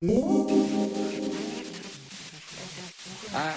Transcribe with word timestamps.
I, 0.00 0.06
I 3.34 3.50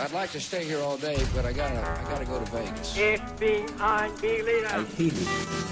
I'd 0.00 0.10
like 0.10 0.32
to 0.32 0.40
stay 0.40 0.64
here 0.64 0.82
all 0.82 0.96
day, 0.96 1.22
but 1.32 1.46
I 1.46 1.52
gotta 1.52 1.78
I 1.78 2.02
gotta 2.10 2.24
go 2.24 2.42
to 2.42 2.50
Vegas. 2.50 2.98
FBI 2.98 4.10
Berliner. 4.18 4.74
I 4.74 4.82
hate 4.98 5.14
it, 5.14 5.28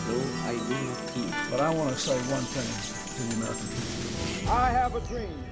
though 0.07 0.23
I 0.47 0.55
not. 0.71 1.51
But 1.51 1.59
I 1.59 1.75
want 1.75 1.91
to 1.91 1.99
say 1.99 2.15
one 2.31 2.47
thing 2.55 2.71
to 2.71 3.23
the 3.27 3.35
American 3.35 3.67
people. 3.67 4.47
I 4.47 4.71
have 4.71 4.95
a 4.95 5.03
dream. 5.11 5.43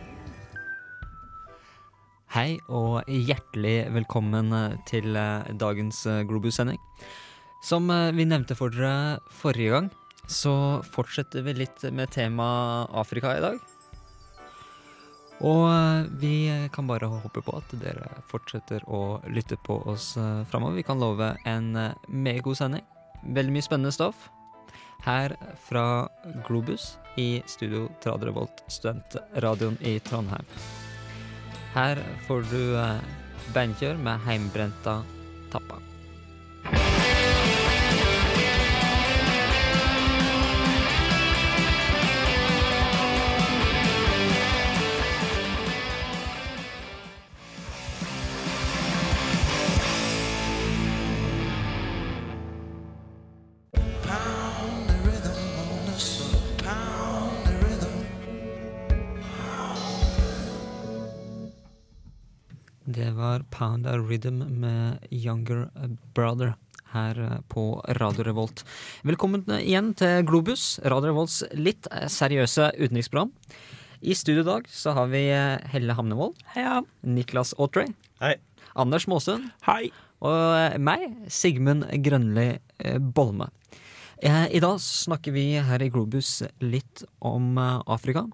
Hei 2.30 2.60
og 2.68 3.02
hjertelig 3.10 3.90
velkommen 3.90 4.52
eh, 4.54 4.78
til 4.86 5.18
eh, 5.18 5.50
dagens 5.50 6.06
eh, 6.06 6.22
Globus-sending. 6.22 6.78
Som 7.66 7.90
vi 7.90 8.22
nevnte 8.22 8.54
for 8.54 8.70
dere 8.70 9.18
forrige 9.34 9.74
gang, 9.74 9.90
så 10.30 10.78
fortsetter 10.94 11.42
vi 11.42 11.58
litt 11.58 11.82
med 11.90 12.14
tema 12.14 12.86
Afrika 12.86 13.34
i 13.34 13.42
dag. 13.42 13.58
Og 15.40 15.62
eh, 15.72 16.08
vi 16.20 16.34
kan 16.72 16.88
bare 16.88 17.08
håpe 17.08 17.42
på 17.44 17.54
at 17.56 17.72
dere 17.80 18.08
fortsetter 18.28 18.84
å 18.92 19.20
lytte 19.32 19.56
på 19.56 19.78
oss 19.88 20.12
eh, 20.20 20.42
framover. 20.50 20.76
Vi 20.80 20.86
kan 20.86 21.00
love 21.00 21.32
en 21.48 21.72
eh, 21.76 21.96
meget 22.08 22.44
god 22.44 22.60
sending. 22.60 22.84
Veldig 23.24 23.56
mye 23.56 23.64
spennende 23.64 23.94
stoff. 23.94 24.28
Her 25.00 25.32
fra 25.64 25.84
Globus 26.44 26.98
i 27.16 27.40
studio 27.48 27.86
Traderevolt, 28.04 28.64
studentradioen 28.68 29.80
i 29.80 29.96
Trondheim. 30.04 30.44
Her 31.72 32.02
får 32.26 32.44
du 32.50 32.60
beinkjør 33.54 33.96
med 34.02 34.26
heimbrenta 34.26 35.00
tappa. 35.54 35.80
Pound 63.80 63.86
a 63.86 63.98
Rhythm 63.98 64.42
med 64.60 64.98
Younger 65.10 65.70
Brother 66.14 66.54
her 66.92 67.18
eh, 67.20 67.40
på 67.48 67.80
Radio 67.88 68.24
Revolt. 68.24 68.64
Velkommen 69.06 69.46
igjen 69.56 69.94
til 69.96 70.24
Globus, 70.28 70.80
Radio 70.84 71.12
Revolts 71.14 71.38
litt 71.56 71.88
eh, 71.88 72.04
seriøse 72.10 72.72
utenriksprogram. 72.76 73.30
I 74.02 74.16
studio 74.18 74.42
i 74.44 74.48
dag 74.50 74.68
så 74.68 74.92
har 74.98 75.08
vi 75.12 75.22
eh, 75.32 75.62
Helle 75.72 75.96
Hamnevold, 75.96 76.36
Heia. 76.52 76.82
Niklas 77.00 77.54
Autrey. 77.56 77.88
Hei. 78.20 78.34
Anders 78.76 79.08
Måsund 79.08 79.48
Hei. 79.64 79.88
og 80.20 80.36
eh, 80.58 80.76
meg, 80.76 81.06
Sigmund 81.32 81.88
Grønli 82.04 82.50
eh, 82.58 82.98
Bolme. 83.00 83.48
Eh, 84.22 84.46
I 84.56 84.60
dag 84.60 84.80
snakker 84.80 85.32
vi 85.32 85.44
her 85.64 85.80
i 85.82 85.88
Globus 85.88 86.42
litt 86.60 87.04
om 87.24 87.54
eh, 87.58 87.78
Afrika. 87.88 88.26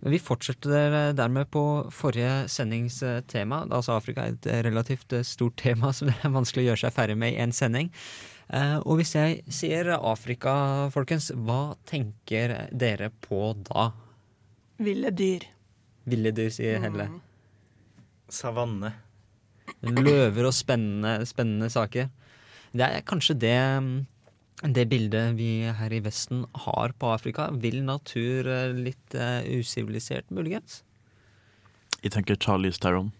Men 0.00 0.14
vi 0.14 0.20
fortsetter 0.22 0.94
eh, 0.96 1.10
dermed 1.18 1.50
på 1.52 1.64
forrige 1.92 2.46
sendingstema. 2.48 3.58
Altså 3.68 3.98
Afrika 3.98 4.24
er 4.24 4.38
et 4.38 4.48
relativt 4.64 5.12
stort 5.28 5.58
tema 5.60 5.92
som 5.96 6.08
det 6.08 6.16
er 6.24 6.32
vanskelig 6.32 6.64
å 6.64 6.68
gjøre 6.70 6.82
seg 6.86 6.96
ferdig 6.96 7.18
med 7.20 7.36
i 7.36 7.42
en 7.44 7.52
sending. 7.52 7.90
Eh, 8.48 8.78
Og 8.88 9.02
hvis 9.02 9.12
jeg 9.18 9.42
sier 9.52 9.92
Afrika, 9.98 10.54
folkens, 10.94 11.28
hva 11.36 11.74
tenker 11.88 12.56
dere 12.72 13.10
på 13.28 13.50
da? 13.68 13.90
Ville 14.80 15.12
dyr. 15.12 15.44
Ville 16.08 16.32
dyr, 16.36 16.48
sier 16.56 16.80
Helle. 16.80 17.10
Savanne. 18.32 18.94
Løver 19.84 20.48
og 20.48 20.56
spennende, 20.56 21.18
spennende 21.28 21.68
saker. 21.72 22.08
Det 22.74 22.88
er 22.88 23.04
kanskje 23.06 23.36
det, 23.38 23.56
det 24.62 24.86
bildet 24.88 25.34
vi 25.34 25.66
her 25.66 25.92
i 25.92 26.00
Vesten 26.04 26.44
har 26.66 26.94
på 26.98 27.10
Afrika. 27.10 27.50
Vill 27.50 27.82
natur, 27.84 28.46
eh, 28.46 28.70
litt 28.72 29.14
uh, 29.18 29.42
usivilisert, 29.42 30.30
muligens. 30.30 30.82
Jeg 32.04 32.14
tenker 32.14 32.36
Charlies 32.36 32.78
Theron. 32.78 33.12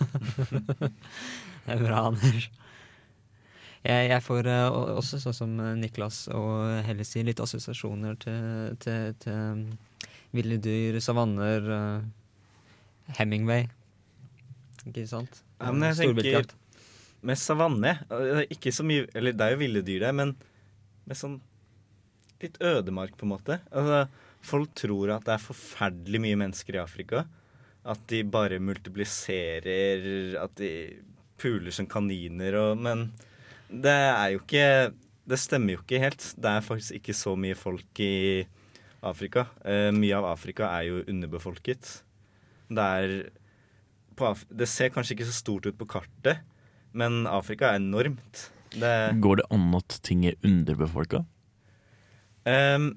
Det 1.62 1.76
er 1.76 1.78
bra, 1.78 2.08
Anders. 2.08 2.48
Jeg, 3.84 4.08
jeg 4.08 4.22
får 4.24 4.48
uh, 4.48 4.96
også, 4.96 5.20
sånn 5.22 5.36
som 5.36 5.52
Niklas 5.78 6.24
og 6.34 6.80
Helle 6.86 7.06
sier, 7.06 7.26
litt 7.28 7.42
assosiasjoner 7.42 8.16
til, 8.22 8.74
til, 8.82 9.14
til 9.22 9.36
um, 9.36 9.62
ville 10.34 10.58
dyr, 10.62 10.98
savanner, 11.04 11.68
uh, 11.68 13.14
Hemingway. 13.18 13.68
Ikke 14.88 15.06
sant? 15.06 15.42
Ja, 15.60 15.70
men 15.70 15.92
jeg 15.92 16.16
tenker. 16.16 16.50
Med 17.22 17.38
savanne 17.38 17.96
eh, 18.10 18.42
Ikke 18.50 18.72
så 18.74 18.84
mye 18.86 19.06
Eller 19.14 19.36
det 19.36 19.46
er 19.46 19.54
jo 19.54 19.60
ville 19.62 19.82
dyr 19.86 20.02
det, 20.06 20.12
men 20.18 20.34
med 21.08 21.18
sånn 21.18 21.40
litt 22.42 22.58
ødemark, 22.62 23.14
på 23.14 23.26
en 23.26 23.32
måte. 23.36 23.56
Altså, 23.70 24.08
folk 24.42 24.72
tror 24.78 25.12
at 25.14 25.26
det 25.26 25.36
er 25.36 25.42
forferdelig 25.44 26.20
mye 26.24 26.38
mennesker 26.40 26.74
i 26.74 26.80
Afrika. 26.82 27.20
At 27.86 28.02
de 28.10 28.22
bare 28.26 28.58
multipliserer, 28.62 30.34
at 30.42 30.54
de 30.58 30.72
puler 31.38 31.74
som 31.74 31.86
kaniner 31.90 32.58
og 32.58 32.82
Men 32.82 33.08
det 33.66 33.94
er 33.94 34.34
jo 34.34 34.42
ikke 34.42 34.66
Det 35.22 35.38
stemmer 35.38 35.76
jo 35.76 35.82
ikke 35.84 36.02
helt. 36.02 36.24
Det 36.34 36.50
er 36.50 36.66
faktisk 36.66 36.98
ikke 36.98 37.14
så 37.14 37.36
mye 37.38 37.54
folk 37.54 38.00
i 38.02 38.42
Afrika. 39.02 39.46
Eh, 39.64 39.90
mye 39.94 40.18
av 40.18 40.26
Afrika 40.32 40.66
er 40.78 40.88
jo 40.88 41.04
underbefolket. 41.06 42.02
Det 42.68 42.82
er 42.82 43.30
Det 44.50 44.68
ser 44.68 44.90
kanskje 44.90 45.14
ikke 45.16 45.30
så 45.30 45.38
stort 45.38 45.66
ut 45.66 45.78
på 45.78 45.86
kartet, 45.86 46.42
men 46.92 47.22
Afrika 47.30 47.72
er 47.72 47.80
enormt. 47.80 48.48
Det 48.72 48.92
Går 49.20 49.42
det 49.42 49.48
an 49.52 49.72
at 49.76 49.98
ting 50.04 50.26
er 50.28 50.38
underbefolka? 50.46 51.24
Um, 52.48 52.92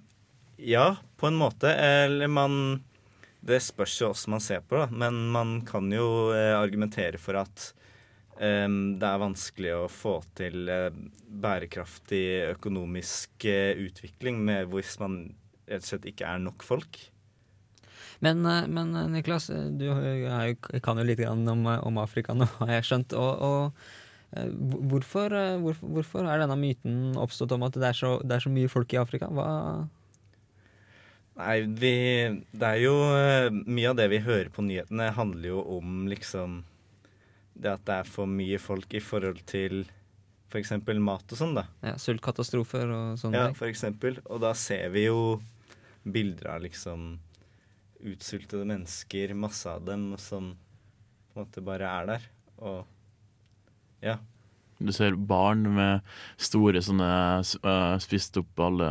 Ja, 0.58 0.96
på 1.18 1.28
en 1.28 1.36
måte. 1.36 1.72
Eller 1.74 2.28
man 2.28 2.84
Det 3.46 3.62
spørs 3.62 4.00
jo 4.02 4.10
hvordan 4.10 4.34
man 4.34 4.42
ser 4.42 4.62
på 4.66 4.80
det, 4.80 4.92
men 4.98 5.28
man 5.30 5.60
kan 5.68 5.92
jo 5.94 6.32
eh, 6.34 6.56
argumentere 6.58 7.20
for 7.22 7.38
at 7.38 7.68
um, 8.42 8.96
det 8.98 9.06
er 9.06 9.22
vanskelig 9.22 9.74
å 9.76 9.84
få 9.86 10.16
til 10.34 10.66
eh, 10.66 10.88
bærekraftig 11.30 12.56
økonomisk 12.56 13.46
eh, 13.46 13.78
utvikling 13.86 14.40
med 14.48 14.72
hvis 14.72 14.96
man 14.98 15.20
rett 15.70 15.86
og 15.86 15.92
slett 15.92 16.10
ikke 16.10 16.26
er 16.26 16.42
nok 16.42 16.66
folk. 16.66 16.98
Men, 18.20 18.46
eh, 18.46 18.68
men 18.68 18.96
eh, 18.96 19.10
Niklas, 19.12 19.50
eh, 19.50 19.68
du 19.76 19.86
jo, 19.90 19.96
kan 20.84 21.00
jo 21.00 21.06
litt 21.06 21.22
om, 21.28 21.46
om 21.68 22.02
Afrika 22.02 22.36
nå, 22.36 22.48
har 22.62 22.78
jeg 22.78 22.90
skjønt. 22.90 23.16
Og, 23.20 23.42
og 23.42 24.40
hvorfor, 24.92 25.36
hvorfor, 25.64 25.92
hvorfor 25.98 26.28
er 26.28 26.42
denne 26.44 26.58
myten 26.60 27.16
oppstått 27.22 27.54
om 27.56 27.68
at 27.68 27.78
det 27.78 27.92
er 27.92 28.00
så, 28.00 28.16
det 28.24 28.38
er 28.38 28.46
så 28.46 28.52
mye 28.52 28.72
folk 28.72 28.96
i 28.96 29.02
Afrika? 29.02 29.30
Hva 29.32 29.50
Nei, 31.36 31.56
vi 31.68 31.92
Det 32.56 32.64
er 32.64 32.78
jo 32.80 32.94
Mye 33.68 33.90
av 33.90 33.98
det 34.00 34.06
vi 34.08 34.22
hører 34.24 34.48
på 34.56 34.64
nyhetene, 34.64 35.10
handler 35.18 35.50
jo 35.50 35.64
om 35.78 36.06
liksom 36.08 36.62
Det 37.60 37.74
at 37.74 37.84
det 37.88 37.98
er 37.98 38.08
for 38.08 38.32
mye 38.32 38.60
folk 38.60 38.96
i 38.96 39.02
forhold 39.04 39.42
til 39.48 39.84
f.eks. 40.52 40.72
mat 41.04 41.34
og 41.36 41.40
sånn, 41.40 41.56
da. 41.58 41.66
ja, 41.84 41.96
Sultkatastrofer 42.00 42.92
og 42.96 43.20
sånne 43.20 43.42
Ja, 43.42 43.52
f.eks. 43.52 43.84
for. 44.00 44.20
Og 44.32 44.40
da 44.44 44.54
ser 44.56 44.88
vi 44.94 45.08
jo 45.10 45.42
bilder 46.06 46.54
av 46.54 46.64
liksom 46.64 47.18
utsultede 48.06 48.66
mennesker, 48.70 49.34
masse 49.36 49.66
av 49.72 49.84
dem, 49.88 50.12
som 50.22 50.54
på 51.34 51.40
en 51.40 51.46
måte 51.46 51.64
bare 51.66 51.90
er 51.90 52.06
der. 52.14 52.28
Og 52.62 52.86
ja. 54.06 54.18
Du 54.80 54.92
ser 54.92 55.16
barn 55.16 55.64
med 55.76 56.02
store 56.38 56.82
sånne 56.84 57.08
øh, 57.42 57.98
spist 58.04 58.38
opp 58.42 58.60
alle 58.60 58.90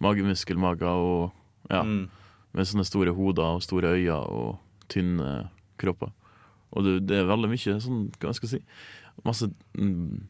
magemuskelmager 0.00 0.88
og 0.88 1.32
ja, 1.70 1.82
Mm. 1.84 2.08
med 2.54 2.66
sånne 2.66 2.84
store 2.86 3.12
hoder 3.14 3.56
og 3.58 3.62
store 3.62 3.92
øyne 3.94 4.16
og 4.16 4.58
tynne 4.90 5.50
kropper. 5.78 6.10
Og 6.72 6.84
det, 6.86 6.94
det 7.10 7.18
er 7.20 7.28
veldig 7.30 7.50
mye 7.50 7.76
sånn, 7.82 8.04
hva 8.22 8.32
skal 8.34 8.48
jeg 8.48 8.60
si, 8.60 8.66
masse 9.26 9.48
mm, 9.74 10.20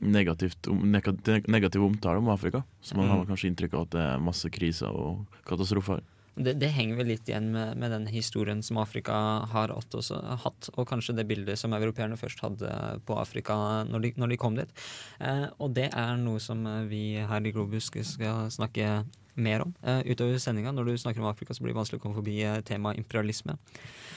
negativt, 0.00 0.68
om- 0.70 0.84
negativ 0.86 1.82
omtale 1.82 2.18
om 2.20 2.28
Afrika. 2.32 2.62
Så 2.82 2.96
man 2.96 3.08
har 3.08 3.24
Mm. 3.24 3.26
kanskje 3.32 3.50
inntrykk 3.50 3.74
av 3.74 3.80
at 3.82 3.90
det 3.90 4.00
er 4.00 4.18
masse 4.18 4.48
kriser 4.50 4.88
og 4.92 5.26
katastrofer. 5.44 6.00
Det, 6.38 6.54
det 6.60 6.70
henger 6.74 7.00
vel 7.00 7.10
litt 7.12 7.28
igjen 7.28 7.50
med, 7.54 7.76
med 7.80 7.92
den 7.94 8.08
historien 8.10 8.62
som 8.64 8.80
Afrika 8.82 9.14
har 9.52 9.74
hatt, 9.74 10.70
og 10.74 10.88
kanskje 10.88 11.16
det 11.18 11.26
bildet 11.28 11.60
som 11.60 11.74
europeerne 11.76 12.18
først 12.20 12.42
hadde 12.44 12.72
på 13.08 13.18
Afrika 13.18 13.56
når 13.88 14.06
de, 14.06 14.12
når 14.16 14.34
de 14.34 14.40
kom 14.40 14.58
dit. 14.58 14.74
Eh, 15.20 15.46
og 15.58 15.74
det 15.78 15.90
er 15.92 16.18
noe 16.20 16.42
som 16.42 16.66
eh, 16.66 16.84
vi 16.90 17.02
her 17.18 17.46
i 17.46 17.54
Globus 17.54 17.90
skal 17.90 18.48
snakke 18.54 19.00
mer 19.38 19.62
om 19.62 19.74
eh, 19.82 20.00
utover 20.06 20.38
sendinga. 20.38 20.72
Når 20.72 20.84
du 20.84 20.98
snakker 20.98 21.22
om 21.22 21.30
Afrika, 21.30 21.54
så 21.54 21.62
blir 21.62 21.72
det 21.72 21.78
vanskelig 21.78 22.00
å 22.00 22.04
komme 22.04 22.18
forbi 22.18 22.40
eh, 22.44 22.60
temaet 22.66 22.98
imperialisme. 23.00 23.56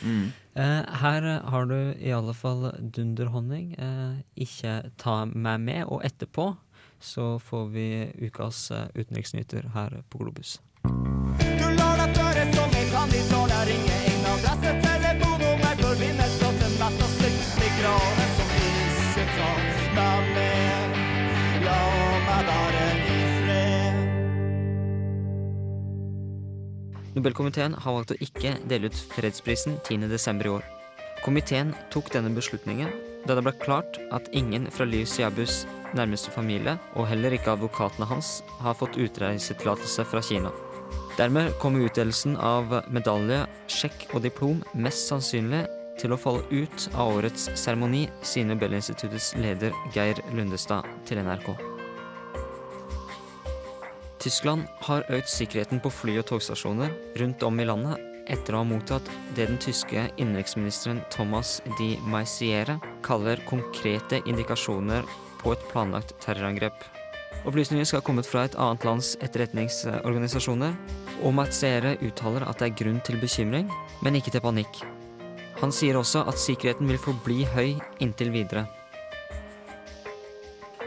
Mm. 0.01 0.31
Eh, 0.53 0.81
her 1.03 1.29
har 1.53 1.69
du 1.69 1.77
i 1.93 2.13
alle 2.15 2.35
fall 2.37 2.71
dunderhonning. 2.81 3.73
Eh, 3.77 4.21
ikke 4.47 4.79
ta 5.01 5.23
meg 5.25 5.61
med. 5.67 5.85
Og 5.87 6.05
etterpå 6.07 6.51
så 7.01 7.33
får 7.41 7.69
vi 7.73 7.87
ukas 8.21 8.67
utenriksnyter 8.69 8.99
utenriksnyheter 9.01 9.71
her 9.73 10.01
på 10.09 10.21
Globus 10.21 10.59
kan 13.01 13.09
de 13.09 13.21
tåle 13.29 13.59
ringe 13.65 13.95
inn 14.11 14.25
og 14.29 14.43
presse 14.43 14.71
telefonnummer, 14.83 15.79
forbindelse 15.79 16.49
til 16.59 16.73
mett 16.77 16.99
og 17.01 17.13
sykt, 17.15 17.55
mikrone 17.57 18.25
som 18.35 18.51
ikke 18.59 19.23
tar 19.31 19.57
meg 19.95 20.27
med. 20.35 20.99
La 21.63 21.79
meg 22.27 22.41
være 22.51 22.83
i 22.99 23.17
fred. 23.39 23.97
Nobelkomiteen 27.17 27.73
har 27.73 27.97
valgt 27.97 28.13
å 28.13 28.21
ikke 28.21 28.51
dele 28.69 28.85
ut 28.93 29.03
fredsprisen 29.15 29.81
10.12. 29.81 30.45
i 30.45 30.53
år. 30.53 30.63
Komiteen 31.25 31.73
tok 31.93 32.13
denne 32.13 32.29
beslutningen 32.37 32.93
da 33.25 33.33
det 33.37 33.45
ble 33.45 33.57
klart 33.65 33.97
at 34.13 34.29
ingen 34.33 34.69
fra 34.73 34.85
Liv 34.85 35.09
Siabus 35.09 35.63
nærmeste 35.97 36.29
familie, 36.33 36.77
og 36.93 37.09
heller 37.09 37.33
ikke 37.33 37.57
advokatene 37.57 38.05
hans, 38.13 38.43
har 38.61 38.77
fått 38.77 39.01
utreisetillatelse 39.01 40.05
fra 40.05 40.21
Kina. 40.25 40.53
Dermed 41.17 41.57
kommer 41.59 41.85
utdelelsen 41.85 42.37
av 42.37 42.71
medalje, 42.93 43.43
sjekk 43.67 44.07
og 44.15 44.23
diplom 44.23 44.61
mest 44.73 45.09
sannsynlig 45.11 45.65
til 45.99 46.15
å 46.15 46.19
falle 46.19 46.45
ut 46.49 46.87
av 46.95 47.17
årets 47.17 47.49
seremoni, 47.59 48.05
sier 48.25 48.47
Nobelinstituttets 48.47 49.33
leder 49.41 49.75
Geir 49.93 50.21
Lundestad 50.31 50.87
til 51.05 51.21
NRK. 51.21 51.51
Tyskland 54.21 54.67
har 54.85 55.03
økt 55.09 55.29
sikkerheten 55.33 55.81
på 55.81 55.91
fly- 55.91 56.19
og 56.21 56.27
togstasjoner 56.29 56.93
rundt 57.19 57.43
om 57.43 57.59
i 57.59 57.65
landet 57.65 58.07
etter 58.31 58.53
å 58.53 58.61
ha 58.61 58.69
mottatt 58.69 59.07
det 59.35 59.47
den 59.49 59.59
tyske 59.61 60.05
innenriksministeren 60.15 61.01
Thomas 61.13 61.57
de 61.79 61.95
Maissiere 62.05 62.77
kaller 63.05 63.41
konkrete 63.49 64.21
indikasjoner 64.29 65.07
på 65.41 65.55
et 65.55 65.69
planlagt 65.73 66.13
terrorangrep. 66.21 67.00
Opplysninger 67.41 67.87
skal 67.87 68.01
ha 68.01 68.05
kommet 68.05 68.27
fra 68.29 68.43
et 68.45 68.57
annet 68.59 68.83
lands 68.85 69.15
etterretningsorganisasjoner, 69.25 70.75
og 71.25 71.33
Maiziere 71.37 71.95
uttaler 72.05 72.45
at 72.45 72.61
det 72.61 72.69
er 72.69 72.77
grunn 72.83 72.99
til 73.05 73.17
bekymring, 73.21 73.71
men 74.05 74.17
ikke 74.19 74.33
til 74.33 74.43
panikk. 74.43 74.83
Han 75.61 75.73
sier 75.73 75.97
også 75.97 76.23
at 76.29 76.39
sikkerheten 76.41 76.89
vil 76.89 77.01
forbli 77.01 77.43
høy 77.53 77.75
inntil 78.01 78.31
videre. 78.33 78.67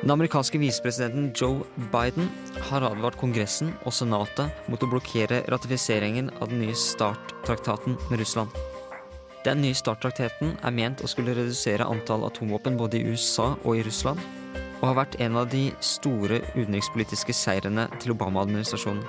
Den 0.05 0.13
amerikanske 0.13 0.59
visepresidenten 0.61 1.31
Joe 1.33 1.63
Biden 1.93 2.27
har 2.69 2.85
advart 2.85 3.17
Kongressen 3.17 3.71
og 3.87 3.95
Senatet 3.97 4.69
mot 4.69 4.83
å 4.85 4.89
blokkere 4.91 5.39
ratifiseringen 5.49 6.29
av 6.43 6.51
den 6.51 6.61
nye 6.61 6.75
START-traktaten 6.77 7.97
med 8.11 8.21
Russland. 8.21 8.53
Den 9.47 9.63
nye 9.65 9.77
START-traktaten 9.79 10.59
er 10.61 10.75
ment 10.77 11.01
å 11.01 11.09
skulle 11.09 11.33
redusere 11.39 11.89
antall 11.89 12.27
atomvåpen 12.29 12.77
både 12.77 13.01
i 13.01 13.15
USA 13.15 13.55
og 13.63 13.79
i 13.79 13.87
Russland, 13.87 14.21
og 14.85 14.91
har 14.91 14.99
vært 14.99 15.15
en 15.25 15.39
av 15.41 15.47
de 15.49 15.71
store 15.81 16.43
utenrikspolitiske 16.53 17.33
seirene 17.33 17.87
til 18.03 18.13
Obama-administrasjonen. 18.13 19.01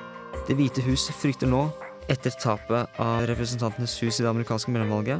Det 0.47 0.55
hvite 0.55 0.83
hus 0.85 1.09
frykter 1.19 1.49
nå, 1.51 1.65
etter 2.07 2.31
tapet 2.39 2.95
av 3.01 3.25
Representantenes 3.27 3.97
hus 3.99 4.21
i 4.21 4.23
det 4.23 4.29
amerikanske 4.29 4.71
mellomvalget, 4.71 5.19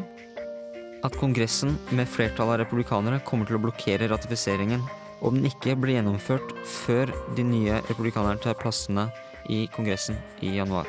at 1.03 1.17
Kongressen 1.19 1.75
med 1.91 2.07
flertall 2.07 2.53
av 2.53 2.61
republikanere 2.61 3.19
kommer 3.27 3.49
til 3.49 3.59
å 3.59 3.63
blokkere 3.65 4.07
ratifiseringen 4.13 4.85
om 5.25 5.35
den 5.35 5.49
ikke 5.51 5.75
blir 5.75 5.97
gjennomført 5.97 6.55
før 6.63 7.11
de 7.35 7.43
nye 7.43 7.81
republikanerne 7.89 8.39
tar 8.39 8.55
plassene 8.61 9.09
i 9.51 9.65
Kongressen 9.75 10.15
i 10.39 10.55
januar. 10.55 10.87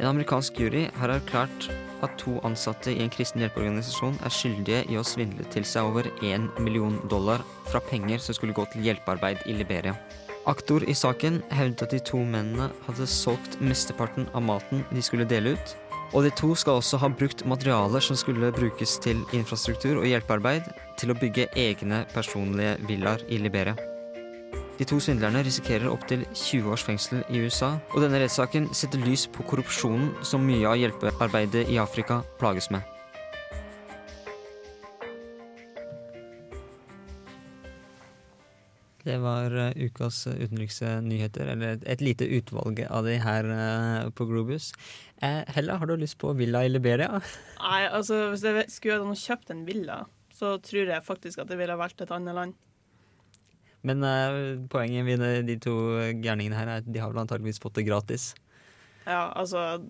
En 0.00 0.10
amerikansk 0.10 0.58
jury 0.58 0.88
har 0.98 1.14
erklært 1.20 1.70
at 2.02 2.16
to 2.20 2.38
ansatte 2.46 2.92
i 2.92 3.00
en 3.02 3.10
kristen 3.12 3.42
hjelpeorganisasjon 3.42 4.18
er 4.24 4.34
skyldige 4.34 4.82
i 4.90 4.98
å 5.00 5.04
svindle 5.06 5.46
til 5.52 5.66
seg 5.68 5.88
over 5.90 6.08
1 6.20 6.60
million 6.62 6.98
dollar 7.10 7.44
fra 7.70 7.82
penger 7.90 8.22
som 8.22 8.36
skulle 8.36 8.56
gå 8.56 8.66
til 8.72 8.84
hjelpearbeid 8.88 9.46
i 9.46 9.56
Liberia. 9.58 9.94
Aktor 10.50 10.82
i 10.90 10.94
saken 10.98 11.38
hevdet 11.54 11.84
at 11.86 11.94
de 11.94 12.00
to 12.02 12.18
mennene 12.18 12.72
hadde 12.88 13.06
solgt 13.06 13.60
mesteparten 13.62 14.26
av 14.34 14.42
maten 14.42 14.82
de 14.90 15.04
skulle 15.04 15.28
dele 15.28 15.54
ut, 15.54 15.76
og 16.12 16.26
de 16.26 16.32
to 16.36 16.50
skal 16.58 16.80
også 16.80 16.98
ha 17.00 17.08
brukt 17.12 17.46
materialer 17.48 18.02
som 18.04 18.18
skulle 18.18 18.50
brukes 18.52 18.98
til 19.04 19.22
infrastruktur 19.32 20.02
og 20.02 20.10
hjelpearbeid, 20.10 20.66
til 20.98 21.14
å 21.14 21.18
bygge 21.18 21.48
egne 21.56 22.02
personlige 22.12 22.76
villaer 22.90 23.24
i 23.30 23.40
Liberia. 23.40 23.91
De 24.82 24.86
to 24.90 24.96
svindlerne 24.98 25.44
risikerer 25.46 25.86
opptil 25.86 26.24
20 26.34 26.72
års 26.74 26.82
fengsel 26.82 27.20
i 27.30 27.38
USA, 27.44 27.76
og 27.94 28.02
denne 28.02 28.18
rettssaken 28.18 28.64
setter 28.74 28.98
lys 28.98 29.28
på 29.30 29.44
korrupsjonen 29.46 30.08
som 30.26 30.42
mye 30.42 30.66
av 30.66 30.74
hjelpearbeidet 30.80 31.68
i 31.70 31.76
Afrika 31.78 32.16
plages 32.40 32.66
med. 32.74 32.82
Det 39.06 39.20
var 39.22 39.54
eh, 39.68 39.86
ukas 39.86 40.24
eh, 40.32 40.42
utenriksnyheter, 40.48 41.52
eller 41.54 41.78
et, 41.78 42.02
lite 42.02 42.26
utvalg 42.40 42.82
av 42.88 43.06
de 43.06 43.20
her 43.22 43.52
eh, 43.54 44.10
på 44.18 44.26
Globus. 44.26 44.72
Eh, 45.22 45.44
Hella, 45.54 45.78
har 45.78 45.86
du 45.86 45.94
lyst 46.02 46.18
på 46.18 46.34
villa 46.34 46.64
i 46.66 46.74
Liberia? 46.74 47.22
Nei, 47.62 47.86
altså 47.86 48.32
Hvis 48.32 48.42
jeg 48.50 48.66
skulle 48.74 48.98
ha 49.06 49.22
kjøpt 49.28 49.54
en 49.54 49.62
villa, 49.70 50.02
så 50.34 50.56
tror 50.58 50.90
jeg 50.96 51.06
faktisk 51.06 51.46
at 51.46 51.54
jeg 51.54 51.62
ville 51.62 51.78
ha 51.78 51.84
valgt 51.86 52.02
et 52.02 52.18
annet 52.18 52.40
land. 52.40 52.58
Men 53.82 54.04
uh, 54.06 54.62
poenget 54.70 55.04
med 55.04 55.46
de- 55.48 55.58
to 55.58 55.74
gærningene 56.22 56.54
her 56.58 56.68
er 56.70 56.82
at 56.82 56.86
de 56.92 57.00
har 57.02 57.10
vel 57.10 57.22
antageligvis 57.24 57.58
fått 57.62 57.74
det 57.80 57.86
gratis. 57.88 58.32
Ja, 59.02 59.32
altså 59.34 59.82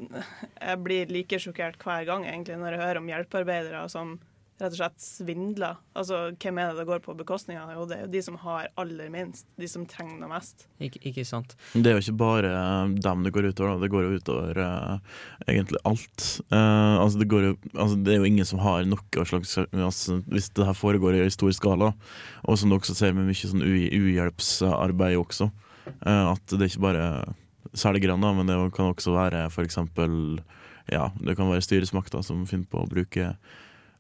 Jeg 0.56 0.78
blir 0.80 1.10
like 1.12 1.36
sjokkert 1.42 1.76
hver 1.84 2.06
gang 2.08 2.24
egentlig 2.24 2.56
når 2.56 2.72
jeg 2.78 2.80
hører 2.86 3.00
om 3.02 3.10
hjelpearbeidere 3.12 3.82
som 3.92 4.14
rett 4.62 4.74
og 4.74 4.78
slett 4.78 5.02
svindler. 5.02 5.78
Altså, 5.98 6.20
Hvem 6.40 6.60
er 6.60 6.70
det 6.70 6.82
det 6.82 6.86
går 6.88 7.02
på 7.04 7.14
bekostning 7.18 7.58
av? 7.58 7.72
Jo, 7.74 7.86
det 7.88 7.96
er 7.96 8.04
jo 8.04 8.10
de 8.12 8.22
som 8.24 8.36
har 8.44 8.68
aller 8.80 9.10
minst. 9.12 9.46
De 9.60 9.68
som 9.70 9.84
trenger 9.88 10.20
det 10.22 10.30
mest. 10.30 10.66
Ik 10.82 10.98
ikke 11.02 11.24
sant? 11.26 11.56
Det 11.74 11.90
er 11.90 11.98
jo 11.98 12.04
ikke 12.04 12.20
bare 12.22 12.52
eh, 12.52 12.94
dem 13.04 13.26
det 13.26 13.34
går 13.34 13.50
utover, 13.50 13.74
da. 13.74 13.82
det 13.82 13.90
går 13.92 14.06
jo 14.06 14.20
utover 14.20 14.62
uh, 14.62 15.18
egentlig 15.48 15.82
alt. 15.88 16.28
Uh, 16.52 17.02
altså 17.02 17.22
det, 17.22 17.28
går 17.32 17.48
jo, 17.48 17.56
altså 17.74 17.98
det 17.98 18.14
er 18.14 18.22
jo 18.22 18.30
ingen 18.30 18.48
som 18.48 18.62
har 18.62 18.86
noe 18.88 19.26
slags 19.28 19.56
altså 19.58 20.20
Hvis 20.30 20.50
det 20.56 20.66
her 20.68 20.78
foregår 20.78 21.18
i 21.18 21.28
stor 21.32 21.52
skala, 21.56 21.92
og 22.46 22.58
som 22.58 22.70
du 22.70 22.78
også 22.78 22.96
ser 22.98 23.16
med 23.16 23.28
mye 23.28 23.52
sånn 23.52 23.64
uhjelpsarbeid 23.66 25.18
også, 25.20 25.50
uh, 26.06 26.32
at 26.32 26.54
det 26.54 26.60
er 26.60 26.70
ikke 26.70 26.86
bare 26.86 27.06
selgerne, 27.78 28.20
da, 28.20 28.32
men 28.36 28.50
det 28.50 28.58
kan 28.76 28.92
også 28.92 29.14
være 29.16 29.46
f.eks. 29.48 29.78
Ja, 30.90 31.10
det 31.22 31.36
kan 31.38 31.50
være 31.50 31.64
styresmakter 31.64 32.24
som 32.26 32.42
finner 32.48 32.68
på 32.70 32.82
å 32.82 32.90
bruke 32.90 33.32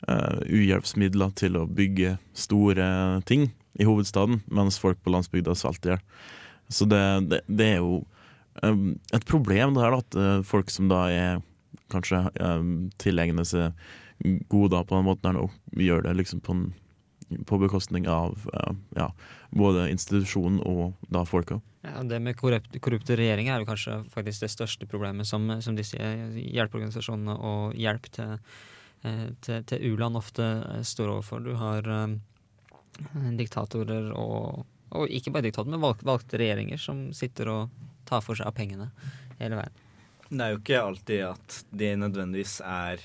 uhjelpsmidler 0.02 1.30
til 1.38 1.56
å 1.60 1.66
bygge 1.70 2.16
store 2.34 2.86
ting 3.28 3.52
i 3.78 3.86
hovedstaden, 3.86 4.42
mens 4.50 4.80
folk 4.82 5.00
på 5.02 5.12
landsbygda 5.14 5.54
svelter 5.56 5.92
i 5.92 5.94
hjel. 5.94 6.02
Så 6.72 6.88
det, 6.88 7.02
det, 7.30 7.40
det 7.46 7.68
er 7.76 7.80
jo 7.82 8.02
um, 8.62 8.94
et 9.12 9.26
problem 9.28 9.74
det 9.76 9.84
her, 9.84 9.94
da, 9.94 10.02
at 10.02 10.18
eh, 10.18 10.44
folk 10.46 10.72
som 10.72 10.88
da 10.92 11.04
er 11.12 11.42
kanskje 11.92 12.22
tilegner 13.02 13.44
seg 13.44 13.76
goder 14.48 14.84
på 14.86 14.96
den 14.96 15.04
måten 15.04 15.28
her 15.28 15.36
nå, 15.36 15.48
gjør 15.76 16.06
det 16.06 16.14
liksom 16.16 16.40
på, 16.44 16.54
en, 16.56 17.42
på 17.48 17.58
bekostning 17.60 18.08
av 18.08 18.46
eh, 18.54 18.72
ja, 18.96 19.10
både 19.52 19.90
institusjonen 19.92 20.62
og 20.68 20.96
da 21.12 21.26
folka. 21.28 21.60
Ja, 21.82 22.00
det 22.06 22.20
med 22.22 22.38
korrupt, 22.38 22.76
korrupte 22.80 23.16
regjeringer 23.18 23.56
er 23.56 23.64
jo 23.64 23.68
kanskje 23.68 23.98
faktisk 24.12 24.44
det 24.44 24.52
største 24.54 24.88
problemet 24.88 25.28
som, 25.28 25.48
som 25.64 25.76
disse 25.76 25.98
hjelpeorganisasjonene 25.98 27.34
og 27.36 27.76
hjelp 27.76 28.08
til, 28.14 28.36
eh, 28.38 28.70
til, 29.42 29.64
til 29.66 29.86
u-land 29.92 30.18
ofte 30.18 30.44
eh, 30.62 30.82
står 30.86 31.16
overfor. 31.16 31.42
Du 31.42 31.54
har 31.58 31.88
eh, 31.90 32.14
diktatorer 33.38 34.12
og, 34.14 34.62
og 34.94 35.08
ikke 35.08 35.32
bare 35.34 35.48
diktatorer, 35.48 35.74
men 35.74 35.82
valg, 35.82 36.04
valgte 36.06 36.40
regjeringer 36.40 36.80
som 36.80 37.08
sitter 37.16 37.50
og 37.52 37.82
tar 38.08 38.22
for 38.24 38.38
seg 38.38 38.50
av 38.50 38.56
pengene 38.56 38.90
hele 39.40 39.58
veien. 39.58 39.80
Det 40.32 40.40
er 40.40 40.54
jo 40.54 40.62
ikke 40.62 40.80
alltid 40.80 41.24
at 41.26 41.58
de 41.76 41.92
nødvendigvis 42.00 42.60
er 42.64 43.02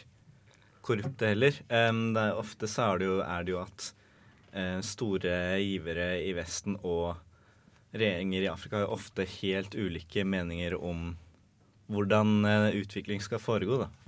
korrupte 0.87 1.33
heller. 1.33 1.55
Um, 1.67 2.15
er, 2.15 2.37
ofte 2.39 2.69
så 2.71 2.93
er 2.93 3.01
det 3.01 3.09
jo, 3.09 3.17
er 3.25 3.43
det 3.43 3.51
jo 3.51 3.61
at 3.65 3.87
uh, 4.55 4.79
store 4.85 5.33
givere 5.59 6.11
i 6.23 6.31
Vesten 6.37 6.77
og 6.87 7.17
regjeringer 7.91 8.45
i 8.45 8.51
Afrika 8.51 8.83
har 8.83 8.93
ofte 8.93 9.27
helt 9.41 9.75
ulike 9.75 10.23
meninger 10.23 10.77
om 10.77 11.09
hvordan 11.91 12.37
uh, 12.47 12.69
utvikling 12.79 13.23
skal 13.23 13.43
foregå. 13.43 13.81
da. 13.83 14.06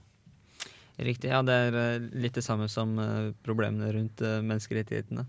Riktig, 0.99 1.31
ja. 1.31 1.39
Det 1.45 1.55
er 1.55 1.77
eh, 1.79 2.07
litt 2.19 2.35
det 2.35 2.43
samme 2.43 2.67
som 2.71 2.97
eh, 2.99 3.31
problemene 3.45 3.91
rundt 3.95 4.23
eh, 4.25 4.39
menneskerettighetene. 4.43 5.25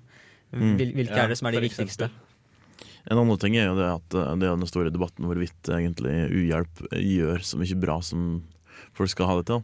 Mm. 0.50 0.74
Hvil, 0.78 0.94
hvilke 0.98 1.14
Ja, 1.14 1.26
er 1.26 1.32
det 1.32 1.38
som 1.38 1.50
er 1.50 1.56
de 1.56 1.64
viktigste? 1.68 2.10
En 3.10 3.20
annen 3.20 3.38
ting 3.40 3.56
er 3.56 3.70
jo 3.70 3.76
det 3.78 3.86
at 3.88 4.08
det 4.12 4.48
er 4.48 4.58
den 4.58 4.68
store 4.68 4.90
debatten 4.92 5.24
hvorvidt 5.24 5.70
egentlig 5.72 6.14
uhjelp 6.26 6.82
gjør 6.92 7.44
så 7.46 7.60
mye 7.60 7.78
bra 7.80 7.96
som 8.04 8.42
folk 8.96 9.12
skal 9.12 9.30
ha 9.30 9.36
det 9.38 9.46
til. 9.48 9.62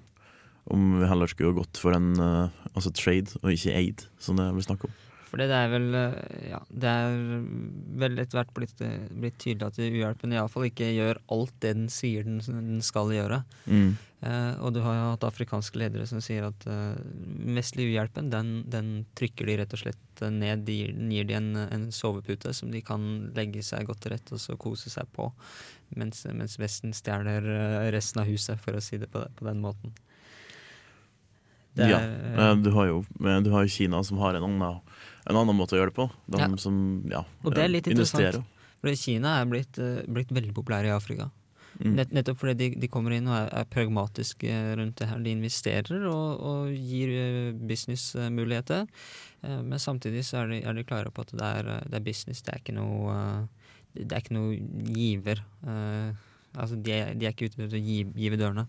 Om 0.72 0.86
vi 1.02 1.10
heller 1.10 1.30
skulle 1.30 1.58
gått 1.58 1.78
for 1.78 1.94
en 1.94 2.14
altså 2.16 2.94
trade 2.96 3.36
og 3.42 3.50
ikke 3.52 3.74
aid, 3.76 4.06
som 4.22 4.40
det 4.40 4.48
blir 4.54 4.64
snakk 4.64 4.86
om. 4.88 4.94
For 5.36 5.44
det 5.44 5.52
er 5.52 5.68
vel 5.68 5.90
eh, 5.92 6.14
Ja, 6.48 6.62
det 6.72 6.88
er 6.88 7.16
vel 8.00 8.14
etter 8.22 8.38
hvert 8.40 8.54
blitt, 8.56 8.80
eh, 8.80 9.04
blitt 9.12 9.36
tydelig 9.42 9.68
at 9.68 9.80
uhjelpen 9.84 10.32
iallfall 10.32 10.70
ikke 10.70 10.88
gjør 10.94 11.20
alt 11.36 11.52
det 11.60 11.74
den 11.76 11.90
sier 11.92 12.24
den, 12.24 12.38
den 12.40 12.80
skal 12.84 13.12
gjøre. 13.12 13.42
Mm. 13.68 13.98
Eh, 14.24 14.54
og 14.64 14.72
du 14.72 14.80
har 14.80 14.96
jo 14.96 15.10
hatt 15.10 15.26
afrikanske 15.28 15.76
ledere 15.76 16.06
som 16.08 16.22
sier 16.24 16.46
at 16.46 16.64
uh, 16.64 16.96
vestlig 17.52 17.90
uhjelpen, 17.90 18.30
den, 18.32 18.54
den 18.72 18.88
trykker 19.18 19.44
de 19.44 19.58
rett 19.60 19.76
og 19.76 19.82
slett 19.82 20.22
eh, 20.24 20.32
ned. 20.32 20.64
De 20.64 20.78
gir, 20.78 20.96
den 20.96 21.12
gir 21.12 21.28
de 21.28 21.36
en, 21.36 21.52
en 21.66 21.86
sovepute 21.92 22.54
som 22.56 22.72
de 22.72 22.80
kan 22.86 23.04
legge 23.36 23.60
seg 23.66 23.84
godt 23.90 24.06
til 24.06 24.16
rette 24.16 24.38
og 24.38 24.40
så 24.40 24.56
kose 24.56 24.94
seg 24.94 25.12
på. 25.12 25.28
Mens, 26.00 26.24
mens 26.32 26.56
Vesten 26.62 26.96
stjeler 26.96 27.44
eh, 27.44 27.90
resten 27.92 28.24
av 28.24 28.32
huset, 28.32 28.56
for 28.64 28.80
å 28.80 28.82
si 28.84 28.96
det 29.04 29.12
på, 29.12 29.20
på 29.36 29.50
den 29.50 29.60
måten. 29.60 29.92
Det 31.76 31.90
ja. 31.90 32.00
er, 32.00 32.52
eh, 32.52 32.56
Du 32.64 32.70
har, 32.72 32.88
jo, 32.88 33.02
eh, 33.20 33.40
du 33.44 33.50
har 33.52 33.66
jo 33.66 33.72
Kina 33.72 34.00
som 34.04 34.18
har 34.22 34.38
en 34.38 34.48
annen, 34.48 34.85
en 35.26 35.36
annen 35.36 35.56
måte 35.58 35.74
å 35.76 35.80
gjøre 35.80 35.90
det 35.92 35.98
på. 35.98 36.10
De 36.30 36.38
Ja. 36.38 36.48
som 36.56 36.76
ja, 37.10 37.24
Og 37.44 37.54
det 37.54 37.64
er 37.64 37.68
litt 37.68 37.86
investerer. 37.86 38.36
interessant. 38.38 38.46
For 38.80 38.94
Kina 38.94 39.40
er 39.40 39.46
blitt, 39.46 39.78
eh, 39.78 40.02
blitt 40.06 40.28
veldig 40.30 40.54
populær 40.54 40.84
i 40.84 40.92
Afrika. 40.94 41.30
Mm. 41.82 41.94
Nett, 41.94 42.10
nettopp 42.12 42.38
fordi 42.40 42.54
de, 42.56 42.68
de 42.80 42.88
kommer 42.88 43.12
inn 43.12 43.26
og 43.28 43.34
er, 43.36 43.50
er 43.52 43.64
pragmatiske 43.68 44.76
rundt 44.78 44.96
det 44.96 45.08
her. 45.10 45.18
De 45.20 45.30
investerer 45.34 46.06
og, 46.08 46.40
og 46.40 46.70
gir 46.72 47.08
eh, 47.10 47.52
businessmuligheter. 47.52 48.86
Eh, 49.42 49.62
Men 49.62 49.78
samtidig 49.78 50.22
så 50.24 50.44
er 50.44 50.48
de, 50.54 50.60
er 50.64 50.72
de 50.78 50.84
klare 50.84 51.10
på 51.12 51.20
at 51.26 51.32
det 51.36 51.42
er, 51.42 51.62
det 51.88 51.94
er 52.00 52.04
business, 52.06 52.40
det 52.42 52.54
er 52.54 52.58
ikke 52.62 52.76
noe 52.78 53.48
Det 53.96 54.12
er 54.12 54.20
ikke 54.20 54.36
noe 54.36 54.56
giver. 54.94 55.42
Eh, 55.66 56.12
Altså, 56.56 56.76
de 56.80 56.92
de 57.20 57.26
er 57.26 57.32
ikke 57.34 57.50
ute 57.50 57.58
etter 57.66 57.76
å 57.76 57.84
gi, 57.84 57.98
give 58.16 58.36
dørene. 58.40 58.62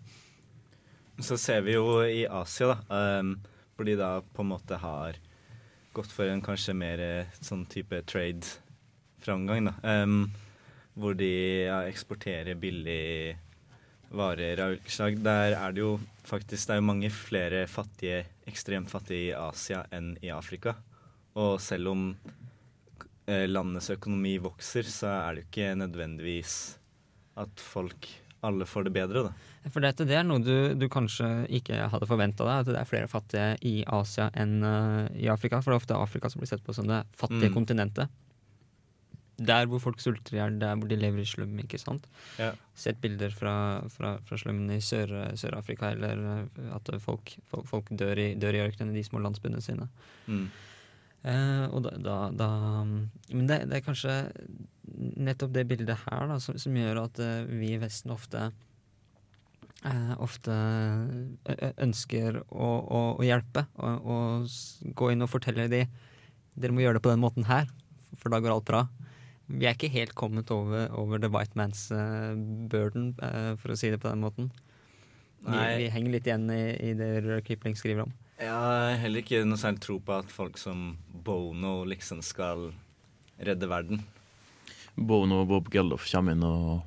Så 1.24 1.38
ser 1.40 1.62
vi 1.64 1.72
jo 1.72 2.02
i 2.04 2.26
Asia, 2.28 2.74
da, 2.90 2.98
um, 3.20 3.30
hvor 3.74 3.86
de 3.88 3.94
da 3.96 4.20
på 4.20 4.44
en 4.44 4.50
måte 4.50 4.76
har 4.78 5.16
gått 5.96 6.12
for 6.12 6.30
en 6.30 6.42
kanskje 6.44 6.74
mer 6.76 7.02
eh, 7.02 7.34
sånn 7.40 7.64
type 7.70 8.02
trade-framgang, 8.08 9.70
da. 9.70 10.02
Um, 10.02 10.28
hvor 10.98 11.14
de 11.14 11.30
ja, 11.68 11.82
eksporterer 11.86 12.58
billig 12.58 13.36
varer 14.10 14.60
av 14.62 14.74
ulike 14.74 14.92
slag. 14.92 15.18
Der 15.22 15.54
er 15.58 15.74
det 15.74 15.84
jo 15.84 15.92
faktisk 16.26 16.68
det 16.68 16.74
er 16.74 16.80
jo 16.80 16.88
mange 16.88 17.10
flere 17.14 17.64
fattige, 17.70 18.24
ekstremt 18.48 18.90
fattige 18.90 19.30
i 19.30 19.36
Asia 19.36 19.84
enn 19.94 20.14
i 20.24 20.32
Afrika. 20.34 20.74
Og 21.38 21.60
selv 21.62 21.92
om 21.92 22.08
eh, 23.28 23.46
landets 23.46 23.92
økonomi 23.94 24.38
vokser, 24.42 24.88
så 24.88 25.12
er 25.20 25.36
det 25.36 25.44
jo 25.44 25.50
ikke 25.52 25.76
nødvendigvis 25.84 26.56
at 27.38 27.62
folk 27.62 28.08
alle 28.46 28.66
får 28.70 28.84
det 28.86 28.92
bedre, 28.94 29.22
da. 29.28 29.32
For 29.74 29.80
dette, 29.82 30.04
det 30.06 30.14
er 30.14 30.22
noe 30.28 30.38
du, 30.38 30.74
du 30.78 30.86
kanskje 30.88 31.26
ikke 31.58 31.88
hadde 31.90 32.06
forventa 32.06 32.44
deg, 32.46 32.60
at 32.62 32.70
det 32.70 32.78
er 32.80 32.88
flere 32.88 33.08
fattige 33.10 33.56
i 33.66 33.84
Asia 33.86 34.28
enn 34.38 34.60
uh, 34.62 35.08
i 35.18 35.26
Afrika. 35.32 35.58
For 35.62 35.72
det 35.72 35.78
er 35.78 35.82
ofte 35.82 35.98
Afrika 35.98 36.30
som 36.30 36.40
blir 36.44 36.48
sett 36.52 36.62
på 36.64 36.74
som 36.76 36.86
det 36.86 37.02
fattige 37.18 37.50
Mm. 37.50 37.56
kontinentet. 37.56 38.08
Der 39.38 39.68
hvor 39.70 39.78
folk 39.78 40.00
sulter 40.02 40.34
i 40.34 40.40
hjel, 40.40 40.56
der 40.58 40.74
hvor 40.74 40.88
de 40.90 40.96
lever 40.98 41.22
i 41.22 41.26
slum, 41.30 41.52
ikke 41.62 41.78
sant. 41.78 42.08
Ja. 42.42 42.52
Sett 42.74 42.98
bilder 43.02 43.30
fra, 43.30 43.52
fra, 43.94 44.16
fra 44.26 44.38
slummen 44.40 44.70
i 44.74 44.80
Sør- 44.82 45.30
Sør-Afrika, 45.38 45.92
eller 45.94 46.24
eh, 46.58 46.72
at 46.74 46.90
folk, 47.04 47.36
folk, 47.46 47.66
folk 47.70 47.92
dør, 47.94 48.18
i, 48.18 48.32
dør 48.34 48.58
i 48.58 48.64
ørkenen 48.64 48.96
i 48.96 48.98
de 48.98 49.04
små 49.06 49.20
landsbyene 49.22 49.62
sine. 49.62 49.86
Mm. 50.26 50.48
Eh, 51.26 51.64
og 51.74 51.82
da, 51.82 51.96
da, 51.98 52.16
da 52.30 52.48
Men 52.86 53.48
det, 53.50 53.64
det 53.66 53.80
er 53.80 53.84
kanskje 53.86 54.12
nettopp 55.18 55.50
det 55.56 55.66
bildet 55.68 55.98
her 56.06 56.28
da, 56.30 56.38
som, 56.42 56.58
som 56.60 56.76
gjør 56.78 57.02
at 57.02 57.18
eh, 57.22 57.48
vi 57.50 57.72
i 57.74 57.80
Vesten 57.82 58.14
ofte 58.14 58.44
eh, 59.82 60.12
Ofte 60.22 60.54
ønsker 61.82 62.38
å, 62.46 62.68
å, 62.70 63.00
å 63.18 63.26
hjelpe 63.26 63.66
og, 63.82 64.06
og 64.14 64.94
gå 64.94 65.10
inn 65.10 65.26
og 65.26 65.32
fortelle 65.32 65.66
de 65.72 65.82
dere 66.58 66.74
må 66.74 66.82
gjøre 66.82 66.98
det 66.98 67.04
på 67.04 67.12
den 67.12 67.22
måten 67.22 67.44
her, 67.46 67.68
for 68.18 68.34
da 68.34 68.40
går 68.42 68.50
alt 68.50 68.66
bra. 68.66 68.80
Vi 69.46 69.68
er 69.68 69.76
ikke 69.76 69.92
helt 69.94 70.16
kommet 70.18 70.50
over, 70.50 70.88
over 70.90 71.20
the 71.22 71.30
white 71.30 71.54
man's 71.54 71.84
burden, 72.66 73.12
for 73.62 73.70
å 73.70 73.76
si 73.78 73.92
det 73.94 74.00
på 74.02 74.10
den 74.10 74.24
måten. 74.24 74.48
Vi, 75.46 75.54
vi 75.54 75.86
henger 75.94 76.16
litt 76.16 76.26
igjen 76.26 76.50
i, 76.50 76.64
i 76.82 76.90
det 76.98 77.38
Kipling 77.46 77.78
skriver 77.78 78.08
om. 78.08 78.16
Jeg 78.38 78.54
har 78.54 78.92
heller 79.02 79.24
ikke 79.24 79.42
noe 79.46 79.58
særlig 79.58 79.82
tro 79.82 79.96
på 79.98 80.14
at 80.14 80.28
folk 80.30 80.60
som 80.60 80.92
Bono 81.10 81.80
liksom 81.90 82.20
skal 82.22 82.68
redde 83.42 83.66
verden. 83.70 84.04
Bono 84.94 85.42
og 85.42 85.48
Bob 85.50 85.70
Geldof 85.72 86.06
kommer 86.10 86.36
inn 86.36 86.44
og, 86.46 86.84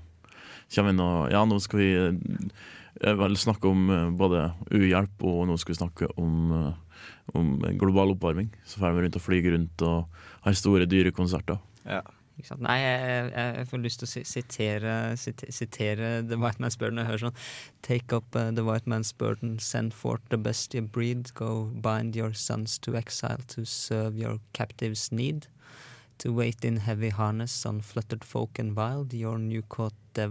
kommer 0.71 0.95
inn 0.95 1.03
og 1.03 1.33
Ja, 1.33 1.43
nå 1.47 1.59
skal 1.63 1.81
vi 1.81 1.89
eh, 1.99 3.17
vel 3.19 3.35
snakke 3.39 3.67
om 3.67 3.83
eh, 3.91 4.07
både 4.15 4.45
uhjelp, 4.71 5.27
og 5.27 5.43
nå 5.49 5.59
skal 5.59 5.75
vi 5.75 5.81
snakke 5.81 6.09
om, 6.15 6.55
eh, 6.55 7.03
om 7.35 7.53
global 7.79 8.15
oppvarming. 8.15 8.47
Så 8.63 8.79
får 8.79 8.95
vi 8.95 9.05
rundt 9.05 9.19
og 9.19 9.25
flyge 9.27 9.55
rundt 9.55 9.85
og 9.87 10.23
har 10.47 10.55
store, 10.55 10.87
dyre 10.87 11.11
konserter. 11.15 11.59
Ja. 11.83 12.03
Nei, 12.61 12.77
jeg, 12.81 13.31
jeg, 13.31 13.67
får 13.69 13.81
lyst 13.83 14.01
til 14.01 14.07
å 14.07 14.25
sitere, 14.27 14.93
sitere, 15.17 16.09
The 16.27 16.37
White 16.41 16.63
Man's 16.63 16.77
Burden. 16.79 17.01
Jeg 17.01 17.09
hører 17.09 17.23
sånn 17.27 17.39
Take 17.85 18.15
up 18.15 18.35
uh, 18.35 18.51
the 18.51 18.63
white 18.63 18.87
man's 18.89 19.11
burden, 19.11 19.57
send 19.59 19.93
forth 19.93 20.21
the 20.29 20.37
best 20.37 20.73
you 20.73 20.81
breed, 20.81 21.33
go 21.33 21.71
bind 21.83 22.15
your 22.15 22.33
sons 22.33 22.77
to 22.79 22.95
exile 22.95 23.41
to 23.55 23.65
serve 23.65 24.17
your 24.17 24.39
captives' 24.53 25.11
need. 25.11 25.47
To 26.21 26.31
wait 26.31 26.63
in 26.63 26.77
heavy 26.77 27.09
harness 27.09 27.65
on 27.65 27.81
fluttered 27.81 28.23
folk 28.23 28.59
and 28.59 28.75
wild, 28.75 29.13
your 29.13 29.39
new 29.39 29.63
caught, 29.63 29.93
uh, 30.17 30.29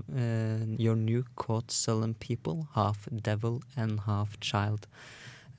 your 0.79 0.95
new 0.95 1.25
caught 1.35 1.71
sullen 1.71 2.14
people, 2.14 2.69
half 2.75 3.09
devil 3.11 3.62
and 3.76 4.00
half 4.07 4.38
child. 4.40 4.87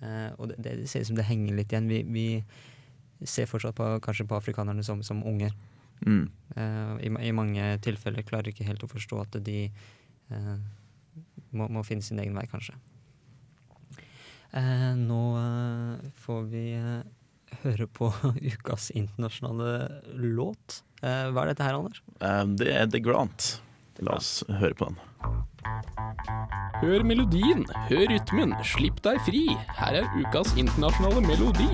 Uh, 0.01 0.31
og 0.38 0.48
det, 0.58 0.63
det 0.63 0.89
ser 0.89 1.01
ut 1.01 1.12
som 1.12 1.20
det 1.20 1.27
henger 1.27 1.58
litt 1.60 1.74
igjen. 1.74 1.89
Vi, 1.91 2.03
vi 2.08 3.27
ser 3.27 3.50
fortsatt 3.50 3.75
på, 3.75 3.89
kanskje 4.01 4.25
på 4.25 4.39
afrikanerne 4.39 4.84
som, 4.84 5.03
som 5.03 5.22
unger. 5.27 5.51
Mm. 6.05 6.27
Uh, 6.55 6.96
i, 7.00 7.12
I 7.29 7.34
mange 7.36 7.65
tilfeller 7.86 8.25
klarer 8.27 8.51
ikke 8.51 8.67
helt 8.67 8.84
å 8.84 8.91
forstå 8.91 9.22
at 9.24 9.38
de 9.46 9.65
uh, 10.34 10.58
må, 11.55 11.67
må 11.67 11.84
finne 11.88 12.05
sin 12.05 12.20
egen 12.22 12.38
vei, 12.38 12.48
kanskje. 12.51 12.75
Uh, 14.51 14.91
nå 15.00 15.24
får 16.25 16.48
vi 16.51 16.65
høre 17.62 17.88
på 17.88 18.12
ukas 18.53 18.91
internasjonale 18.91 20.01
låt. 20.15 20.81
Eh, 21.01 21.27
hva 21.34 21.46
er 21.46 21.53
dette 21.53 21.65
her, 21.65 21.77
Anders? 21.79 22.01
Det 22.58 22.70
er 22.74 22.89
The 22.89 23.01
Grant. 23.03 23.55
La 24.01 24.17
oss 24.17 24.39
høre 24.50 24.77
på 24.77 24.89
den. 24.89 25.00
Hør 26.81 27.03
melodien, 27.05 27.65
hør 27.89 28.08
rytmen, 28.10 28.55
slipp 28.65 29.01
deg 29.05 29.22
fri. 29.27 29.43
Her 29.77 30.01
er 30.01 30.10
ukas 30.17 30.55
internasjonale 30.58 31.22
melodi. 31.27 31.70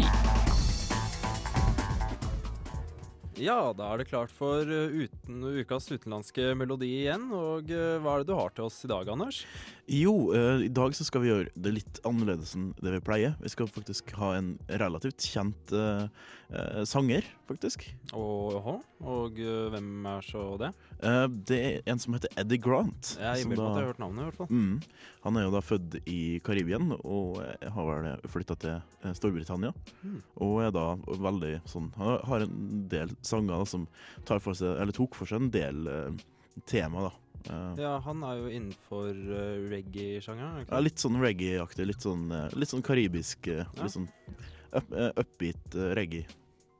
Ja, 3.38 3.72
da 3.77 3.91
er 3.94 4.01
det 4.01 4.08
klart 4.10 4.32
for 4.34 4.65
uh, 4.65 4.94
uten, 5.03 5.44
ukas 5.60 5.89
utenlandske 5.91 6.53
melodi 6.58 6.89
igjen. 7.03 7.27
Og 7.36 7.70
uh, 7.70 7.98
hva 8.01 8.15
er 8.15 8.24
det 8.24 8.32
du 8.32 8.38
har 8.38 8.53
til 8.56 8.65
oss 8.65 8.79
i 8.86 8.89
dag, 8.89 9.10
Anders? 9.13 9.44
Jo, 9.88 10.34
eh, 10.36 10.65
i 10.65 10.72
dag 10.74 10.91
så 10.98 11.06
skal 11.08 11.22
vi 11.24 11.29
gjøre 11.29 11.51
det 11.56 11.72
litt 11.77 12.00
annerledes 12.08 12.56
enn 12.58 12.72
det 12.82 12.91
vi 12.98 13.03
pleier. 13.08 13.38
Vi 13.39 13.51
skal 13.53 13.70
faktisk 13.72 14.12
ha 14.20 14.34
en 14.36 14.50
relativt 14.82 15.24
kjent 15.24 15.72
uh, 15.72 16.10
uh, 16.51 16.82
sanger, 16.84 17.24
faktisk. 17.48 17.86
Jaha, 18.12 18.75
og 19.01 19.38
uh, 19.38 19.68
hvem 19.74 20.06
er 20.10 20.22
så 20.25 20.44
det? 20.58 20.70
Uh, 21.04 21.27
det 21.50 21.58
er 21.68 21.92
en 21.92 22.00
som 22.01 22.16
heter 22.16 22.32
Eddie 22.42 22.58
Grant. 22.58 23.12
Jeg 23.20 23.44
er 23.44 23.48
meg 23.51 23.58
da- 23.60 23.68
at 23.68 23.75
jeg 23.75 23.84
har 23.84 23.89
hørt 23.92 24.00
navnet, 24.01 24.22
i 24.22 24.25
hvert 24.30 24.39
fall. 24.39 24.48
Mm. 24.50 24.82
Han 25.27 25.38
er 25.38 25.44
jo 25.46 25.51
da 25.54 25.62
født 25.62 25.98
i 26.10 26.18
Karibien 26.44 26.92
og 27.04 27.38
eh, 27.44 27.68
har 27.75 27.92
vel 27.92 28.25
flytta 28.32 28.58
til 28.63 29.13
Storbritannia. 29.20 29.74
Mm. 30.01 30.18
Og 30.48 30.56
er 30.66 30.72
da 30.74 30.88
veldig 31.06 31.54
sånn 31.70 31.92
Han 32.00 32.18
har- 32.25 32.48
en 32.48 32.88
del 32.89 33.13
sanger 33.22 33.54
da, 33.58 33.66
som 33.66 33.88
tar 34.25 34.39
for 34.39 34.54
seg, 34.58 34.80
eller 34.82 34.92
tok 34.98 35.13
for 35.20 35.25
seg 35.30 35.42
en 35.44 35.50
del 35.54 35.88
uh, 35.88 36.12
tema, 36.66 37.10
da. 37.10 37.13
Uh, 37.54 37.75
Ja, 37.80 37.94
han 38.04 38.24
er 38.25 38.42
jo 38.42 38.50
innenfor 38.50 39.13
uh, 39.13 39.70
reggae-sjangeren. 39.72 40.66
er 40.66 40.74
ja, 40.74 40.80
litt 40.84 40.98
sånn 41.00 41.22
reggae-aktig. 41.22 41.86
Litt 41.88 42.01
sånn, 42.04 42.27
litt 42.58 42.74
sånn 42.74 42.84
karibisk. 42.84 43.46
Ja. 43.48 43.68
Litt 43.77 43.94
sånn 43.94 44.10
up, 44.74 44.89
upbeat 45.22 45.77
reggae, 45.96 46.25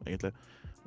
egentlig. 0.06 0.34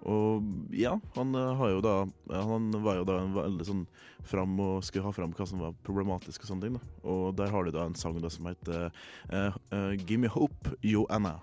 Og 0.09 0.47
ja, 0.73 0.95
han 1.17 1.35
eh, 1.37 1.51
har 1.59 1.75
jo 1.75 1.81
da 1.85 1.95
Han 2.33 2.71
var 2.85 3.01
jo 3.01 3.05
da 3.09 3.19
en 3.21 3.35
veldig 3.37 3.67
sånn 3.69 3.83
fram 4.25 4.55
og 4.61 4.85
skulle 4.85 5.05
ha 5.09 5.13
fram 5.17 5.33
hva 5.37 5.47
som 5.49 5.61
var 5.65 5.77
problematisk 5.85 6.45
og 6.45 6.51
sånne 6.53 6.67
ting. 6.67 6.79
da 6.79 7.11
Og 7.13 7.37
der 7.37 7.53
har 7.53 7.65
du 7.65 7.73
da 7.75 7.85
en 7.89 7.97
sang 7.99 8.17
da 8.21 8.31
som 8.33 8.49
heter 8.49 8.91
uh, 9.33 9.57
uh, 9.73 9.93
Give 10.07 10.21
Me 10.21 10.29
Hope, 10.33 10.75
Joanna. 10.85 11.39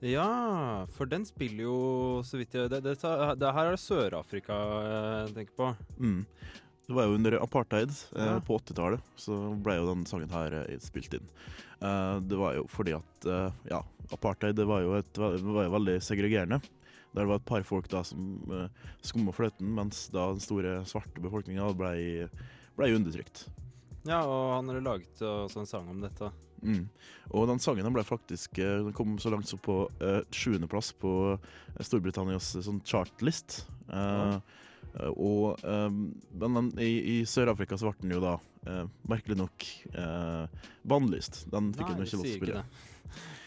Ja, 0.00 0.86
for 0.96 1.10
den 1.10 1.26
spiller 1.28 1.66
jo 1.66 1.78
så 2.24 2.38
vidt 2.40 2.54
jeg 2.56 2.70
Det, 2.72 2.80
det, 2.86 2.96
det 2.96 3.52
her 3.52 3.68
er 3.68 3.76
det 3.76 3.82
Sør-Afrika 3.82 4.56
jeg 4.86 5.34
tenker 5.36 5.56
på. 5.58 5.70
Mm. 6.00 6.22
Det 6.90 6.94
var 6.96 7.06
jo 7.06 7.14
under 7.14 7.36
apartheid 7.38 7.90
eh, 8.16 8.24
Ja. 8.26 8.40
på 8.42 8.56
80-tallet, 8.58 9.02
så 9.14 9.36
ble 9.62 9.76
jo 9.76 9.84
den 9.92 10.00
sangen 10.10 10.32
her 10.34 10.56
eh, 10.64 10.80
spilt 10.82 11.12
inn. 11.14 11.28
Eh, 11.78 12.16
det 12.26 12.38
var 12.40 12.56
jo 12.56 12.64
fordi 12.66 12.96
at 12.96 13.28
eh, 13.30 13.60
ja, 13.70 13.78
apartheid 14.10 14.56
det 14.58 14.66
var 14.66 14.82
jo, 14.82 14.96
et, 14.98 15.20
var 15.20 15.36
jo 15.38 15.74
veldig 15.76 16.00
segregerende. 16.02 16.58
Der 17.14 17.24
det 17.24 17.30
var 17.32 17.40
et 17.40 17.48
par 17.48 17.64
folk 17.66 17.88
da 17.90 18.04
som 18.06 18.44
uh, 18.50 18.68
skumma 19.02 19.34
fløten, 19.34 19.72
mens 19.74 20.08
da 20.14 20.28
den 20.30 20.44
store 20.44 20.76
svarte 20.86 21.22
befolkninga 21.22 21.72
ble, 21.78 22.28
ble 22.78 22.92
undertrykt. 22.94 23.48
Ja, 24.06 24.22
og 24.24 24.54
han 24.56 24.70
har 24.70 24.80
laget 24.84 25.20
også 25.20 25.60
en 25.60 25.68
sang 25.68 25.90
om 25.90 26.00
dette. 26.04 26.30
Mm. 26.62 26.86
Og 27.32 27.46
den 27.48 27.60
sangen 27.62 27.86
den 27.86 27.94
ble 27.94 28.02
faktisk 28.04 28.58
eh, 28.60 28.82
Den 28.84 28.92
kom 28.96 29.14
så 29.20 29.32
langt 29.32 29.48
som 29.48 29.60
på 29.64 29.82
uh, 30.02 30.20
sjuendeplass 30.34 30.92
på 31.00 31.12
eh, 31.32 31.84
Storbritannias 31.84 32.52
eh, 32.58 32.64
sånn 32.66 32.82
chartlist. 32.84 33.62
Uh, 33.88 34.36
ja. 34.36 35.08
og 35.14 35.64
eh, 35.64 35.88
Men 35.88 36.58
den, 36.58 36.70
i, 36.84 36.92
i 37.14 37.16
Sør-Afrika 37.28 37.78
så 37.80 37.90
ble 37.90 38.04
den 38.04 38.16
jo 38.18 38.22
da 38.24 38.36
uh, 38.68 38.84
merkelig 39.08 39.40
nok 39.40 39.68
uh, 39.96 40.68
bannlyst. 40.84 41.46
Den 41.52 41.72
fikk 41.76 41.88
Nei, 41.88 41.96
den 41.96 42.04
jo 42.04 42.10
ikke 42.10 42.20
lov 42.20 42.28
til 42.28 42.34
å 42.34 42.40
spille. 42.40 42.60
det. 42.60 42.86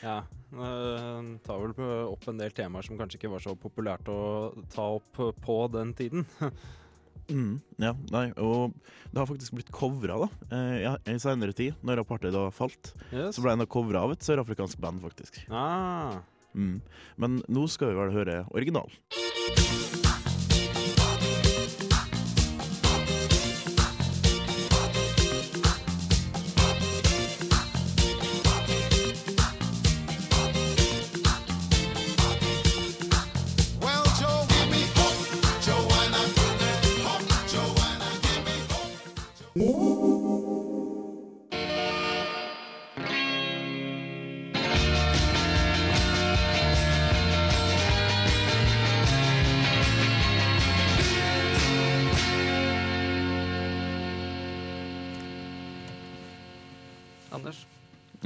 Ja, 0.03 0.20
øh, 0.53 1.34
tar 1.46 1.62
vel 1.63 1.74
opp 2.10 2.27
en 2.27 2.41
del 2.41 2.51
temaer 2.55 2.86
som 2.86 3.00
kanskje 3.00 3.22
ikke 3.22 3.32
var 3.34 3.43
så 3.46 3.55
populært 3.60 4.10
å 4.12 4.20
ta 4.74 4.89
opp 5.00 5.22
på 5.43 5.60
den 5.74 5.96
tiden. 5.98 6.25
Mm, 7.32 7.62
ja, 7.79 7.93
nei, 8.12 8.25
og 8.36 8.74
det 9.13 9.22
har 9.22 9.27
faktisk 9.29 9.53
blitt 9.55 9.70
covra 9.72 10.17
da, 10.25 10.27
eh, 10.51 10.74
ja, 10.84 10.91
i 11.08 11.15
senere 11.24 11.55
tid, 11.55 11.77
når 11.79 12.01
apartheid 12.01 12.36
da 12.36 12.50
falt. 12.51 12.91
Yes. 13.13 13.38
Så 13.38 13.46
ble 13.46 13.55
den 13.55 13.70
covra 13.72 14.03
av 14.03 14.12
et 14.12 14.27
sørafrikansk 14.27 14.82
band, 14.84 15.00
faktisk. 15.05 15.39
Ah, 15.48 16.20
Mm. 16.53 16.82
Men 17.17 17.41
nå 17.50 17.63
skal 17.70 17.89
vi 17.89 17.98
vel 17.98 18.13
høre 18.13 18.39
original. 18.53 18.91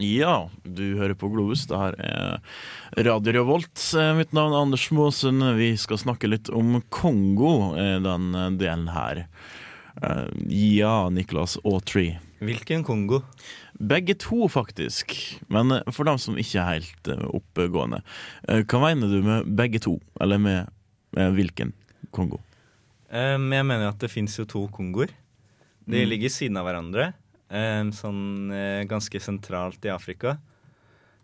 Ja, 0.07 0.49
du 0.63 0.83
hører 0.99 1.15
på 1.17 1.27
Globus. 1.33 1.65
Det 1.67 1.77
her 1.79 1.95
er 1.99 3.03
Radio 3.07 3.33
Revolt. 3.39 3.81
Eh, 3.97 4.13
Mitt 4.17 4.31
navn 4.35 4.53
er 4.53 4.61
Anders 4.63 4.85
Måsen. 4.95 5.41
Vi 5.57 5.71
skal 5.79 5.99
snakke 6.01 6.29
litt 6.29 6.51
om 6.53 6.77
Kongo, 6.93 7.73
eh, 7.75 7.97
den 8.05 8.29
delen 8.61 8.87
her. 8.93 9.25
Eh, 10.01 10.27
Ja, 10.47 11.09
Niklas 11.09 11.57
Autry. 11.65 12.17
Hvilken 12.39 12.83
Kongo? 12.85 13.23
Begge 13.81 14.13
to, 14.17 14.47
faktisk. 14.47 15.15
Men 15.49 15.81
for 15.91 16.05
dem 16.05 16.17
som 16.21 16.37
ikke 16.37 16.61
er 16.61 16.77
helt 16.79 17.09
oppegående. 17.33 18.03
Hva 18.47 18.79
mener 18.81 19.09
du 19.09 19.21
med 19.25 19.55
begge 19.57 19.79
to? 19.81 19.99
Eller 20.21 20.37
med 20.37 20.67
med 21.15 21.33
hvilken 21.33 21.71
Kongo? 22.11 22.37
Jeg 23.09 23.39
mener 23.39 23.87
at 23.87 23.97
det 23.97 24.11
fins 24.11 24.35
jo 24.37 24.43
to 24.45 24.67
Kongoer. 24.67 25.07
De 25.87 26.03
Mm. 26.03 26.09
ligger 26.09 26.29
siden 26.29 26.57
av 26.57 26.65
hverandre, 26.67 27.13
sånn 27.47 28.51
eh, 28.51 28.83
ganske 28.89 29.19
sentralt 29.23 29.85
i 29.87 29.93
Afrika. 29.93 30.37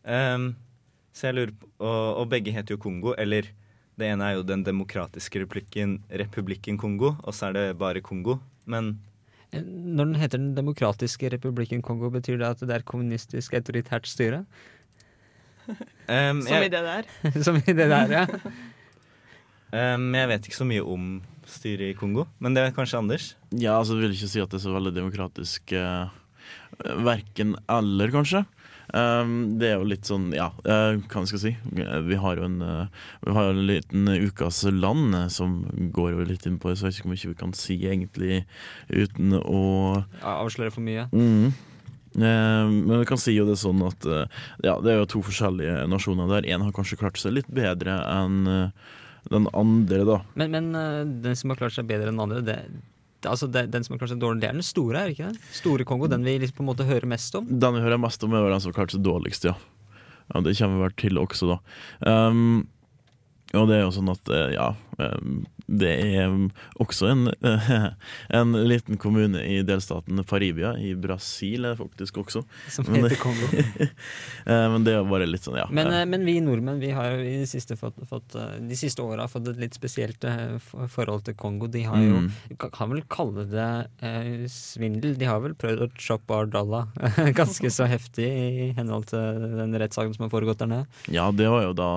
Um, 0.03 0.53
så 1.13 1.29
jeg 1.29 1.35
lurer 1.37 1.51
på 1.55 1.67
og, 1.83 2.21
og 2.23 2.29
begge 2.31 2.51
heter 2.55 2.75
jo 2.75 2.81
Kongo, 2.81 3.13
eller 3.19 3.49
det 3.99 4.07
ene 4.09 4.25
er 4.25 4.37
jo 4.37 4.45
Den 4.47 4.63
demokratiske 4.63 5.43
republikken, 5.43 5.99
republikken 6.09 6.79
Kongo, 6.81 7.13
og 7.21 7.35
så 7.35 7.49
er 7.51 7.57
det 7.57 7.65
bare 7.77 8.01
Kongo. 8.01 8.39
Men 8.65 8.95
Eh, 9.53 9.61
Når 9.63 10.05
den 10.05 10.15
heter 10.15 10.37
Den 10.37 10.55
demokratiske 10.57 11.29
republikken 11.29 11.81
Kongo, 11.81 12.09
betyr 12.09 12.37
det 12.41 12.49
at 12.49 12.63
det 12.65 12.75
er 12.75 12.85
kommunistisk 12.87 13.53
autoritært 13.53 14.07
styre? 14.09 14.45
um, 15.67 16.41
Som 16.41 16.63
i 16.63 16.69
det 16.69 16.83
der. 16.83 17.09
Som 17.45 17.55
i 17.61 17.73
det 17.73 17.89
der, 17.89 18.11
ja. 18.11 18.25
um, 19.95 20.09
jeg 20.15 20.27
vet 20.33 20.49
ikke 20.49 20.61
så 20.61 20.67
mye 20.67 20.83
om 20.83 21.21
styret 21.53 21.93
i 21.93 21.97
Kongo, 21.97 22.27
men 22.43 22.57
det 22.57 22.65
er 22.65 22.75
kanskje 22.75 22.99
Anders? 22.99 23.29
Ja, 23.51 23.77
altså 23.77 23.99
vil 23.99 24.15
ikke 24.15 24.31
si 24.31 24.41
at 24.43 24.51
det 24.51 24.59
er 24.59 24.65
så 24.65 24.75
veldig 24.75 24.93
demokratisk 24.95 25.75
eh, 25.77 26.19
Verken 27.05 27.55
eller, 27.71 28.11
kanskje. 28.13 28.43
Um, 28.93 29.55
det 29.57 29.71
er 29.71 29.79
jo 29.79 29.87
litt 29.87 30.05
sånn, 30.05 30.27
ja, 30.35 30.49
uh, 30.67 30.99
hva 31.09 31.23
skal 31.25 31.39
jeg 31.39 31.43
si. 31.43 31.51
Vi 32.05 32.17
har 32.19 32.37
jo 32.37 32.45
en, 32.45 32.59
uh, 32.61 33.05
vi 33.23 33.33
har 33.33 33.49
en 33.49 33.61
liten 33.65 34.09
ukas 34.27 34.59
land 34.69 35.15
uh, 35.15 35.27
som 35.33 35.61
går 35.95 36.11
jo 36.13 36.25
litt 36.29 36.47
inn 36.49 36.59
på 36.61 36.69
det, 36.69 36.77
så 36.77 36.89
jeg 36.89 36.91
vet 36.91 36.99
ikke 36.99 37.07
hvor 37.07 37.15
mye 37.15 37.31
vi 37.31 37.39
kan 37.39 37.55
si 37.57 37.77
egentlig 37.89 38.41
uten 38.91 39.37
å 39.39 39.61
avsløre 40.19 40.73
for 40.75 40.85
mye. 40.85 41.07
Mm. 41.13 41.53
Men 42.13 42.99
vi 42.99 43.05
kan 43.09 43.17
si 43.17 43.33
jo 43.33 43.47
det 43.47 43.55
sånn 43.57 43.79
at 43.87 44.05
ja, 44.61 44.75
det 44.85 44.91
er 44.91 44.99
jo 44.99 45.07
to 45.09 45.21
forskjellige 45.25 45.87
nasjoner 45.89 46.27
der. 46.29 46.45
Én 46.45 46.61
har 46.61 46.75
kanskje 46.75 46.99
klart 47.01 47.17
seg 47.17 47.33
litt 47.33 47.49
bedre 47.49 47.95
enn 48.05 48.43
den 49.31 49.47
andre, 49.55 50.01
da. 50.07 50.17
Men, 50.39 50.51
men 50.51 50.73
eh, 50.75 51.03
den 51.23 51.37
som 51.39 51.53
har 51.53 51.61
klart 51.61 51.75
seg 51.75 51.87
bedre 51.89 52.11
enn 52.11 52.19
den 52.19 52.25
andre, 52.25 52.41
det, 52.43 52.57
altså 53.29 53.47
det, 53.51 53.67
den 53.73 53.85
som 53.85 53.95
har 53.95 54.03
klart 54.03 54.13
seg 54.13 54.21
dårlig, 54.23 54.43
det 54.43 54.49
er 54.49 54.57
den 54.57 54.67
store, 54.67 54.99
er 54.99 55.13
ikke 55.13 55.31
det? 55.31 55.53
Store 55.55 55.87
Kongo, 55.87 56.09
den 56.11 56.25
vi 56.27 56.35
liksom 56.41 56.59
på 56.59 56.65
en 56.65 56.71
måte 56.73 56.87
hører 56.87 57.09
mest 57.09 57.35
om. 57.39 57.47
Den 57.47 57.77
vi 57.77 57.83
hører 57.85 58.01
mest 58.01 58.23
om, 58.25 58.35
er 58.35 58.49
den 58.51 58.63
som 58.63 58.73
har 58.73 58.81
klart 58.81 58.95
seg 58.95 59.05
dårligst, 59.05 59.47
ja. 59.49 59.55
ja. 60.33 60.43
Det 60.43 60.55
kommer 60.59 60.87
vel 60.87 60.95
til 60.99 61.21
også, 61.21 61.53
da. 61.53 61.59
Um, 62.03 62.63
og 63.53 63.69
det 63.69 63.77
er 63.77 63.85
jo 63.85 63.93
sånn 63.93 64.09
at, 64.09 64.33
eh, 64.33 64.55
ja 64.55 64.71
um, 64.97 65.43
Det 65.67 65.91
er 66.17 66.27
um, 66.27 66.49
også 66.83 67.07
en, 67.11 67.27
en 68.39 68.51
liten 68.67 68.97
kommune 68.99 69.39
i 69.47 69.61
delstaten 69.65 70.19
Paribia, 70.27 70.73
i 70.77 70.93
Brasil 70.99 71.65
faktisk 71.79 72.17
også. 72.23 72.43
Som 72.69 72.89
Men- 72.91 73.03
heter 73.05 73.19
Kongo. 73.21 73.47
Eh, 74.43 74.65
Men 74.73 74.83
det 74.83 74.91
er 74.97 75.05
bare 75.07 75.23
litt 75.29 75.45
sånn, 75.45 75.55
ja. 75.55 75.63
Men, 75.71 75.87
eh, 75.95 76.01
men 76.09 76.25
vi 76.27 76.33
nordmenn 76.43 76.79
vi 76.81 76.89
har 76.91 77.13
jo 77.13 77.21
i 77.23 77.37
de 77.39 77.45
siste, 77.47 77.77
fått, 77.79 77.95
fått, 78.09 78.33
eh, 78.35 78.57
de 78.67 78.75
siste 78.75 78.99
åra 78.99 79.23
fått 79.31 79.47
et 79.53 79.59
litt 79.61 79.77
spesielt 79.77 80.25
forhold 80.91 81.23
til 81.29 81.37
Kongo. 81.39 81.69
De 81.71 81.83
har 81.87 81.95
jo, 82.03 82.17
Mm. 82.23 82.57
kan 82.73 82.89
vel 82.91 83.01
kalle 83.07 83.45
det 83.49 83.69
eh, 84.03 84.43
svindel. 84.51 85.15
De 85.17 85.25
har 85.29 85.39
vel 85.39 85.55
prøvd 85.55 85.85
å 85.85 85.89
choppe 85.95 86.35
our 86.35 86.45
dollar 86.51 86.87
ganske 87.39 87.71
så 87.71 87.87
heftig 87.87 88.27
i 88.27 88.67
henhold 88.75 89.07
til 89.13 89.47
den 89.61 89.73
rettssaken 89.79 90.13
som 90.17 90.25
har 90.27 90.33
foregått 90.35 90.59
der 90.59 90.67
nede. 90.73 90.87
Ja, 91.15 91.29
det 91.31 91.47
var 91.49 91.63
jo 91.69 91.73
da, 91.79 91.89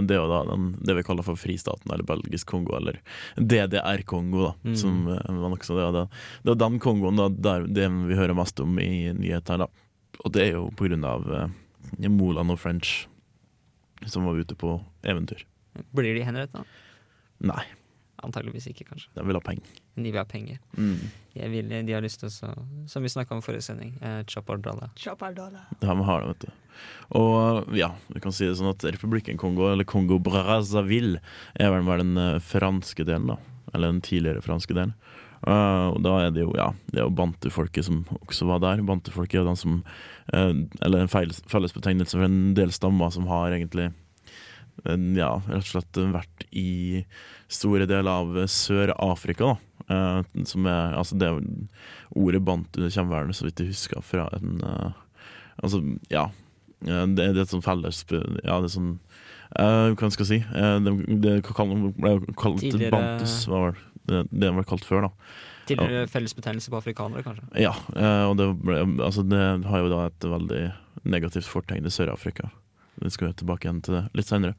det, 0.00 0.16
var 0.22 0.32
da 0.32 0.40
den, 0.54 0.70
det 0.80 0.96
vi 0.96 1.04
kaller 1.06 1.26
for 1.26 1.36
Fristaten, 1.36 1.92
eller 1.92 2.06
Belgisk 2.08 2.48
Kongo, 2.48 2.76
eller 2.80 3.00
DDR-Kongo, 3.36 4.48
da. 4.48 4.52
Mm. 4.64 4.76
Som 4.76 5.02
man 5.06 5.56
også, 5.56 5.76
det, 5.76 5.86
var 5.86 5.96
det, 5.98 6.50
var 6.52 6.60
den 6.64 6.78
Kongoen 6.82 7.20
da, 7.20 7.28
der, 7.30 7.66
det 7.70 7.88
vi 8.10 8.18
hører 8.18 8.36
mest 8.38 8.60
om 8.62 8.78
i 8.82 9.10
nyhetene. 9.16 9.66
da. 9.66 9.88
Og 10.24 10.34
det 10.36 10.46
er 10.46 10.54
jo 10.58 10.68
på 10.76 10.88
grunn 10.88 11.06
av 11.08 11.26
eh, 11.32 12.08
Moland 12.08 12.52
og 12.52 12.60
French, 12.60 13.06
som 14.06 14.28
var 14.28 14.40
ute 14.40 14.56
på 14.58 14.78
eventyr. 15.06 15.46
Blir 15.96 16.16
de 16.16 16.24
henrettet? 16.26 16.78
Nei, 17.40 17.62
Antageligvis 18.26 18.66
ikke, 18.70 18.84
kanskje. 18.90 19.10
de 19.16 19.24
vil 19.26 19.38
ha 19.38 19.42
penger. 19.44 19.76
De 19.96 20.06
vil 20.06 20.20
ha 20.20 20.24
penger. 20.28 20.58
Mm. 20.76 21.10
Jeg 21.34 21.50
vil, 21.52 21.70
de 21.86 21.94
har 21.94 22.02
lyst 22.04 22.20
til 22.20 22.28
å, 22.28 22.54
som 22.90 23.04
vi 23.04 23.12
snakka 23.12 23.36
om 23.36 23.40
i 23.40 23.44
forrige 23.44 23.64
sending, 23.64 23.94
eh, 24.02 24.20
dollar. 24.60 24.90
Chappardala. 24.96 25.66
Ja, 25.80 25.94
vi 25.94 26.04
har 26.04 26.20
det, 26.20 26.28
vet 26.28 26.46
du. 26.46 26.50
Og 27.20 27.76
ja, 27.76 27.94
vi 28.08 28.20
kan 28.20 28.32
si 28.32 28.46
det 28.46 28.58
sånn 28.58 28.72
at 28.72 28.84
Republikken 28.84 29.38
Kongo, 29.40 29.70
eller 29.72 29.84
Kongo 29.84 30.18
Brazzaville, 30.18 31.20
er 31.54 31.70
vel 31.70 32.04
den 32.04 32.16
eh, 32.16 32.38
franske 32.40 33.04
delen, 33.04 33.32
da. 33.32 33.38
Eller 33.72 33.92
den 33.92 34.04
tidligere 34.04 34.42
franske 34.44 34.74
delen. 34.74 34.94
Uh, 35.40 35.94
og 35.94 36.02
da 36.04 36.18
er 36.26 36.32
det 36.36 36.42
jo, 36.42 36.50
ja, 36.52 36.66
det 36.92 36.98
er 37.00 37.06
jo 37.06 37.16
bantefolket 37.16 37.86
som 37.86 38.02
også 38.18 38.44
var 38.50 38.60
der. 38.60 38.82
Bantefolket 38.84 39.40
er 39.40 39.46
den 39.48 39.56
som 39.56 39.78
uh, 40.34 40.52
Eller 40.84 41.00
en 41.00 41.08
feil, 41.08 41.32
fellesbetegnelse 41.48 42.18
for 42.18 42.26
en 42.26 42.52
del 42.58 42.74
stammer 42.76 43.12
som 43.14 43.24
har 43.30 43.54
egentlig 43.56 43.88
ja, 44.86 45.32
rett 45.48 45.66
og 45.66 45.72
slett 45.74 45.98
vært 46.14 46.46
i 46.56 47.04
store 47.50 47.86
deler 47.90 48.10
av 48.10 48.38
Sør-Afrika, 48.48 49.52
da. 49.52 49.58
Uh, 49.90 50.44
som 50.46 50.66
er 50.70 50.92
Altså, 50.94 51.16
det 51.18 51.28
Ordet 52.14 52.42
bantu 52.46 52.78
under 52.78 52.92
kommer 52.94 53.24
vel, 53.24 53.34
så 53.34 53.48
vidt 53.48 53.62
jeg 53.62 53.72
husker, 53.72 54.02
fra 54.06 54.28
en 54.36 54.60
uh, 54.62 54.92
Altså, 55.64 55.80
ja. 56.12 56.28
Eh, 56.86 57.06
Det, 57.10 57.26
det 57.34 57.40
er 57.40 57.42
et 57.42 57.50
sånt 57.50 57.66
felles 57.66 58.04
Ja, 58.12 58.60
det 58.60 58.68
er 58.68 58.74
sånn 58.76 58.92
uh, 59.58 59.90
Hva 59.98 60.10
skal 60.14 60.26
jeg 60.26 60.30
si? 60.30 60.40
Det, 60.46 60.94
det 61.24 61.34
ble 61.42 62.14
kalt 62.38 62.62
Tidligere- 62.62 62.94
bantus, 62.94 63.40
var 63.50 63.70
vel 63.70 63.80
det, 64.10 64.22
det 64.30 64.48
ble 64.54 64.64
kalt 64.66 64.86
før, 64.86 65.08
da. 65.08 65.10
Tidligere 65.68 66.06
fellesbetegnelse 66.10 66.70
på 66.72 66.78
afrikanere, 66.80 67.20
kanskje. 67.22 67.44
Ja, 67.62 67.70
og 68.26 68.32
det, 68.40 68.46
ble, 68.58 68.80
altså 69.04 69.22
det 69.22 69.42
har 69.68 69.84
jo 69.84 69.90
da 69.92 70.00
et 70.08 70.24
veldig 70.32 70.62
negativt 71.04 71.46
fortegn 71.46 71.86
i 71.86 71.92
Sør-Afrika. 71.94 72.48
Vi 73.00 73.12
skal 73.14 73.32
tilbake 73.36 73.66
igjen 73.66 73.80
til 73.84 73.96
det 73.96 74.04
litt 74.18 74.28
senere. 74.28 74.56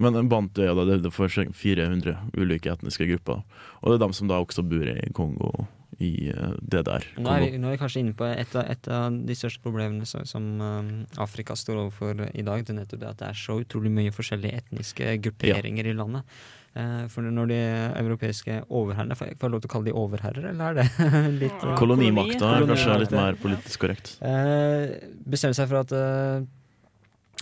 Men 0.00 0.16
en 0.18 0.30
ja, 0.32 0.72
er 0.72 0.78
da 0.78 0.96
er 0.96 1.12
for 1.14 1.28
400 1.28 2.16
ulike 2.38 2.72
etniske 2.72 3.06
grupper. 3.10 3.42
Og 3.82 3.90
det 3.90 3.98
er 3.98 4.04
dem 4.06 4.16
som 4.16 4.30
da 4.30 4.40
også 4.40 4.64
bor 4.66 4.88
i 4.88 5.12
Kongo, 5.16 5.66
i 6.00 6.30
eh, 6.32 6.54
det 6.62 6.84
der. 6.88 7.04
Nå 7.18 7.28
er, 7.30 7.44
vi, 7.44 7.60
nå 7.60 7.68
er 7.68 7.76
vi 7.76 7.82
kanskje 7.82 8.02
inne 8.02 8.16
på 8.16 8.26
et 8.26 8.56
av, 8.56 8.64
et 8.72 8.88
av 8.88 9.12
de 9.12 9.36
største 9.36 9.62
problemene 9.64 10.08
som, 10.08 10.24
som 10.28 10.48
um, 10.62 10.90
Afrika 11.20 11.56
står 11.58 11.84
overfor 11.84 12.24
i 12.32 12.46
dag. 12.46 12.64
Det 12.64 12.74
er 12.74 12.80
nettopp 12.80 13.04
det 13.04 13.12
at 13.12 13.20
det 13.20 13.28
er 13.28 13.38
så 13.44 13.60
utrolig 13.62 13.92
mye 13.92 14.14
forskjellige 14.14 14.64
etniske 14.64 15.16
grupperinger 15.28 15.92
i 15.92 15.96
landet. 15.98 16.42
Eh, 16.72 17.04
for 17.12 17.20
når 17.28 17.50
de 17.50 17.60
europeiske 18.00 18.62
overherrene 18.72 19.12
Får 19.18 19.28
jeg 19.28 19.52
lov 19.52 19.60
til 19.60 19.68
å 19.68 19.72
kalle 19.74 19.90
de 19.90 19.92
overherrer, 20.00 20.46
eller 20.54 20.70
er 20.70 20.78
det 20.78 21.10
litt 21.42 21.66
eh, 21.68 21.74
Kolonimakta 21.76 22.48
er 22.48 22.64
kanskje 22.70 22.94
litt 23.02 23.12
mer 23.12 23.36
politisk 23.42 23.84
korrekt. 23.84 24.14
eh, 24.24 24.94
Bestemmer 25.28 25.58
seg 25.58 25.68
for 25.68 25.82
at 25.82 25.92
eh, 25.98 26.46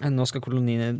nå 0.09 0.25
skal 0.25 0.41
koloniene 0.41 0.95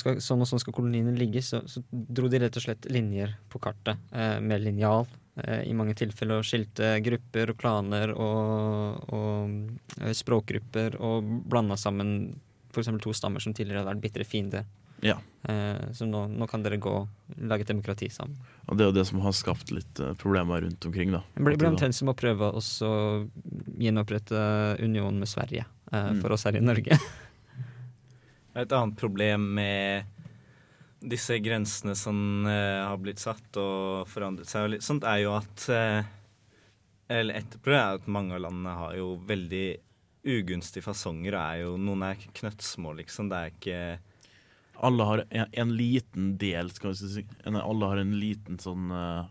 skal, 0.00 0.20
Sånn 0.24 0.40
og 0.40 0.48
sånn 0.48 0.62
skal 0.62 0.72
koloniene 0.72 1.12
ligge, 1.18 1.42
så, 1.44 1.60
så 1.68 1.82
dro 1.92 2.30
de 2.32 2.40
rett 2.40 2.56
og 2.56 2.64
slett 2.64 2.88
linjer 2.88 3.34
på 3.52 3.60
kartet 3.60 3.98
eh, 4.12 4.38
med 4.40 4.62
linjal. 4.64 5.04
eh, 5.44 5.66
I 5.68 5.74
mange 5.76 5.92
tilfeller 5.98 6.40
og 6.40 6.48
skilte 6.48 6.94
grupper 7.04 7.52
og 7.52 7.58
klaner 7.60 8.14
og, 8.16 9.04
og 9.12 10.00
eh, 10.00 10.14
språkgrupper 10.16 10.96
og 11.04 11.28
blanda 11.50 11.76
sammen 11.76 12.38
f.eks. 12.72 12.88
to 13.04 13.12
stammer 13.16 13.40
som 13.44 13.52
tidligere 13.56 13.82
hadde 13.82 13.92
vært 13.96 14.04
bitre 14.06 14.24
fiender. 14.28 14.64
Ja. 15.04 15.14
Eh, 15.46 15.92
så 15.94 16.08
nå, 16.08 16.24
nå 16.32 16.46
kan 16.50 16.64
dere 16.64 16.76
gå 16.82 16.90
og 16.90 17.36
lage 17.38 17.62
et 17.62 17.70
demokrati 17.70 18.08
sammen. 18.10 18.34
Og 18.66 18.76
det 18.76 18.84
er 18.84 18.90
jo 18.90 18.96
det 18.96 19.04
som 19.06 19.20
har 19.22 19.32
skapt 19.36 19.70
litt 19.70 20.00
uh, 20.02 20.10
problemer 20.18 20.64
rundt 20.64 20.84
omkring, 20.88 21.12
da. 21.14 21.20
Det 21.36 21.44
blir, 21.46 21.68
omtrent 21.68 21.94
som 21.94 22.10
å 22.10 22.16
prøve 22.18 22.48
å 22.50 22.60
så 22.64 22.90
gjenopprette 23.78 24.40
unionen 24.82 25.20
med 25.22 25.30
Sverige 25.30 25.64
eh, 25.92 26.10
Mm. 26.10 26.20
for 26.20 26.34
oss 26.34 26.44
her 26.44 26.56
i 26.58 26.60
Norge. 26.64 26.98
Et 28.58 28.72
annet 28.74 28.98
problem 28.98 29.44
med 29.54 30.14
disse 30.98 31.36
grensene 31.38 31.94
som 31.94 32.46
uh, 32.48 32.88
har 32.88 32.98
blitt 32.98 33.22
satt 33.22 33.58
og 33.60 34.08
forandret 34.10 34.50
seg, 34.50 34.66
og 34.66 34.72
litt 34.72 34.86
sånt, 34.86 35.06
er 35.06 35.22
jo 35.22 35.36
at 35.38 35.66
uh, 35.70 36.00
Eller 37.08 37.38
et 37.38 37.54
problem 37.54 37.78
er 37.78 38.00
at 38.00 38.10
mange 38.10 38.34
av 38.34 38.42
landene 38.42 38.74
har 38.80 38.96
jo 38.98 39.12
veldig 39.28 39.68
ugunstige 40.28 40.84
fasonger. 40.84 41.36
og 41.38 41.40
Er 41.40 41.62
jo, 41.62 41.76
noen 41.80 42.02
er 42.04 42.26
knøttsmå, 42.40 42.92
liksom. 42.98 43.30
Det 43.30 43.38
er 43.38 43.54
ikke 43.54 43.80
alle 44.78 45.06
har 45.08 45.24
en, 45.30 45.46
en 45.52 45.72
liten 45.74 46.36
del, 46.38 46.70
skal 46.70 46.92
vi 46.92 47.08
si. 47.14 47.24
Alle 47.46 47.88
har 47.90 47.98
en 48.02 48.14
liten 48.20 48.60
sånn 48.62 48.92
uh, 48.94 49.24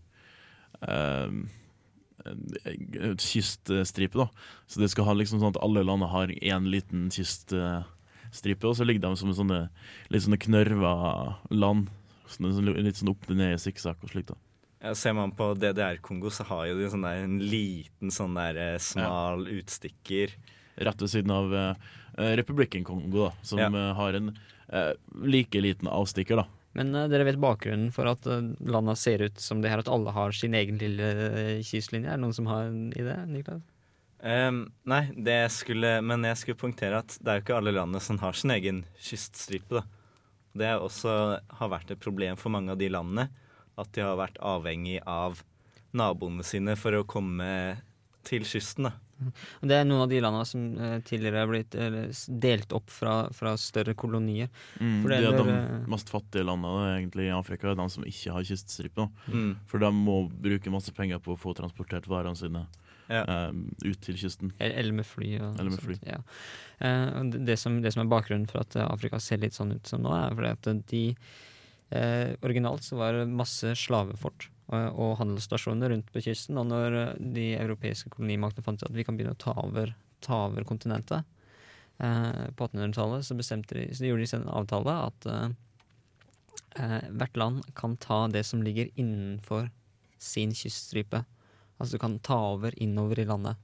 kyststripe, 3.22 4.18
da. 4.18 4.28
Så 4.68 4.82
det 4.82 4.90
skal 4.92 5.08
ha 5.08 5.16
liksom 5.16 5.40
sånn 5.40 5.54
at 5.56 5.62
alle 5.64 5.86
landene 5.86 6.12
har 6.12 6.34
én 6.36 6.68
liten 6.72 7.08
kyststripe, 8.38 8.68
og 8.68 8.76
så 8.78 8.86
ligger 8.86 9.02
de 9.08 9.18
som 9.18 9.34
sånne 9.34 9.70
litt 10.14 10.24
sånne 10.26 10.40
knørva 10.40 10.94
land. 11.52 11.90
Sånne, 12.28 12.54
sånn, 12.54 12.74
litt 12.84 13.00
sånn 13.00 13.12
opp 13.14 13.28
ned 13.30 13.56
i 13.56 13.62
sikksakk 13.62 14.04
og 14.04 14.12
slikt. 14.12 14.34
da. 14.34 14.38
ja, 14.84 14.94
Ser 14.96 15.14
man 15.14 15.32
på 15.32 15.54
DDR-Kongo, 15.56 16.30
så 16.30 16.44
har 16.50 16.68
jo 16.68 16.78
de 16.80 16.90
sånn 16.92 17.06
der, 17.08 17.24
en 17.24 17.40
liten 17.40 18.12
sånn 18.12 18.36
der 18.36 18.78
smal 18.80 19.46
smal 19.46 19.48
utstikker. 19.58 20.36
Rett 20.78 21.02
ved 21.02 21.10
siden 21.10 21.32
av 21.34 21.56
eh, 21.56 21.88
eh, 22.18 22.36
Republikken 22.38 22.84
Kongo, 22.86 23.30
da, 23.30 23.32
som 23.42 23.60
Ja. 23.60 23.70
uh, 23.74 23.94
har 23.98 24.14
en 24.14 24.30
uh, 24.74 24.94
like 25.26 25.58
liten 25.62 25.88
avstikker, 25.90 26.38
da. 26.44 26.46
Men 26.78 26.94
eh, 26.94 27.08
dere 27.10 27.26
vet 27.26 27.40
bakgrunnen 27.42 27.90
for 27.96 28.06
at 28.12 28.28
uh, 28.30 28.44
landa 28.60 28.94
ser 28.96 29.24
ut 29.26 29.40
som 29.42 29.64
det 29.64 29.72
her, 29.72 29.80
at 29.82 29.90
alle 29.90 30.12
har 30.14 30.36
sin 30.36 30.54
egen 30.54 30.78
lille 30.78 31.08
eh, 31.32 31.64
kystlinje? 31.66 32.12
Er 32.12 32.20
det 32.20 32.26
noen 32.28 32.36
som 32.38 32.46
har 32.52 32.68
en 32.70 32.92
idé? 32.94 33.16
Niklas? 33.32 33.64
Ehm, 34.28 34.66
nei, 34.84 35.04
det 35.16 35.40
skulle, 35.56 35.98
men 36.04 36.26
jeg 36.28 36.42
skulle 36.42 36.60
poengtere 36.60 37.00
at 37.04 37.16
det 37.22 37.32
er 37.32 37.40
jo 37.40 37.46
ikke 37.46 37.58
alle 37.62 37.76
landene 37.76 38.04
som 38.04 38.20
har 38.20 38.36
sin 38.36 38.52
egen 38.58 38.84
kyststripe. 39.00 39.80
da. 39.80 39.86
Det 40.58 40.72
har 40.72 40.84
også 40.84 41.12
har 41.60 41.72
vært 41.72 41.94
et 41.94 42.02
problem 42.04 42.40
for 42.40 42.52
mange 42.54 42.74
av 42.74 42.82
de 42.82 42.90
landene. 42.92 43.30
At 43.78 43.92
de 43.94 44.04
har 44.04 44.18
vært 44.20 44.40
avhengig 44.42 45.00
av 45.06 45.44
naboene 45.96 46.44
sine 46.46 46.76
for 46.80 46.98
å 46.98 47.06
komme 47.08 47.78
til 48.28 48.44
kysten. 48.48 48.90
da. 48.90 48.96
Og 49.62 49.70
Det 49.70 49.78
er 49.78 49.86
noen 49.88 50.04
av 50.04 50.10
de 50.12 50.20
landene 50.22 50.48
som 50.50 50.66
eh, 50.78 50.98
tidligere 51.08 51.42
har 51.42 51.50
blitt 51.50 51.78
delt 52.42 52.74
opp 52.76 52.92
fra, 52.94 53.16
fra 53.34 53.54
større 53.58 53.96
kolonier. 53.98 54.50
Mm, 54.82 55.00
For 55.02 55.14
det 55.14 55.22
de 55.24 55.30
er 55.30 55.38
de 55.40 55.56
eh, 55.56 55.88
mest 55.94 56.12
fattige 56.12 56.46
landene 56.46 56.98
egentlig 56.98 57.30
i 57.30 57.38
Afrika, 57.38 57.72
er 57.72 57.80
de 57.80 57.88
som 57.94 58.06
ikke 58.06 58.36
har 58.36 58.50
kyststripe. 58.50 59.08
Mm. 59.32 59.56
For 59.70 59.82
de 59.82 59.94
må 59.96 60.20
bruke 60.30 60.74
masse 60.74 60.94
penger 60.98 61.22
på 61.24 61.34
å 61.34 61.40
få 61.40 61.56
transportert 61.58 62.10
varene 62.12 62.38
sine 62.38 62.66
Ja. 63.08 63.24
eh, 63.24 63.52
ut 63.86 64.02
til 64.04 64.18
kysten. 64.20 64.54
Eller 64.60 64.96
med 64.96 65.08
fly. 65.08 65.38
Og 65.40 65.60
Eller 65.60 65.72
med 65.72 65.80
sånt, 65.80 65.88
fly. 65.88 65.98
Ja. 66.08 66.22
Eh, 66.80 67.22
det, 67.48 67.58
som, 67.60 67.82
det 67.82 67.94
som 67.96 68.04
er 68.04 68.12
bakgrunnen 68.12 68.48
for 68.50 68.64
at 68.64 68.76
eh, 68.76 68.88
Afrika 68.88 69.20
ser 69.24 69.42
litt 69.44 69.58
sånn 69.58 69.76
ut 69.78 69.88
som 69.88 70.04
nå, 70.04 70.14
er 70.14 70.36
fordi 70.36 70.54
at 70.56 70.90
de 70.92 71.04
eh, 71.90 72.36
Originalt 72.46 72.86
så 72.86 73.00
var 73.00 73.18
det 73.18 73.28
masse 73.32 73.74
slavefort 73.80 74.50
og 74.68 75.14
handelsstasjoner 75.22 75.94
rundt 75.94 76.10
på 76.12 76.22
kysten. 76.26 76.60
Og 76.60 76.68
når 76.68 76.98
de 77.22 77.54
europeiske 77.56 78.12
kolonimaktene 78.12 78.66
fant 78.66 78.82
ut 78.84 78.90
at 78.90 78.98
vi 78.98 79.06
kan 79.08 79.16
begynne 79.16 79.38
å 79.38 79.40
ta 79.40 79.56
over, 79.64 79.94
ta 80.24 80.42
over 80.50 80.68
kontinentet 80.68 81.24
eh, 82.04 82.44
på 82.52 82.68
1800-tallet, 82.68 83.24
så, 83.24 83.38
bestemte 83.40 83.78
de, 83.80 83.88
så 83.96 84.10
gjorde 84.10 84.26
de 84.26 84.36
en 84.42 84.52
avtale 84.60 84.98
at 85.08 85.30
eh, 85.32 87.08
hvert 87.16 87.40
land 87.40 87.64
kan 87.80 87.96
ta 88.04 88.26
det 88.32 88.44
som 88.48 88.64
ligger 88.66 88.92
innenfor 89.00 89.70
sin 90.20 90.52
kyststripe. 90.58 91.24
Altså 91.78 91.98
du 91.98 92.02
kan 92.02 92.20
ta 92.26 92.38
over 92.54 92.76
innover 92.82 93.22
i 93.22 93.28
landet. 93.30 93.58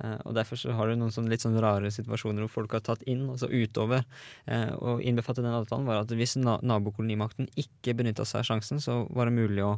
Eh, 0.00 0.18
og 0.24 0.34
Derfor 0.38 0.60
så 0.60 0.74
har 0.76 0.88
du 0.88 0.98
noen 0.98 1.14
sånn 1.14 1.30
litt 1.30 1.44
sånn 1.44 1.58
rare 1.60 1.90
situasjoner 1.92 2.46
hvor 2.46 2.60
folk 2.60 2.76
har 2.78 2.84
tatt 2.86 3.02
inn, 3.10 3.26
og 3.32 3.40
så 3.42 3.50
utover. 3.50 4.06
Eh, 4.46 4.70
og 4.78 5.02
innbefattet 5.04 5.44
den 5.46 5.56
avtalen 5.56 5.88
var 5.88 6.04
at 6.04 6.14
hvis 6.14 6.38
na 6.40 6.58
nabokolonimakten 6.62 7.50
ikke 7.60 7.96
benytta 7.98 8.26
seg 8.28 8.44
av 8.44 8.52
sjansen, 8.52 8.82
så 8.82 9.02
var 9.10 9.28
det 9.28 9.38
mulig 9.40 9.66
å 9.66 9.74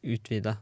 utvide 0.00 0.56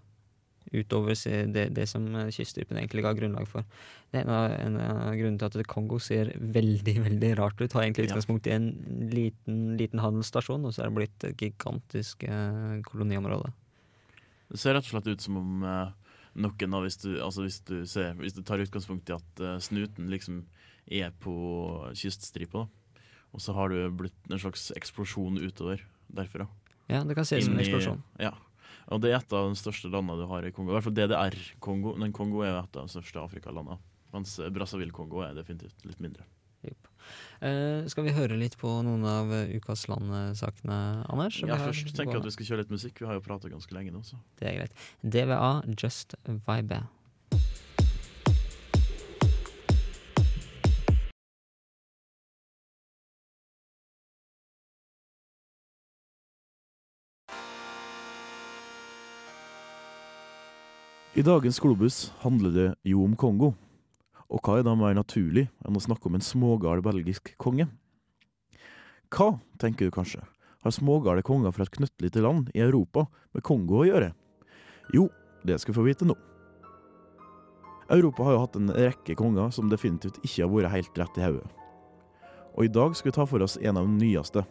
utover 0.69 1.17
det, 1.49 1.63
det 1.73 1.87
som 1.89 2.05
kyststripen 2.35 2.77
egentlig 2.77 3.01
ga 3.07 3.15
grunnlag 3.17 3.47
for. 3.49 3.65
Det 4.13 4.21
er 4.21 4.27
en 4.27 4.33
av, 4.35 4.51
en 4.53 4.75
av 4.83 5.15
grunnene 5.17 5.41
til 5.41 5.63
at 5.63 5.71
Kongo 5.71 5.97
ser 6.03 6.35
veldig 6.37 6.95
veldig 7.07 7.31
rart 7.41 7.63
ut. 7.63 7.73
Har 7.73 7.87
egentlig 7.87 8.11
utgangspunkt 8.11 8.51
i 8.51 8.53
en 8.53 8.69
liten, 9.15 9.63
liten 9.81 10.03
handelsstasjon, 10.03 10.67
og 10.69 10.75
så 10.75 10.85
er 10.85 10.91
det 10.91 10.99
blitt 10.99 11.27
et 11.31 11.47
gigantisk 11.47 12.29
eh, 12.29 12.77
koloniområde. 12.85 13.49
Det 14.49 14.61
ser 14.61 14.77
rett 14.77 14.87
og 14.87 14.95
slett 14.95 15.11
ut 15.13 15.25
som 15.25 15.39
om 15.41 15.65
eh, 15.67 16.15
noen 16.39 16.77
av 16.77 16.87
hvis 16.87 17.01
du, 17.03 17.11
altså 17.25 17.45
hvis 17.45 17.61
du 17.69 17.83
ser 17.89 18.15
Hvis 18.21 18.37
du 18.37 18.43
tar 18.47 18.63
utgangspunkt 18.63 19.11
i 19.11 19.17
at 19.17 19.43
eh, 19.45 19.59
snuten 19.65 20.09
liksom 20.13 20.43
er 20.89 21.13
på 21.21 21.35
kyststripa. 21.99 22.65
Og 23.37 23.45
så 23.45 23.53
har 23.53 23.69
du 23.69 23.83
blitt 23.93 24.33
en 24.33 24.41
slags 24.41 24.71
eksplosjon 24.77 25.37
utover 25.43 25.83
derfra. 26.09 26.47
Ja, 26.89 27.03
det 27.05 27.19
kan 27.19 27.27
se 27.29 27.37
ut 27.37 27.45
som 27.45 27.59
en 27.59 27.61
eksplosjon. 27.61 28.01
Ja. 28.23 28.33
Og 28.89 29.03
det 29.05 29.13
er 29.13 29.19
et 29.19 29.37
av 29.37 29.51
de 29.51 29.61
største 29.61 29.91
landene 29.93 30.17
du 30.23 30.25
har 30.31 30.47
i 30.49 30.53
Kongo. 30.55 30.73
I 30.73 30.79
hvert 30.79 30.87
fall 30.87 30.97
DDR-Kongo. 30.97 31.93
Men 32.01 32.15
Kongo 32.17 32.41
er 32.41 32.57
et 32.57 32.81
av 32.81 32.89
de 32.89 32.95
største 32.95 33.21
Afrikalandene. 33.21 33.77
Mens 34.15 34.39
Brazzaville-Kongo 34.41 35.21
er 35.27 35.37
definitivt 35.37 35.85
litt 35.85 36.01
mindre. 36.01 36.25
Eh, 37.39 37.87
skal 37.87 38.03
vi 38.09 38.15
høre 38.17 38.35
litt 38.39 38.57
på 38.59 38.71
noen 38.83 39.05
av 39.07 39.31
eh, 39.31 39.55
ukas 39.59 39.87
land-sakene, 39.87 40.79
Anders? 41.07 41.39
Ja, 41.47 41.59
først 41.63 41.93
tenker 41.95 42.19
jeg 42.19 42.25
at 42.25 42.27
vi 42.27 42.35
skal 42.35 42.51
kjøre 42.51 42.65
litt 42.65 42.75
musikk. 42.75 42.99
Vi 42.99 43.07
har 43.07 43.19
jo 43.19 43.23
prata 43.23 43.51
ganske 43.53 43.75
lenge 43.77 43.95
nå, 43.95 44.03
så. 44.03 44.19
Det 44.41 44.51
er 44.51 44.63
greit. 44.63 44.87
DVA, 45.07 45.63
Just 45.79 46.19
Vibe. 46.27 46.83
I 61.19 61.23
dagens 61.23 61.59
Globus 61.59 62.13
handler 62.23 62.53
det 62.55 62.69
jo 62.87 63.03
om 63.03 63.17
Kongo. 63.19 63.55
Og 64.29 64.43
hva 64.45 64.59
er 64.59 64.67
da 64.67 64.75
mer 64.77 64.97
naturlig 64.97 65.47
enn 65.65 65.77
å 65.77 65.83
snakke 65.83 66.09
om 66.09 66.19
en 66.19 66.25
smågal 66.25 66.83
belgisk 66.85 67.33
konge? 67.41 67.69
Hva, 69.09 69.39
tenker 69.61 69.89
du 69.89 69.95
kanskje, 69.95 70.21
har 70.65 70.75
smågale 70.75 71.25
konger 71.25 71.55
fra 71.55 71.65
et 71.65 71.73
knøttlite 71.73 72.21
land 72.21 72.51
i 72.53 72.61
Europa 72.61 73.07
med 73.33 73.45
Kongo 73.47 73.81
å 73.81 73.87
gjøre? 73.89 74.11
Jo, 74.93 75.07
det 75.49 75.57
skal 75.63 75.73
vi 75.73 75.79
få 75.79 75.87
vite 75.87 76.09
nå. 76.09 76.17
Europa 77.89 78.27
har 78.27 78.37
jo 78.37 78.43
hatt 78.43 78.59
en 78.61 78.73
rekke 78.77 79.17
konger 79.17 79.49
som 79.55 79.71
definitivt 79.73 80.21
ikke 80.21 80.43
har 80.45 80.53
vært 80.53 80.75
helt 80.75 81.01
rett 81.01 81.17
i 81.17 81.25
hodet. 81.25 81.49
Og 82.59 82.67
i 82.67 82.73
dag 82.75 82.97
skal 82.99 83.09
vi 83.09 83.17
ta 83.17 83.25
for 83.29 83.45
oss 83.45 83.57
en 83.63 83.81
av 83.81 83.89
de 83.89 83.97
nyeste. 83.97 84.45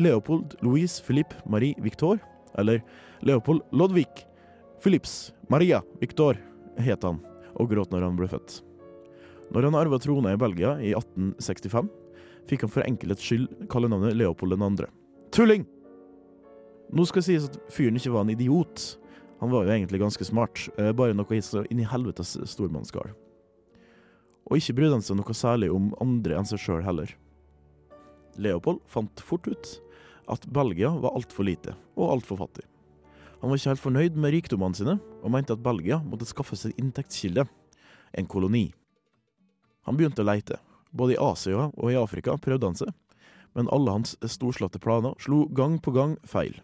Leopold 0.00 0.56
Louise 0.64 1.02
Philippe 1.06 1.38
Marie 1.46 1.78
Victor, 1.78 2.18
eller 2.58 2.82
Leopold 3.22 3.62
Lodvig 3.70 4.24
Philips 4.82 5.30
Maria 5.52 5.84
Victor 6.00 6.40
het 6.80 7.04
han, 7.06 7.20
og 7.56 7.70
gråt 7.72 7.92
når 7.94 8.06
han 8.06 8.18
ble 8.18 8.28
født. 8.30 8.60
Når 9.50 9.66
han 9.66 9.78
arva 9.78 9.98
trona 9.98 10.34
i 10.34 10.38
Belgia 10.40 10.76
i 10.78 10.92
1865, 10.94 11.90
fikk 12.50 12.64
han 12.66 12.72
for 12.72 12.86
enkelhets 12.86 13.26
skyld 13.26 13.48
kallenavnet 13.72 14.16
Leopold 14.18 14.54
2. 14.58 14.88
Tulling! 15.34 15.66
Nå 16.90 17.06
skal 17.06 17.22
sies 17.22 17.46
at 17.46 17.58
fyren 17.70 17.98
ikke 17.98 18.12
var 18.14 18.24
en 18.26 18.32
idiot. 18.34 18.84
Han 19.40 19.52
var 19.52 19.64
jo 19.64 19.74
egentlig 19.74 20.00
ganske 20.02 20.26
smart, 20.26 20.66
eh, 20.78 20.90
bare 20.92 21.14
noe 21.14 21.40
inn 21.70 21.82
i 21.82 21.86
helvetes 21.86 22.36
stormannsgal. 22.50 23.12
Og 24.50 24.58
ikke 24.58 24.74
brydde 24.78 24.98
han 24.98 25.06
seg 25.06 25.18
noe 25.20 25.36
særlig 25.36 25.70
om 25.70 25.92
andre 26.02 26.38
enn 26.38 26.48
seg 26.48 26.58
sjøl 26.58 26.82
heller. 26.82 27.14
Leopold 28.40 28.82
fant 28.90 29.22
fort 29.22 29.46
ut 29.46 29.76
at 30.30 30.46
Belgia 30.50 30.90
var 31.02 31.14
altfor 31.18 31.46
lite 31.46 31.74
og 31.96 32.16
altfor 32.16 32.42
fattig. 32.42 32.66
Han 33.40 33.48
var 33.48 33.56
ikke 33.56 33.72
helt 33.72 33.82
fornøyd 33.82 34.16
med 34.20 34.34
rikdommene 34.34 34.76
sine, 34.76 34.98
og 35.24 35.32
mente 35.32 35.54
at 35.56 35.62
Belgia 35.64 36.00
måtte 36.04 36.28
skaffe 36.28 36.58
seg 36.60 36.76
inntektskilde, 36.80 37.46
en 38.12 38.28
koloni. 38.28 38.66
Han 39.88 39.96
begynte 39.96 40.20
å 40.20 40.28
leite. 40.28 40.58
Både 40.92 41.14
i 41.14 41.20
Asia 41.22 41.70
og 41.70 41.92
i 41.92 41.96
Afrika 41.96 42.34
prøvde 42.36 42.68
han 42.68 42.76
seg, 42.76 42.90
men 43.56 43.70
alle 43.72 43.94
hans 43.94 44.16
storslåtte 44.28 44.80
planer 44.82 45.14
slo 45.22 45.44
gang 45.56 45.78
på 45.82 45.94
gang 45.94 46.16
feil. 46.28 46.58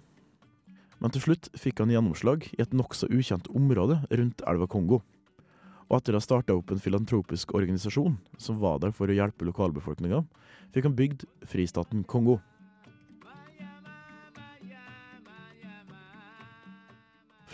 Men 1.00 1.12
til 1.12 1.26
slutt 1.26 1.48
fikk 1.58 1.80
han 1.82 1.92
gjennomslag 1.92 2.48
i 2.52 2.60
et 2.62 2.74
nokså 2.76 3.08
ukjent 3.12 3.48
område 3.56 4.00
rundt 4.10 4.44
elva 4.48 4.68
Kongo. 4.70 5.00
Og 5.86 5.98
etter 6.00 6.16
å 6.16 6.20
ha 6.20 6.24
starta 6.24 6.56
opp 6.56 6.72
en 6.72 6.82
filantropisk 6.82 7.52
organisasjon 7.54 8.16
som 8.42 8.58
var 8.60 8.80
der 8.82 8.94
for 8.96 9.08
å 9.08 9.16
hjelpe 9.16 9.46
lokalbefolkninga, 9.46 10.24
fikk 10.74 10.88
han 10.88 10.96
bygd 10.98 11.26
fristaten 11.46 12.04
Kongo. 12.08 12.40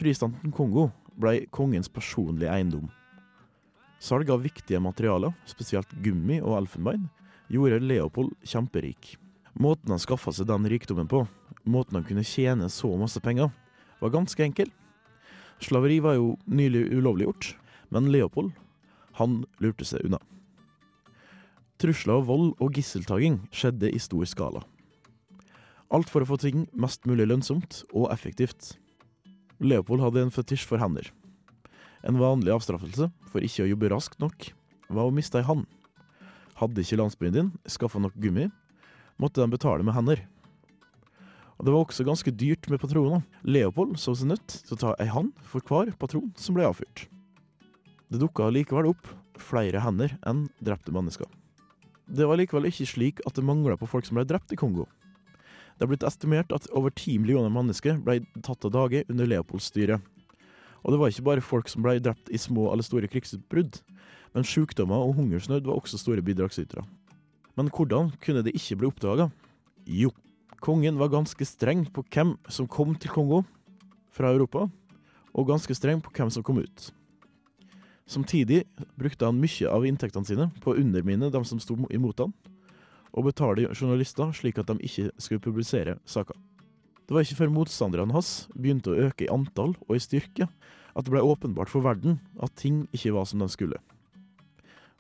Fristaten 0.03 0.51
Kongo 0.51 0.88
ble 1.15 1.45
kongens 1.55 1.87
personlige 1.87 2.51
eiendom. 2.51 2.88
Salg 4.03 4.33
av 4.35 4.41
viktige 4.43 4.81
materialer, 4.83 5.31
spesielt 5.47 5.93
gummi 6.03 6.41
og 6.43 6.57
elfenbein, 6.57 7.05
gjorde 7.47 7.79
Leopold 7.85 8.33
kjemperik. 8.43 9.12
Måten 9.55 9.95
han 9.95 10.03
skaffa 10.03 10.35
seg 10.35 10.49
den 10.51 10.67
rikdommen 10.73 11.07
på, 11.07 11.21
måten 11.62 12.01
han 12.01 12.09
kunne 12.09 12.27
tjene 12.27 12.67
så 12.67 12.91
masse 12.99 13.23
penger, 13.23 13.55
var 14.03 14.15
ganske 14.17 14.43
enkel. 14.43 14.75
Slaveri 15.62 16.01
var 16.03 16.19
jo 16.19 16.35
nylig 16.51 16.88
ulovliggjort, 16.97 17.53
men 17.95 18.11
Leopold, 18.11 18.51
han 19.23 19.45
lurte 19.62 19.87
seg 19.87 20.03
unna. 20.09 20.19
Trusler 21.79 22.19
av 22.19 22.27
vold 22.27 22.57
og 22.59 22.75
gisseltaking 22.75 23.45
skjedde 23.55 23.95
i 23.95 24.03
stor 24.03 24.27
skala. 24.27 24.67
Alt 25.95 26.11
for 26.11 26.27
å 26.27 26.33
få 26.35 26.43
ting 26.43 26.67
mest 26.75 27.07
mulig 27.07 27.31
lønnsomt 27.31 27.85
og 27.93 28.11
effektivt. 28.11 28.82
Leopold 29.62 30.03
hadde 30.03 30.25
en 30.25 30.35
fetisj 30.35 30.66
for 30.66 30.83
hender. 30.83 31.07
En 32.03 32.18
vanlig 32.18 32.51
avstraffelse 32.51 33.07
for 33.31 33.44
ikke 33.46 33.62
å 33.62 33.70
jobbe 33.70 33.92
raskt 33.92 34.18
nok 34.22 34.48
var 34.90 35.07
å 35.07 35.14
miste 35.14 35.38
ei 35.38 35.46
hand. 35.46 35.68
Hadde 36.59 36.83
ikke 36.83 36.98
landsbyen 36.98 37.37
din 37.37 37.51
skaffa 37.70 38.03
nok 38.03 38.16
gummi, 38.18 38.48
måtte 39.22 39.38
de 39.38 39.55
betale 39.55 39.87
med 39.87 39.94
hender. 39.94 40.25
Og 41.59 41.66
Det 41.66 41.72
var 41.72 41.85
også 41.85 42.05
ganske 42.05 42.35
dyrt 42.35 42.66
med 42.72 42.81
patroner. 42.83 43.22
Leopold 43.46 43.94
så 44.03 44.16
seg 44.18 44.33
nødt 44.33 44.48
til 44.51 44.75
å 44.75 44.81
ta 44.81 44.94
ei 44.98 45.07
hand 45.07 45.31
for 45.46 45.62
hver 45.62 45.92
patron 45.94 46.33
som 46.35 46.57
ble 46.59 46.66
avfyrt. 46.66 47.07
Det 48.11 48.18
dukka 48.18 48.51
likevel 48.51 48.90
opp 48.90 49.07
flere 49.38 49.79
hender 49.81 50.16
enn 50.27 50.48
drepte 50.59 50.90
mennesker. 50.90 51.29
Det 52.11 52.27
var 52.27 52.40
likevel 52.40 52.66
ikke 52.66 52.88
slik 52.90 53.22
at 53.29 53.38
det 53.38 53.46
mangla 53.46 53.79
på 53.79 53.87
folk 53.87 54.09
som 54.09 54.18
ble 54.18 54.27
drept 54.27 54.51
i 54.51 54.59
Kongo. 54.59 54.88
Det 55.77 55.87
er 55.87 55.91
blitt 55.91 56.07
estimert 56.07 56.53
at 56.55 56.69
over 56.77 56.93
ti 56.95 57.17
millioner 57.19 57.53
mennesker 57.53 58.01
ble 58.05 58.21
tatt 58.45 58.65
av 58.69 58.75
dage 58.75 59.05
under 59.09 59.29
Leopolds 59.29 59.71
styre. 59.73 60.01
Og 60.83 60.93
det 60.93 60.99
var 61.01 61.13
ikke 61.13 61.27
bare 61.29 61.45
folk 61.45 61.71
som 61.71 61.85
ble 61.85 61.99
drept 62.03 62.31
i 62.33 62.41
små 62.41 62.71
eller 62.73 62.87
store 62.87 63.11
krigsutbrudd, 63.11 63.81
Men 64.33 64.47
sykdommer 64.49 64.97
og 64.97 65.19
hungersnød 65.19 65.67
var 65.69 65.77
også 65.77 65.99
store 66.01 66.23
bidragsytere. 66.25 66.87
Men 67.57 67.69
hvordan 67.69 68.15
kunne 68.25 68.41
det 68.43 68.55
ikke 68.57 68.79
bli 68.81 68.89
oppdaga? 68.89 69.29
Jo, 69.85 70.09
kongen 70.65 70.97
var 70.99 71.13
ganske 71.13 71.45
streng 71.45 71.85
på 71.93 72.05
hvem 72.09 72.39
som 72.49 72.69
kom 72.69 72.95
til 72.97 73.13
Kongo 73.13 73.43
fra 74.09 74.33
Europa, 74.33 74.71
og 75.35 75.49
ganske 75.49 75.75
streng 75.77 76.01
på 76.01 76.13
hvem 76.17 76.31
som 76.33 76.43
kom 76.43 76.63
ut. 76.65 76.93
Samtidig 78.07 78.65
brukte 78.99 79.29
han 79.29 79.41
mye 79.41 79.69
av 79.69 79.85
inntektene 79.87 80.27
sine 80.27 80.49
på 80.61 80.73
å 80.73 80.81
undermine 80.81 81.31
dem 81.33 81.45
som 81.45 81.61
sto 81.61 81.77
imot 81.93 82.25
han, 82.25 82.33
og 83.12 83.29
betale 83.29 83.68
journalister 83.70 84.33
slik 84.37 84.59
at 84.61 84.70
de 84.70 84.79
ikke 84.81 85.11
skulle 85.20 85.42
publisere 85.44 85.98
saker. 86.09 86.37
Det 87.07 87.16
var 87.16 87.27
ikke 87.27 87.40
før 87.42 87.53
motstanderne 87.53 88.14
hans 88.14 88.46
begynte 88.55 88.92
å 88.92 89.09
øke 89.09 89.27
i 89.27 89.33
antall 89.33 89.75
og 89.88 89.96
i 89.96 90.03
styrke, 90.03 90.48
at 90.92 91.05
det 91.05 91.12
ble 91.12 91.25
åpenbart 91.25 91.70
for 91.72 91.85
verden 91.85 92.20
at 92.40 92.55
ting 92.57 92.87
ikke 92.92 93.14
var 93.16 93.27
som 93.29 93.42
de 93.42 93.48
skulle. 93.53 93.81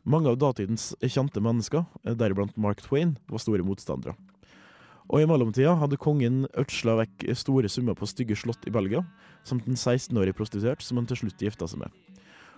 Mange 0.02 0.32
av 0.32 0.40
datidens 0.40 0.90
kjente 0.98 1.40
mennesker, 1.40 1.84
deriblant 2.02 2.56
Mark 2.58 2.82
Twain, 2.82 3.14
var 3.30 3.42
store 3.42 3.62
motstandere. 3.62 4.16
Og 5.12 5.22
i 5.22 5.28
mellomtida 5.28 5.74
hadde 5.78 6.00
kongen 6.00 6.46
ødsla 6.58 6.96
vekk 7.02 7.26
store 7.38 7.70
summer 7.70 7.94
på 7.98 8.08
stygge 8.10 8.36
slott 8.38 8.66
i 8.66 8.72
Belgia, 8.74 9.04
samt 9.46 9.68
en 9.68 9.78
16-årig 9.78 10.34
prostituert 10.38 10.82
som 10.82 10.98
han 10.98 11.06
til 11.10 11.22
slutt 11.22 11.42
gifta 11.42 11.68
seg 11.70 11.84
med. 11.84 11.94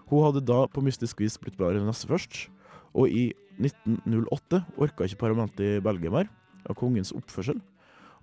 Hun 0.08 0.24
hadde 0.26 0.44
da 0.44 0.64
på 0.70 0.84
mystisk 0.84 1.20
vis 1.24 1.36
blitt 1.40 1.58
baronesse 1.60 2.08
først, 2.08 2.46
og 2.94 3.10
i 3.10 3.32
1908 3.60 4.62
orka 4.82 5.06
ikke 5.06 5.20
parlamentet 5.20 5.62
i 5.64 5.82
Belgia 5.84 6.12
mer 6.12 6.30
av 6.64 6.76
kongens 6.78 7.12
oppførsel, 7.14 7.60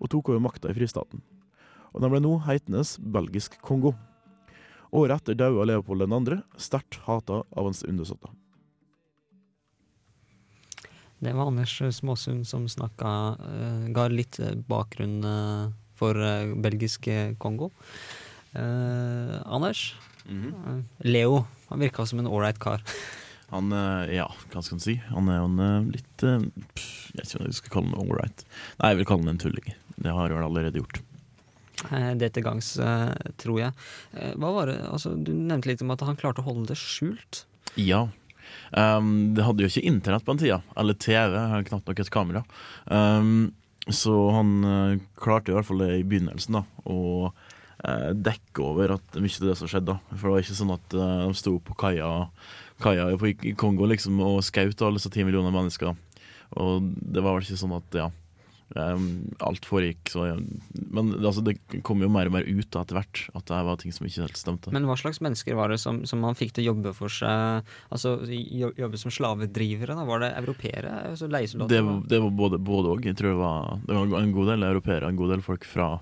og 0.02 0.10
tok 0.12 0.32
over 0.32 0.42
makta 0.44 0.72
i 0.72 0.76
fristaten. 0.78 1.22
Og 1.92 2.02
den 2.04 2.12
ble 2.14 2.22
nå 2.24 2.38
heitende 2.48 2.84
Belgisk 3.14 3.58
Kongo. 3.62 3.94
Året 4.92 5.22
etter 5.22 5.38
daua 5.40 5.66
Leopold 5.68 6.08
2., 6.10 6.40
sterkt 6.60 7.00
hata 7.06 7.44
av 7.44 7.68
hans 7.68 7.84
undersåtter. 7.88 8.32
Det 11.22 11.36
var 11.38 11.52
Anders 11.52 11.76
Småsund 11.94 12.48
som 12.50 12.66
snakka 12.66 13.10
eh, 13.46 13.84
Ga 13.94 14.08
litt 14.10 14.40
eh, 14.42 14.56
bakgrunn 14.58 15.20
eh, 15.22 15.68
for 15.94 16.18
belgisk 16.58 17.06
Kongo. 17.38 17.70
Eh, 18.58 19.36
Anders? 19.46 19.96
Mhm. 20.26 20.54
Eh, 20.68 20.84
Leo. 21.06 21.46
Han 21.70 21.80
virka 21.80 22.06
som 22.06 22.20
en 22.20 22.28
ålreit 22.28 22.60
kar. 22.60 22.84
Han, 23.52 23.72
eh, 23.76 24.16
ja, 24.16 24.28
hva 24.52 24.64
skal 24.64 24.78
en 24.78 24.84
si? 24.84 24.98
Han 25.12 25.30
er 25.32 25.42
jo 25.42 25.48
en 25.50 25.64
eh, 25.66 25.90
litt 25.98 26.26
eh, 26.28 26.44
pff, 26.72 26.92
Jeg 27.12 27.20
vet 27.20 27.32
ikke 27.32 27.42
om 27.42 27.48
jeg 27.50 27.58
skal 27.60 27.74
kalle 27.76 27.92
ham 27.92 28.04
ålreit. 28.06 28.44
Nei, 28.80 28.92
jeg 28.94 29.00
vil 29.02 29.10
kalle 29.10 29.26
ham 29.26 29.34
en 29.34 29.42
tulling. 29.44 29.72
Det 29.98 30.16
har 30.18 30.36
han 30.36 30.48
allerede 30.48 30.82
gjort. 30.82 31.02
Det 31.82 32.28
til 32.36 32.44
gangs, 32.46 32.76
tror 33.42 33.56
jeg. 33.58 33.74
Hva 34.38 34.50
var 34.54 34.70
det, 34.70 34.76
altså, 34.86 35.16
Du 35.18 35.32
nevnte 35.34 35.72
litt 35.72 35.82
om 35.82 35.94
at 35.96 36.04
han 36.06 36.20
klarte 36.20 36.44
å 36.44 36.46
holde 36.46 36.68
det 36.70 36.78
skjult. 36.78 37.40
Ja. 37.74 38.04
Um, 38.70 39.32
det 39.34 39.48
hadde 39.48 39.66
jo 39.66 39.72
ikke 39.72 39.90
internett 39.90 40.28
på 40.28 40.36
den 40.36 40.44
tida, 40.44 40.60
eller 40.78 41.00
TV, 41.02 41.40
knapt 41.72 41.90
nok 41.90 42.04
et 42.04 42.14
kamera. 42.14 42.44
Um, 42.86 43.50
så 43.90 44.14
han 44.36 44.52
eh, 44.64 45.00
klarte 45.18 45.52
i 45.52 45.56
hvert 45.56 45.66
fall 45.66 45.82
det 45.82 45.96
i 45.98 46.06
begynnelsen, 46.06 46.60
da, 46.60 46.66
å 46.86 47.32
dekke 48.14 48.62
over 48.62 48.92
at 48.94 49.16
mye 49.18 49.40
av 49.42 49.48
det 49.50 49.56
som 49.58 49.70
skjedde. 49.72 49.96
da. 49.96 50.14
For 50.14 50.28
det 50.28 50.34
var 50.36 50.44
ikke 50.44 50.58
sånn 50.60 50.74
at 50.76 50.94
eh, 50.94 51.22
de 51.26 51.38
sto 51.40 51.56
på 51.66 51.78
kaia, 51.82 52.10
kaia 52.82 53.10
i 53.12 53.54
Kongo 53.60 53.90
liksom, 53.90 54.20
og 54.26 54.42
skjøt 54.46 54.82
alle 54.86 55.00
disse 55.00 55.12
ti 55.14 55.26
millioner 55.28 55.54
mennesker. 55.54 55.94
Og 56.60 56.90
det 57.00 57.24
var 57.24 57.38
vel 57.38 57.46
ikke 57.46 57.62
sånn 57.62 57.78
at 57.78 57.96
ja, 57.96 58.10
alt 58.76 59.66
foregikk 59.68 60.12
så 60.14 60.26
ja. 60.30 60.36
Men 60.92 61.12
altså, 61.20 61.44
det 61.44 61.58
kom 61.88 62.02
jo 62.04 62.10
mer 62.12 62.30
og 62.30 62.36
mer 62.38 62.48
ut 62.48 62.70
da, 62.72 62.84
etter 62.84 62.98
hvert 63.00 63.24
at 63.36 63.48
det 63.50 63.60
var 63.68 63.80
ting 63.82 63.96
som 63.96 64.08
ikke 64.08 64.26
helt 64.26 64.40
stemte. 64.40 64.72
Men 64.74 64.88
hva 64.88 64.96
slags 65.00 65.22
mennesker 65.24 65.58
var 65.60 65.74
det 65.74 65.80
som, 65.84 66.04
som 66.08 66.22
man 66.24 66.38
fikk 66.40 66.56
til 66.56 66.66
å 66.66 66.70
jobbe 66.72 66.94
for 66.96 67.12
seg? 67.12 67.68
Altså 67.92 68.18
jobbe 68.28 69.00
som 69.02 69.14
slavedrivere? 69.14 69.96
da? 69.98 70.08
Var 70.08 70.24
det 70.24 70.32
europeere? 70.44 70.96
Altså 71.12 71.32
leiesoldater? 71.32 71.76
Det, 71.76 71.98
det 72.16 72.22
var 72.24 72.36
både 72.44 72.62
både 72.62 72.96
og. 72.96 73.06
Jeg 73.08 73.20
tror 73.20 73.34
det 73.36 73.42
var, 73.42 73.72
det 73.88 74.00
var 74.00 74.20
en 74.22 74.36
god 74.36 74.54
del 74.54 74.68
europeere, 74.72 75.10
en 75.10 75.20
god 75.20 75.36
del 75.36 75.46
folk 75.46 75.68
fra 75.68 75.94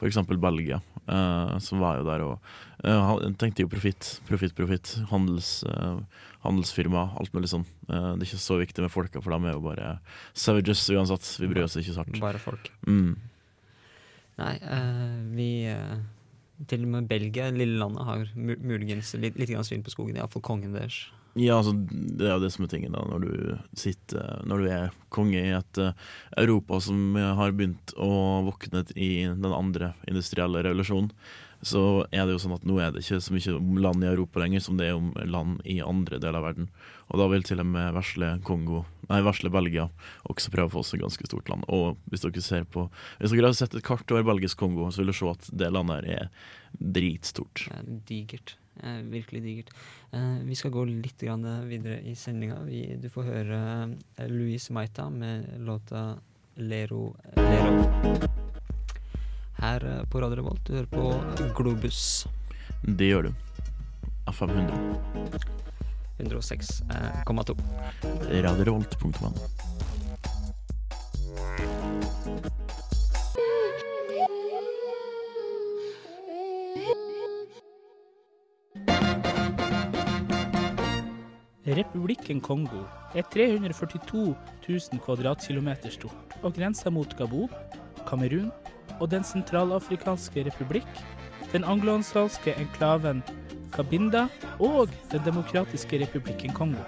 f.eks. 0.00 0.22
Belgia, 0.40 0.80
eh, 1.06 1.58
som 1.62 1.82
var 1.82 2.00
jo 2.00 2.08
der 2.08 2.24
og 2.26 2.54
han 2.92 3.34
tenkte 3.34 3.64
jo 3.64 3.70
profitt, 3.70 4.20
profitt, 4.28 4.54
profitt. 4.54 4.92
Handels, 5.10 5.64
eh, 5.66 5.98
handelsfirma, 6.44 7.08
alt 7.18 7.32
mulig 7.34 7.50
sånn. 7.50 7.64
Eh, 7.88 8.12
det 8.14 8.26
er 8.26 8.28
ikke 8.28 8.42
så 8.44 8.58
viktig 8.60 8.84
med 8.84 8.92
folka, 8.94 9.22
for 9.22 9.34
de 9.34 9.48
er 9.48 9.56
jo 9.56 9.64
bare 9.64 9.88
savages 10.34 10.84
uansett. 10.94 11.26
Vi 11.42 11.50
bryr 11.50 11.66
oss 11.66 11.76
ikke 11.80 11.96
så 11.96 12.04
hardt. 12.04 12.20
Bare 12.22 12.42
folk. 12.42 12.70
Mm. 12.86 13.16
Nei, 14.36 14.54
eh, 14.60 15.16
vi 15.36 15.50
eh, 15.72 15.96
Til 16.66 16.86
og 16.86 16.88
med 16.88 17.08
Belgia, 17.08 17.50
lille 17.52 17.76
landet, 17.76 18.04
har 18.06 18.30
muligens 18.34 19.10
litt, 19.20 19.36
litt 19.36 19.50
svin 19.66 19.82
på 19.84 19.92
skogen. 19.92 20.16
Iallfall 20.16 20.40
kongen 20.40 20.72
deres. 20.72 21.02
Ja, 21.36 21.58
altså, 21.58 21.74
det 21.76 22.24
er 22.24 22.38
jo 22.38 22.44
det 22.46 22.52
som 22.54 22.64
er 22.64 22.70
tingen 22.72 22.94
da, 22.96 23.02
når 23.04 23.24
du 23.26 23.32
sitter 23.76 24.38
Når 24.48 24.62
du 24.62 24.68
er 24.72 24.94
konge 25.12 25.36
i 25.36 25.52
et 25.52 25.80
eh, 25.82 26.06
Europa 26.40 26.78
som 26.80 27.16
har 27.16 27.52
begynt 27.56 27.92
å 28.00 28.08
våkne 28.46 28.86
i 28.96 29.26
den 29.28 29.52
andre 29.52 29.92
industrielle 30.08 30.62
revolusjonen, 30.64 31.12
så 31.64 32.04
er 32.12 32.26
det 32.26 32.34
jo 32.34 32.40
sånn 32.42 32.56
at 32.56 32.66
nå 32.68 32.76
er 32.82 32.92
det 32.92 33.02
ikke 33.02 33.20
så 33.24 33.34
mye 33.34 33.54
om 33.56 33.78
land 33.80 34.04
i 34.04 34.10
Europa 34.10 34.42
lenger 34.42 34.62
som 34.64 34.76
det 34.78 34.90
er 34.90 34.98
om 34.98 35.12
land 35.24 35.62
i 35.64 35.78
andre 35.84 36.20
deler 36.20 36.40
av 36.40 36.50
verden. 36.50 36.68
Og 37.08 37.20
da 37.20 37.28
vil 37.32 37.46
til 37.46 37.62
og 37.62 37.68
med 37.70 37.94
vesle 37.96 38.28
Kongo, 38.46 38.84
nei, 39.10 39.22
vesle 39.24 39.52
Belgia 39.52 39.88
også 40.30 40.52
prøve 40.52 40.70
å 40.70 40.74
få 40.76 40.84
seg 40.86 41.00
et 41.00 41.06
ganske 41.06 41.30
stort 41.30 41.50
land. 41.52 41.64
Og 41.72 41.96
hvis 42.12 42.26
dere 42.26 42.44
ser 42.44 42.68
på 42.68 42.88
Hvis 43.20 43.32
dere 43.32 43.50
har 43.50 43.58
sett 43.58 43.74
et 43.74 43.86
kart 43.86 44.10
over 44.12 44.26
belgisk 44.32 44.60
Kongo, 44.60 44.90
så 44.90 45.02
vil 45.02 45.12
dere 45.12 45.20
se 45.20 45.32
at 45.32 45.50
det 45.64 45.72
landet 45.72 46.06
her 46.06 46.22
er 46.26 46.54
dritstort. 46.76 47.66
Det 47.66 47.80
er 47.80 48.00
digert. 48.10 48.56
Eh, 48.82 49.00
virkelig 49.08 49.42
digert. 49.42 49.70
Eh, 50.12 50.38
vi 50.44 50.54
skal 50.54 50.70
gå 50.70 50.84
litt 50.88 51.18
grann 51.24 51.42
videre 51.68 52.00
i 52.04 52.14
sendinga. 52.14 52.58
Vi- 52.64 52.96
Du 53.00 53.08
får 53.08 53.24
høre 53.24 53.60
eh, 54.18 54.28
Louise 54.28 54.72
Maita 54.72 55.08
med 55.10 55.46
låta 55.60 56.18
Lero 56.56 57.14
Lero. 57.36 58.20
Her 59.58 60.04
på 60.10 60.20
Radio 60.20 60.36
Revolt. 60.36 60.64
Du 60.64 60.72
hører 60.74 60.86
på 60.92 61.54
Globus 61.56 62.26
Det 62.84 63.08
gjør 63.08 63.22
du. 63.22 63.32
FM 64.28 64.50
100. 64.50 64.74
106,2. 66.18 67.56
Radiorevolt.no. 68.42 69.32
Republikken 81.66 82.38
Kongo 82.40 82.84
er 83.18 83.24
342 83.26 84.36
000 84.68 85.00
kvadratkilometer 85.02 85.90
stort 85.90 86.36
og 86.46 86.52
grenser 86.54 86.92
mot 86.94 87.10
Gabon, 87.18 87.50
Kamerun 88.06 88.52
og 89.00 89.10
Den 89.10 89.26
sentralafrikanske 89.26 90.44
republikk, 90.46 90.86
den 91.50 91.66
angloansalske 91.66 92.54
enklaven 92.54 93.24
Kabinda 93.74 94.28
og 94.62 94.94
Den 95.10 95.26
demokratiske 95.26 95.98
republikken 96.04 96.54
Kongo. 96.54 96.86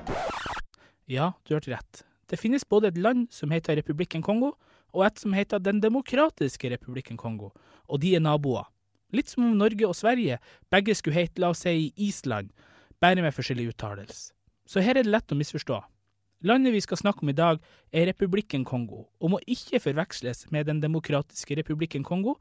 Ja, 1.11 1.33
du 1.43 1.57
hørte 1.57 1.75
rett. 1.75 2.05
Det 2.31 2.39
finnes 2.39 2.63
både 2.63 2.93
et 2.93 3.03
land 3.03 3.27
som 3.35 3.51
heter 3.51 3.83
Republikken 3.83 4.23
Kongo, 4.23 4.53
og 4.95 5.07
et 5.11 5.19
som 5.19 5.35
heter 5.35 5.59
Den 5.59 5.83
demokratiske 5.83 6.71
republikken 6.71 7.17
Kongo, 7.17 7.51
og 7.89 7.99
de 8.01 8.15
er 8.15 8.23
naboer. 8.23 8.71
Litt 9.11 9.27
som 9.27 9.43
om 9.43 9.59
Norge 9.59 9.91
og 9.91 9.99
Sverige 9.99 10.39
begge 10.71 10.95
skulle 10.95 11.19
hete, 11.19 11.43
la 11.43 11.51
oss 11.51 11.67
si, 11.67 11.93
Island, 11.97 12.53
bare 13.01 13.27
med 13.27 13.35
forskjellig 13.35 13.73
uttalelse. 13.75 14.38
Så 14.69 14.83
her 14.85 14.99
er 14.99 15.07
det 15.07 15.13
lett 15.15 15.33
å 15.33 15.39
misforstå. 15.39 15.79
Landet 16.45 16.75
vi 16.75 16.83
skal 16.85 17.01
snakke 17.01 17.25
om 17.25 17.31
i 17.33 17.37
dag, 17.37 17.57
er 17.91 18.05
Republikken 18.11 18.67
Kongo, 18.69 19.07
og 19.19 19.33
må 19.33 19.41
ikke 19.49 19.81
forveksles 19.81 20.45
med 20.53 20.69
Den 20.69 20.83
demokratiske 20.83 21.57
republikken 21.57 22.05
Kongo, 22.05 22.37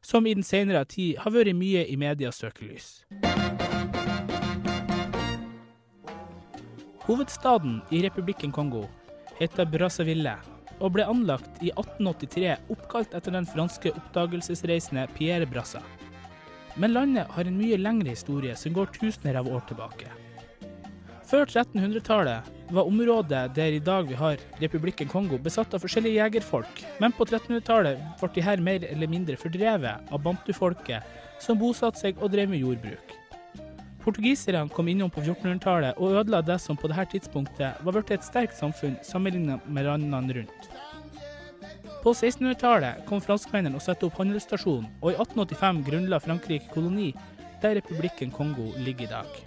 som 0.00 0.26
i 0.26 0.34
den 0.34 0.46
senere 0.46 0.84
tid 0.86 1.18
har 1.18 1.34
vært 1.34 1.58
mye 1.58 1.82
i 1.90 1.98
medias 1.98 2.38
søkelys. 2.38 3.02
Hovedstaden 7.02 7.80
i 7.90 8.04
Republikken 8.06 8.54
Kongo 8.54 8.86
heter 9.40 9.66
Brazzaville, 9.66 10.38
og 10.78 10.94
ble 10.94 11.10
anlagt 11.10 11.58
i 11.66 11.74
1883 11.74 12.56
oppkalt 12.70 13.14
etter 13.18 13.34
den 13.34 13.46
franske 13.46 13.90
oppdagelsesreisende 13.90 15.08
Pierre 15.18 15.50
Brassa. 15.50 15.82
Men 16.78 16.94
landet 16.94 17.30
har 17.34 17.44
en 17.46 17.58
mye 17.58 17.76
lengre 17.76 18.14
historie 18.14 18.54
som 18.56 18.72
går 18.72 18.94
tusener 18.94 19.42
av 19.42 19.50
år 19.50 19.66
tilbake. 19.68 20.21
Før 21.32 21.46
1300-tallet 21.48 22.48
var 22.76 22.84
området 22.90 23.54
der 23.56 23.72
i 23.72 23.80
dag 23.80 24.04
vi 24.04 24.16
har 24.20 24.40
Republikken 24.60 25.08
Kongo 25.08 25.38
besatt 25.40 25.72
av 25.72 25.80
forskjellige 25.80 26.18
jegerfolk, 26.18 26.82
men 27.00 27.14
på 27.16 27.24
1300-tallet 27.24 28.02
ble 28.20 28.28
de 28.34 28.42
her 28.44 28.60
mer 28.60 28.84
eller 28.84 29.08
mindre 29.08 29.38
fordrevet 29.40 30.12
av 30.12 30.20
bantufolket 30.26 31.06
som 31.40 31.56
bosatte 31.56 32.02
seg 32.02 32.20
og 32.20 32.34
drev 32.34 32.52
med 32.52 32.60
jordbruk. 32.60 33.14
Portugiserne 34.04 34.68
kom 34.76 34.90
innom 34.92 35.08
på 35.14 35.22
1400-tallet 35.22 35.96
og 35.96 36.18
ødela 36.20 36.42
det 36.44 36.58
som 36.60 36.76
på 36.76 36.92
dette 36.92 37.14
tidspunktet 37.14 37.80
var 37.80 37.96
blitt 37.96 38.12
et 38.12 38.28
sterkt 38.28 38.60
samfunn 38.60 38.98
sammenlignet 39.00 39.64
med 39.72 39.88
landene 39.88 40.36
rundt. 40.36 40.68
På 42.04 42.12
1600-tallet 42.12 43.06
kom 43.08 43.24
franskmennene 43.24 43.80
og 43.80 43.86
satte 43.86 44.04
opp 44.04 44.20
handelsstasjonen, 44.20 44.92
og 45.00 45.14
i 45.14 45.16
1885 45.16 45.82
grunnla 45.88 46.20
Frankrike 46.20 46.68
koloni 46.76 47.08
der 47.64 47.78
Republikken 47.80 48.36
Kongo 48.36 48.68
ligger 48.84 49.08
i 49.08 49.12
dag. 49.14 49.42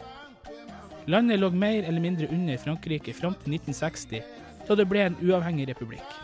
Landet 1.07 1.37
lå 1.39 1.51
mer 1.53 1.83
eller 1.85 2.01
mindre 2.01 2.27
under 2.33 2.57
Frankrike 2.57 3.13
fram 3.13 3.35
til 3.43 3.53
1960, 3.53 4.23
da 4.65 4.75
det 4.75 4.87
ble 4.89 5.03
en 5.05 5.17
uavhengig 5.21 5.67
republikk. 5.69 6.15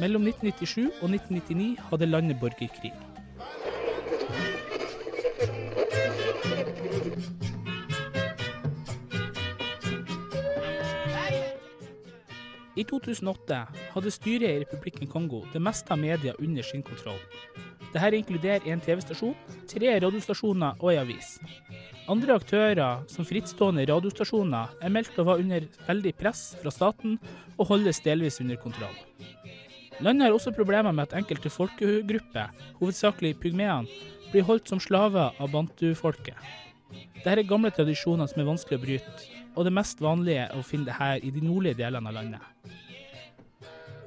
Mellom 0.00 0.24
1997 0.24 1.02
og 1.02 1.10
1999 1.12 1.76
hadde 1.90 2.08
landet 2.08 2.40
borgerkrig. 2.40 2.94
I 12.78 12.84
2008 12.86 13.60
hadde 13.92 14.10
styret 14.14 14.48
i 14.48 14.60
Republikken 14.62 15.10
Kongo 15.10 15.42
det 15.52 15.60
meste 15.60 15.92
av 15.92 16.00
media 16.00 16.32
under 16.38 16.62
sin 16.62 16.82
kontroll. 16.86 17.20
Dette 17.92 18.16
inkluderer 18.16 18.64
en 18.72 18.80
TV-stasjon, 18.80 19.36
tre 19.68 19.96
radiostasjoner 20.00 20.80
og 20.80 20.94
en 20.94 21.02
avis. 21.04 21.36
Andre 22.08 22.38
aktører, 22.38 23.02
som 23.12 23.26
frittstående 23.28 23.82
radiostasjoner, 23.90 24.70
er 24.80 24.92
meldt 24.94 25.18
å 25.20 25.26
være 25.28 25.42
under 25.44 25.66
veldig 25.84 26.14
press 26.16 26.54
fra 26.56 26.72
staten 26.72 27.18
og 27.58 27.68
holdes 27.68 28.00
delvis 28.00 28.40
under 28.40 28.56
kontroll. 28.62 28.94
Landet 30.00 30.28
har 30.28 30.36
også 30.36 30.54
problemer 30.56 30.94
med 30.94 31.04
at 31.04 31.18
enkelte 31.18 31.52
folkegrupper, 31.52 32.54
hovedsakelig 32.78 33.34
pygmeene, 33.42 33.92
blir 34.32 34.46
holdt 34.48 34.72
som 34.72 34.80
slaver 34.80 35.36
av 35.36 35.52
bantufolket. 35.52 36.36
Dette 37.18 37.34
er 37.34 37.44
gamle 37.44 37.74
tradisjoner 37.76 38.30
som 38.30 38.40
er 38.40 38.48
vanskelig 38.48 38.80
å 38.80 38.84
bryte, 38.86 39.16
og 39.52 39.68
det 39.68 39.74
mest 39.76 40.00
vanlige 40.00 40.46
er 40.46 40.56
å 40.56 40.64
finne 40.64 40.88
det 40.88 40.96
her 40.96 41.20
i 41.20 41.34
de 41.34 41.44
nordlige 41.44 41.82
delene 41.82 42.08
av 42.08 42.16
landet. 42.22 42.78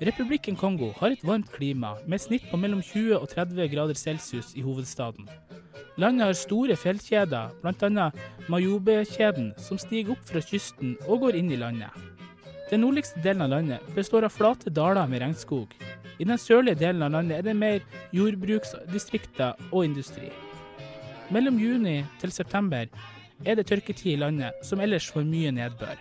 Republikken 0.01 0.55
Kongo 0.57 0.87
har 0.97 1.13
et 1.13 1.21
varmt 1.21 1.51
klima, 1.53 1.91
med 2.09 2.21
snitt 2.23 2.47
på 2.49 2.57
mellom 2.57 2.79
20 2.81 3.19
og 3.19 3.27
30 3.29 3.67
grader 3.69 3.93
celsius 3.93 4.55
i 4.57 4.63
hovedstaden. 4.65 5.27
Landet 6.01 6.25
har 6.25 6.39
store 6.39 6.77
fjellkjeder, 6.79 7.53
bl.a. 7.61 8.07
Mayobe-kjeden, 8.49 9.51
som 9.61 9.77
stiger 9.77 10.15
opp 10.15 10.25
fra 10.25 10.41
kysten 10.41 10.95
og 11.05 11.27
går 11.27 11.37
inn 11.37 11.53
i 11.53 11.61
landet. 11.61 11.93
Den 12.71 12.81
nordligste 12.81 13.21
delen 13.21 13.45
av 13.45 13.53
landet 13.53 13.93
består 13.93 14.25
av 14.25 14.33
flate 14.33 14.73
daler 14.73 15.05
med 15.05 15.21
regnskog. 15.21 15.77
I 16.17 16.25
den 16.25 16.41
sørlige 16.41 16.81
delen 16.81 17.05
av 17.05 17.13
landet 17.19 17.37
er 17.37 17.51
det 17.51 17.59
mer 17.61 17.81
jordbruksdistrikter 18.15 19.59
og 19.69 19.83
industri. 19.85 20.31
Mellom 21.29 21.61
juni 21.61 21.99
til 22.23 22.33
september 22.33 22.89
er 23.45 23.53
det 23.59 23.69
tørketid 23.69 24.15
i 24.15 24.21
landet, 24.23 24.65
som 24.65 24.81
ellers 24.81 25.13
får 25.13 25.29
mye 25.29 25.53
nedbør. 25.61 25.99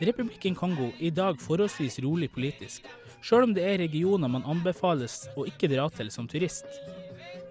Republikken 0.00 0.54
Kongo 0.56 0.86
i 0.98 1.10
dag 1.12 1.36
forholdsvis 1.44 1.98
rolig 2.00 2.30
politisk, 2.32 2.86
sjøl 3.20 3.44
om 3.44 3.50
det 3.52 3.66
er 3.68 3.82
regioner 3.82 4.30
man 4.32 4.46
anbefales 4.48 5.26
å 5.36 5.44
ikke 5.44 5.68
dra 5.68 5.90
til 5.92 6.08
som 6.08 6.28
turist. 6.30 6.64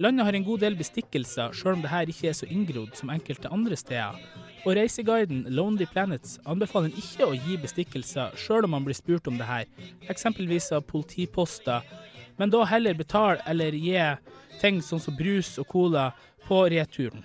Landet 0.02 0.26
har 0.26 0.34
en 0.34 0.48
god 0.48 0.64
del 0.64 0.78
bestikkelser, 0.80 1.54
sjøl 1.54 1.78
om 1.78 1.84
det 1.86 1.92
her 1.94 2.10
ikke 2.10 2.32
er 2.32 2.38
så 2.40 2.50
inngrodd 2.50 2.98
som 2.98 3.14
enkelte 3.14 3.52
andre 3.54 3.78
steder. 3.78 4.18
Og 4.66 4.74
reiseguiden 4.80 5.46
Lonely 5.54 5.86
Planets 5.94 6.40
anbefaler 6.50 6.98
ikke 6.98 7.30
å 7.30 7.38
gi 7.38 7.60
bestikkelser, 7.62 8.34
sjøl 8.34 8.66
om 8.66 8.74
man 8.80 8.88
blir 8.88 8.98
spurt 8.98 9.30
om 9.30 9.38
det 9.38 9.46
her, 9.46 9.70
eksempelvis 10.10 10.72
av 10.74 10.88
politiposter, 10.90 11.86
men 12.42 12.50
da 12.50 12.66
heller 12.66 12.98
betale 12.98 13.46
eller 13.46 13.78
gi 13.78 14.00
ting 14.58 14.82
sånn 14.82 15.04
som 15.04 15.14
brus 15.22 15.60
og 15.62 15.70
cola 15.70 16.10
på 16.48 16.66
returen. 16.74 17.22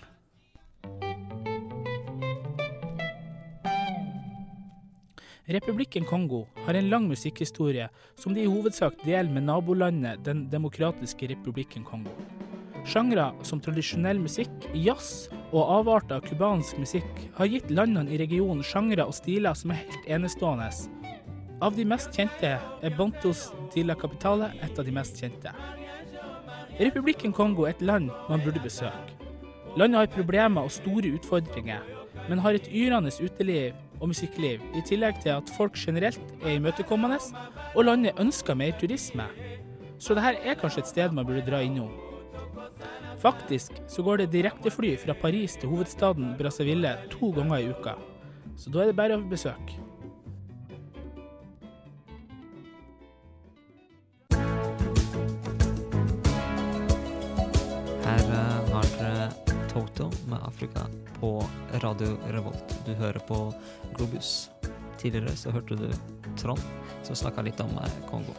Republikken 5.47 6.05
Kongo 6.05 6.47
har 6.65 6.75
en 6.75 6.87
lang 6.89 7.09
musikkhistorie 7.09 7.89
som 8.17 8.33
de 8.35 8.41
i 8.41 8.49
hovedsak 8.49 8.95
deler 9.05 9.29
med 9.29 9.45
nabolandet 9.45 10.23
Den 10.25 10.47
demokratiske 10.49 11.29
republikken 11.29 11.85
Kongo. 11.85 12.15
Sjangre 12.89 13.27
som 13.45 13.61
tradisjonell 13.61 14.23
musikk, 14.25 14.65
jazz 14.73 15.29
og 15.51 15.69
avarter 15.77 16.17
av 16.17 16.25
cubansk 16.25 16.81
musikk 16.81 17.21
har 17.37 17.53
gitt 17.53 17.69
landene 17.69 18.09
i 18.09 18.23
regionen 18.23 18.65
sjangre 18.65 19.05
og 19.05 19.13
stiler 19.21 19.53
som 19.53 19.75
er 19.75 19.83
helt 19.83 20.11
enestående. 20.17 20.71
Av 21.61 21.77
de 21.77 21.85
mest 21.93 22.17
kjente 22.17 22.57
er 22.57 22.97
Bantos 22.97 23.51
de 23.77 23.85
la 23.85 24.01
Capitale 24.01 24.49
et 24.65 24.79
av 24.81 24.89
de 24.89 24.97
mest 24.97 25.21
kjente. 25.21 25.53
Republikken 26.81 27.37
Kongo 27.37 27.69
er 27.69 27.77
et 27.77 27.85
land 27.85 28.09
man 28.31 28.41
burde 28.41 28.65
besøke. 28.65 29.21
Landet 29.77 30.07
har 30.07 30.15
problemer 30.17 30.65
og 30.65 30.73
store 30.73 31.13
utfordringer, 31.19 31.85
men 32.31 32.41
har 32.41 32.57
et 32.57 32.73
yrende 32.73 33.13
uteliv 33.21 33.77
og 34.01 34.11
musikkliv, 34.11 34.63
i 34.75 34.83
tillegg 34.87 35.21
til 35.23 35.35
at 35.35 35.51
folk 35.57 35.77
generelt 35.79 36.33
er 36.43 36.57
imøtekommende, 36.59 37.19
og 37.75 37.85
landet 37.85 38.19
ønsker 38.21 38.55
mer 38.59 38.75
turisme. 38.81 39.27
Så 39.99 40.17
dette 40.17 40.41
er 40.43 40.59
kanskje 40.59 40.85
et 40.85 40.91
sted 40.91 41.15
man 41.15 41.27
burde 41.27 41.45
dra 41.47 41.63
innom. 41.65 41.93
Faktisk 43.25 43.73
så 43.89 44.03
går 44.03 44.17
det 44.17 44.33
direktefly 44.33 44.97
fra 45.01 45.15
Paris 45.17 45.57
til 45.57 45.69
hovedstaden 45.69 46.35
Brazzaville 46.39 46.97
to 47.11 47.31
ganger 47.33 47.57
i 47.57 47.71
uka, 47.71 47.97
så 48.57 48.71
da 48.71 48.83
er 48.83 48.93
det 48.93 48.97
bare 48.99 49.17
å 49.17 49.25
besøke. 49.31 49.81
Her 58.05 58.21
har 58.21 58.29
dere 58.29 58.54
Toto 59.95 60.11
med 60.29 60.39
Afrika 60.43 60.81
på 61.21 61.45
Radio 61.73 62.17
Revolt. 62.29 62.79
Du 62.87 62.95
hører 62.95 63.19
på 63.19 63.55
Globus. 63.97 64.51
Tidligere 64.99 65.37
så 65.37 65.51
hørte 65.51 65.75
du 65.75 65.91
Trond, 66.37 66.63
som 67.03 67.17
snakka 67.17 67.43
litt 67.47 67.61
om 67.63 67.71
eh, 67.79 67.99
Kongo. 68.11 68.35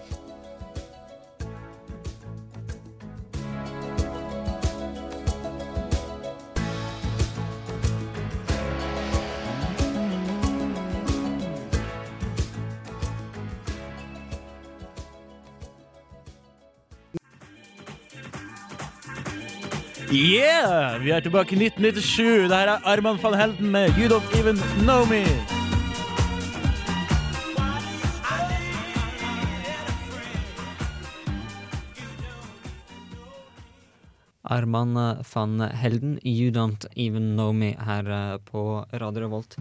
Yeah! 20.15 20.95
Vi 21.03 21.11
er 21.11 21.19
tilbake 21.19 21.57
i 21.57 21.59
1997. 21.59 22.47
Det 22.47 22.55
her 22.55 22.69
er 22.71 22.85
Arman 22.87 23.17
van 23.19 23.33
Helden 23.35 23.71
med 23.71 23.97
You 23.99 24.07
Don't 24.07 24.37
Even 24.39 24.55
Know 24.79 25.03
Me. 25.09 25.25
Arman 34.45 34.95
van 35.33 35.59
Helden, 35.59 36.19
You 36.23 36.51
Don't 36.53 36.87
Even 36.95 37.33
Know 37.33 37.51
Me, 37.51 37.73
her 37.75 38.07
eh, 38.07 38.37
på 38.45 38.85
Radio 38.93 39.25
Revolt. 39.25 39.57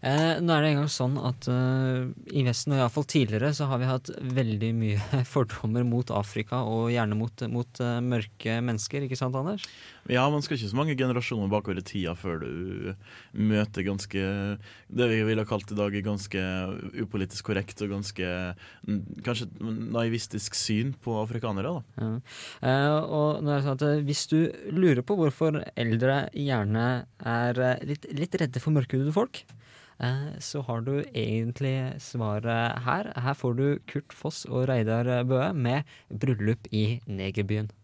Eh, 0.00 0.38
nå 0.38 0.54
er 0.54 0.62
det 0.62 0.70
engang 0.72 0.90
sånn 0.92 1.16
at 1.18 1.48
eh, 1.50 2.06
i 2.38 2.44
Vesten, 2.46 2.76
og 2.76 2.82
iallfall 2.82 3.06
tidligere, 3.10 3.50
så 3.56 3.66
har 3.70 3.80
vi 3.82 3.90
hatt 3.90 4.10
veldig 4.38 4.72
mye 4.78 5.22
fordommer 5.34 5.86
mot 5.88 6.12
Afrika, 6.14 6.62
og 6.66 6.92
gjerne 6.94 7.18
mot, 7.18 7.46
mot 7.50 7.82
eh, 7.82 7.98
mørke 8.04 8.58
mennesker, 8.64 9.06
ikke 9.06 9.18
sant, 9.18 9.38
Anders? 9.38 9.66
Ja, 10.08 10.22
man 10.32 10.40
skal 10.44 10.56
ikke 10.56 10.70
så 10.70 10.78
mange 10.78 10.96
generasjoner 10.96 11.50
bakover 11.52 11.80
i 11.82 11.84
tida 11.84 12.14
før 12.16 12.40
du 12.40 12.94
møter 13.36 13.84
ganske 13.84 14.22
Det 14.88 15.08
vi 15.10 15.18
ville 15.28 15.44
kalt 15.48 15.68
i 15.74 15.76
dag 15.76 15.92
ganske 16.04 16.44
upolitisk 16.96 17.50
korrekt 17.50 17.82
og 17.84 17.92
ganske 17.92 18.30
mm, 18.88 19.02
kanskje 19.26 19.50
naivistisk 19.60 20.56
syn 20.56 20.94
på 21.04 21.18
afrikanere. 21.20 21.74
da. 21.74 21.82
Ja. 22.00 22.08
Eh, 22.70 22.96
og 23.04 23.44
nå 23.44 23.52
er 23.52 23.60
det 23.60 23.66
sånn 23.66 23.76
at 23.76 23.86
eh, 23.90 24.02
Hvis 24.08 24.24
du 24.32 24.38
lurer 24.72 25.04
på 25.04 25.18
hvorfor 25.18 25.60
eldre 25.76 26.18
gjerne 26.32 26.88
er 27.18 27.62
eh, 27.66 27.86
litt, 27.92 28.08
litt 28.16 28.40
redde 28.40 28.64
for 28.64 28.72
mørkhudede 28.74 29.12
folk, 29.12 29.44
så 30.38 30.62
har 30.62 30.80
du 30.86 31.02
egentlig 31.14 31.94
svaret 31.98 32.78
her. 32.84 33.12
Her 33.18 33.34
får 33.34 33.52
du 33.58 33.78
Kurt 33.86 34.12
Foss 34.14 34.44
og 34.44 34.68
Reidar 34.68 35.24
Bøe 35.24 35.52
med 35.54 35.82
'Bryllup 36.10 36.70
i 36.70 37.00
negerbyen'. 37.06 37.74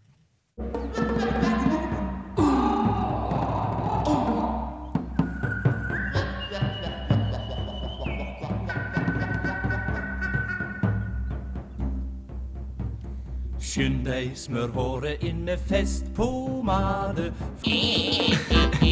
Skynd 13.75 14.05
deg, 14.07 14.37
smør 14.39 14.71
håret 14.77 15.25
inn 15.27 15.43
med 15.49 15.59
festpomade. 15.67 17.33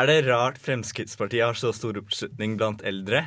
Er 0.00 0.06
det 0.08 0.22
rart 0.30 0.56
Fremskrittspartiet 0.56 1.44
har 1.44 1.58
så 1.58 1.74
stor 1.76 1.98
oppslutning 2.00 2.54
blant 2.56 2.80
eldre? 2.88 3.26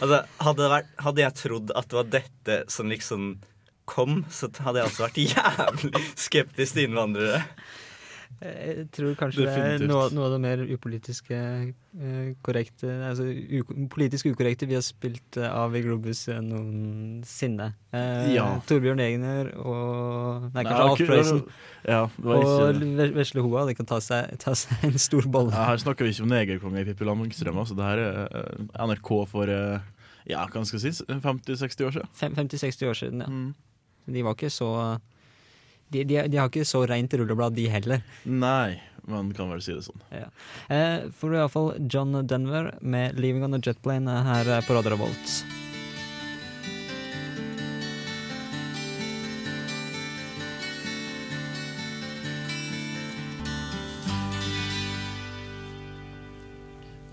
Altså, 0.00 0.24
hadde, 0.42 0.70
vært, 0.72 0.88
hadde 1.04 1.22
jeg 1.22 1.36
trodd 1.38 1.70
at 1.78 1.86
det 1.90 1.98
var 1.98 2.08
dette 2.10 2.56
som 2.74 2.90
liksom 2.90 3.28
kom, 3.88 4.24
så 4.26 4.48
hadde 4.64 4.80
jeg 4.80 4.90
altså 4.90 5.04
vært 5.04 5.20
jævlig 5.22 6.02
skeptisk 6.18 6.74
til 6.74 6.88
innvandrere. 6.88 7.44
Jeg 8.38 8.84
tror 8.94 9.14
kanskje 9.18 9.44
det 9.48 9.54
er 9.58 9.82
noe, 9.88 10.04
noe 10.14 10.26
av 10.28 10.34
det 10.36 10.38
mer 10.44 10.60
upolitiske 10.70 11.34
eh, 11.34 12.28
korrekte 12.46 12.86
Altså 13.08 13.24
u, 13.26 13.62
politisk 13.90 14.28
ukorrekte 14.30 14.68
vi 14.70 14.76
har 14.78 14.84
spilt 14.86 15.38
eh, 15.40 15.48
av 15.50 15.74
i 15.74 15.82
Globus 15.82 16.20
eh, 16.30 16.38
noensinne. 16.44 17.72
Eh, 17.90 18.28
Ja. 18.36 18.46
Torbjørn 18.68 19.02
Egner 19.02 19.50
og 19.58 20.48
Nei, 20.54 20.62
kanskje 20.68 20.86
Alf 20.86 21.02
Prøysen. 21.10 21.42
Ja, 21.88 22.00
og 22.22 22.82
Vesle 23.18 23.42
Hoa. 23.42 23.66
Det 23.66 23.76
kan 23.80 23.90
ta 23.90 23.98
seg, 24.04 24.30
ta 24.42 24.54
seg 24.58 24.86
en 24.86 24.98
stor 25.02 25.26
bolle. 25.26 25.50
Ja, 25.56 25.66
her 25.72 25.82
snakker 25.82 26.06
vi 26.06 26.14
ikke 26.14 26.26
om 26.28 26.32
negerkonge 26.34 26.82
i 26.82 26.88
Pippi 26.92 27.08
Langstrømpe. 27.08 27.64
Altså, 27.66 27.78
det 27.78 27.90
her 27.90 28.04
er 28.06 28.24
eh, 28.44 28.66
NRK 28.92 29.14
for 29.34 29.50
eh, 29.50 29.78
ja, 30.28 30.46
hva 30.46 30.62
skal 30.68 30.78
jeg 30.84 30.94
si, 30.98 31.06
50-60 31.08 31.86
år 31.88 31.98
siden. 31.98 32.34
50-60 32.38 32.90
år 32.90 32.98
siden, 33.02 33.22
ja. 33.24 33.30
Mm. 33.32 33.54
De 34.14 34.22
var 34.24 34.36
ikke 34.38 34.50
så 34.52 34.68
de, 35.90 36.04
de, 36.04 36.20
de 36.28 36.36
har 36.40 36.50
ikke 36.50 36.66
så 36.68 36.82
rent 36.88 37.14
rulleblad, 37.16 37.56
de 37.56 37.68
heller. 37.72 38.02
Nei, 38.28 38.78
man 39.08 39.30
kan 39.36 39.48
vel 39.52 39.62
si 39.64 39.72
det 39.72 39.86
sånn. 39.86 40.02
Ja. 40.12 40.28
Eh, 40.68 41.08
for 41.16 41.32
iallfall 41.36 41.72
John 41.88 42.12
Denver 42.28 42.74
med 42.80 43.16
'Leaving 43.16 43.46
on 43.46 43.56
a 43.56 43.62
Jet 43.62 43.80
Plane' 43.84 44.20
her 44.28 44.50
eh, 44.58 44.64
på 44.66 44.76
Radio 44.76 44.96
Revolt. 44.96 45.38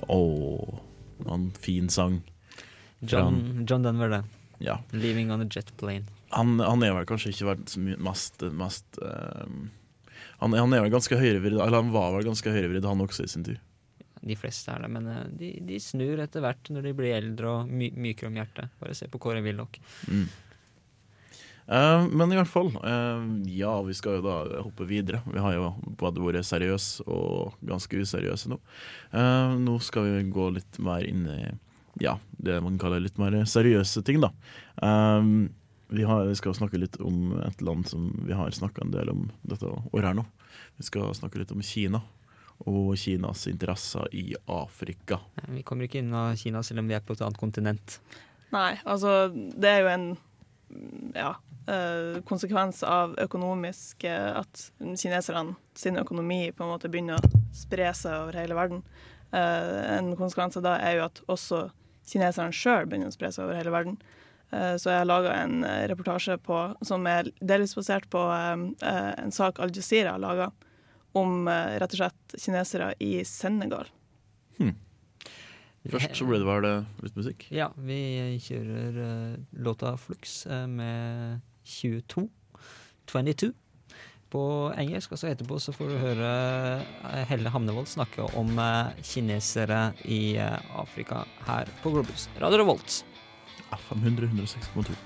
Å, 0.05 0.19
en 1.33 1.49
fin 1.57 1.87
sang. 1.89 2.19
John, 3.01 3.65
John 3.67 3.81
Denver, 3.87 4.11
det. 4.11 4.23
Ja. 4.63 4.79
'Leaving 4.91 5.31
on 5.31 5.41
a 5.41 5.47
Jet 5.49 5.71
Plane'. 5.77 6.11
Han, 6.35 6.59
han 6.59 6.83
er 6.83 6.95
vel 6.95 7.07
kanskje 7.07 7.31
ikke 7.31 7.55
mye 7.79 7.97
mest, 8.03 8.43
mest 8.51 8.99
ehm, 9.03 9.69
han, 10.41 10.53
han 10.53 10.73
er 10.73 10.83
vel 10.83 10.93
ganske 10.93 11.17
høyrevridd, 11.19 11.57
eller 11.59 11.79
han 11.79 11.93
var 11.93 12.11
vel 12.15 12.27
ganske 12.27 12.51
høyrevridd, 12.51 12.87
han 12.87 13.03
også, 13.05 13.25
i 13.25 13.31
sin 13.31 13.45
tur. 13.47 13.59
De 14.25 14.35
fleste 14.39 14.73
er 14.73 14.81
det, 14.83 14.89
men 14.91 15.07
eh, 15.11 15.27
de, 15.39 15.51
de 15.67 15.77
snur 15.81 16.21
etter 16.23 16.43
hvert 16.43 16.71
når 16.73 16.87
de 16.87 16.95
blir 16.97 17.13
eldre 17.15 17.51
og 17.51 17.69
my 17.69 17.91
mykere 18.07 18.31
om 18.31 18.39
hjertet. 18.39 18.73
Bare 18.81 18.97
se 18.97 19.07
på 19.11 19.21
Kåre 19.21 19.43
Willoch. 19.45 19.77
Mm. 20.09 20.25
Uh, 21.65 22.05
men 22.13 22.29
i 22.29 22.37
hvert 22.37 22.49
fall, 22.49 22.67
uh, 22.77 23.23
ja, 23.49 23.73
vi 23.85 23.93
skal 23.97 24.19
jo 24.19 24.25
da 24.25 24.61
hoppe 24.61 24.85
videre. 24.89 25.23
Vi 25.33 25.41
har 25.41 25.55
jo 25.55 25.71
både 25.97 26.21
vært 26.21 26.45
seriøse 26.45 27.05
og 27.09 27.55
ganske 27.65 28.01
useriøse 28.01 28.51
nå. 28.51 28.59
Uh, 29.13 29.55
nå 29.61 29.79
skal 29.81 30.05
vi 30.05 30.27
gå 30.33 30.49
litt 30.57 30.77
mer 30.83 31.05
inn 31.09 31.25
i 31.25 31.39
ja, 32.01 32.17
det 32.37 32.57
man 32.63 32.79
kaller 32.81 33.03
litt 33.03 33.19
mer 33.21 33.37
seriøse 33.47 34.03
ting, 34.05 34.21
da. 34.23 34.31
Um, 34.81 35.53
vi, 35.87 36.03
har, 36.03 36.25
vi 36.25 36.35
skal 36.35 36.55
snakke 36.57 36.79
litt 36.81 36.97
om 36.99 37.37
et 37.45 37.61
land 37.61 37.87
som 37.87 38.09
vi 38.25 38.33
har 38.33 38.51
snakka 38.51 38.83
en 38.83 38.93
del 38.95 39.11
om 39.13 39.29
dette 39.47 39.69
året 39.69 40.09
her 40.09 40.17
nå. 40.17 40.25
Vi 40.77 40.87
skal 40.87 41.13
snakke 41.15 41.39
litt 41.41 41.53
om 41.55 41.63
Kina. 41.63 42.01
Og 42.71 42.93
Kinas 42.95 43.49
interesser 43.51 44.07
i 44.15 44.29
Afrika. 44.47 45.17
Vi 45.51 45.63
kommer 45.67 45.89
ikke 45.89 45.99
unna 45.99 46.29
Kina 46.39 46.61
selv 46.63 46.79
om 46.79 46.87
vi 46.87 46.95
er 46.95 47.03
på 47.03 47.11
et 47.11 47.23
annet 47.25 47.39
kontinent. 47.39 47.97
Nei, 48.55 48.77
altså 48.87 49.27
det 49.33 49.71
er 49.71 49.81
jo 49.83 49.89
en 49.91 50.05
ja, 51.15 51.33
eh, 51.67 52.21
konsekvens 52.27 52.79
av 52.87 53.13
økonomisk 53.21 54.03
eh, 54.07 54.31
At 54.39 54.69
kineserne 54.79 55.55
sin 55.75 55.99
økonomi 55.99 56.51
på 56.55 56.63
en 56.63 56.71
måte 56.71 56.89
begynner 56.91 57.19
å 57.19 57.43
spre 57.55 57.91
seg 57.97 58.23
over 58.23 58.39
hele 58.39 58.57
verden. 58.57 58.85
Eh, 59.35 59.97
en 59.97 60.13
konsekvens 60.15 60.55
av 60.59 60.65
det 60.65 60.77
er 60.87 60.97
jo 60.99 61.05
at 61.09 61.21
også 61.27 61.65
kineserne 62.09 62.55
sjøl 62.55 62.87
begynner 62.89 63.11
å 63.11 63.15
spre 63.15 63.31
seg 63.33 63.47
over 63.47 63.59
hele 63.59 63.73
verden. 63.73 63.97
Eh, 64.53 64.75
så 64.77 64.91
jeg 64.91 65.01
har 65.01 65.09
laga 65.09 65.33
en 65.41 65.63
eh, 65.65 65.85
reportasje 65.91 66.37
på, 66.45 66.59
som 66.85 67.05
er 67.09 67.31
delvis 67.41 67.75
basert 67.77 68.07
på 68.13 68.21
eh, 68.29 69.11
en 69.23 69.33
sak 69.33 69.59
Al 69.63 69.73
Jazeera 69.75 70.15
har 70.15 70.23
laga 70.23 70.51
om 71.15 71.47
rett 71.47 71.93
og 71.95 71.99
slett 72.01 72.33
kinesere 72.43 72.89
i 72.99 73.21
Senegal. 73.23 73.87
Først 75.85 76.17
så 76.17 76.25
ble 76.27 76.41
det 76.41 76.47
vel 76.49 76.65
litt 77.05 77.15
musikk. 77.15 77.45
Ja, 77.55 77.69
vi 77.77 78.35
kjører 78.43 78.97
låta 79.63 79.93
Flux 80.01 80.41
med 80.67 81.39
22. 81.63 82.25
22. 83.07 83.53
På 84.35 84.43
engelsk, 84.75 85.13
og 85.15 85.19
så 85.21 85.29
etterpå 85.31 85.55
så 85.63 85.71
får 85.71 85.93
du 85.93 85.97
høre 86.01 86.29
eh, 87.07 87.21
Helle 87.29 87.51
Hamnevold 87.53 87.87
snakke 87.87 88.25
om 88.35 88.49
eh, 88.59 88.97
kinesere 89.05 89.93
i 90.11 90.35
eh, 90.35 90.57
Afrika 90.75 91.21
her 91.47 91.71
på 91.83 91.93
Globus. 91.95 92.27
Radio 92.43 92.59
Revolt. 92.65 92.97
FM 93.79 94.03
100 94.11 94.27
106,2. 94.35 94.97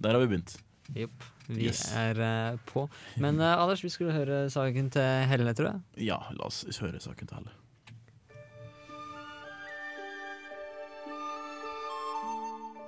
Der 0.00 0.12
har 0.14 0.20
vi 0.22 0.26
begynt. 0.26 0.56
Jepp. 0.96 1.24
Vi 1.48 1.64
Yes. 1.66 1.92
er 1.96 2.56
på. 2.66 2.88
Men 3.16 3.40
Anders, 3.40 3.84
vi 3.84 3.88
skulle 3.88 4.12
høre 4.12 4.50
saken 4.50 4.90
til 4.90 5.02
Helle, 5.28 5.54
tror 5.54 5.66
jeg. 5.72 6.06
Ja, 6.06 6.16
la 6.30 6.44
oss 6.46 6.64
høre 6.80 7.00
saken 7.00 7.26
til 7.26 7.36
Helle. 7.36 7.59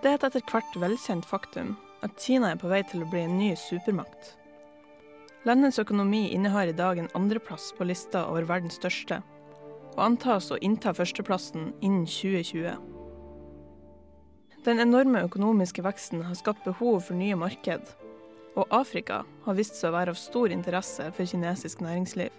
Det 0.03 0.11
er 0.11 0.16
et 0.18 0.24
etter 0.26 0.42
hvert 0.50 0.76
velkjent 0.82 1.26
faktum 1.30 1.76
at 2.03 2.16
Kina 2.18 2.48
er 2.50 2.59
på 2.59 2.66
vei 2.66 2.80
til 2.90 3.05
å 3.05 3.07
bli 3.07 3.20
en 3.22 3.36
ny 3.38 3.53
supermakt. 3.55 4.32
Landets 5.46 5.78
økonomi 5.78 6.24
innehar 6.34 6.66
i 6.66 6.74
dag 6.74 6.98
en 6.98 7.11
andreplass 7.14 7.68
på 7.78 7.86
lista 7.86 8.24
over 8.26 8.48
verdens 8.48 8.80
største, 8.80 9.20
og 9.92 10.00
antas 10.03 10.50
å 10.50 10.59
innta 10.59 10.90
førsteplassen 10.98 11.68
innen 11.86 12.09
2020. 12.11 12.80
Den 14.66 14.82
enorme 14.82 15.22
økonomiske 15.28 15.86
veksten 15.86 16.26
har 16.26 16.34
skapt 16.38 16.66
behov 16.66 17.05
for 17.07 17.18
nye 17.18 17.38
marked, 17.38 17.94
og 18.59 18.74
Afrika 18.74 19.20
har 19.46 19.59
vist 19.59 19.78
seg 19.78 19.92
å 19.92 19.96
være 20.00 20.16
av 20.16 20.18
stor 20.18 20.50
interesse 20.50 21.12
for 21.14 21.30
kinesisk 21.30 21.86
næringsliv. 21.86 22.34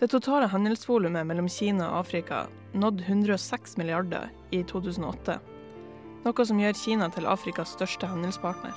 Det 0.00 0.08
totale 0.16 0.48
handelsvolumet 0.48 1.28
mellom 1.28 1.52
Kina 1.52 1.92
og 1.92 2.06
Afrika 2.06 2.46
nådde 2.72 3.04
106 3.04 3.76
milliarder 3.76 4.32
i 4.48 4.64
2008 4.64 5.40
noe 6.28 6.46
som 6.46 6.60
gjør 6.60 6.76
Kina 6.76 7.08
til 7.12 7.28
Afrikas 7.28 7.72
største 7.76 8.08
handelspartner. 8.10 8.76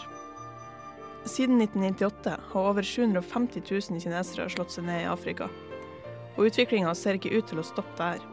Siden 1.27 1.59
1998 1.61 2.37
har 2.53 2.69
over 2.71 2.85
750 2.85 3.61
000 3.67 4.01
kinesere 4.01 4.47
slått 4.49 4.73
seg 4.73 4.87
ned 4.87 5.03
i 5.03 5.09
Afrika, 5.11 5.49
og 6.37 6.47
utviklinga 6.47 6.93
ser 6.97 7.19
ikke 7.19 7.33
ut 7.35 7.51
til 7.51 7.61
å 7.61 7.65
stoppe 7.67 7.97
der. 7.99 8.23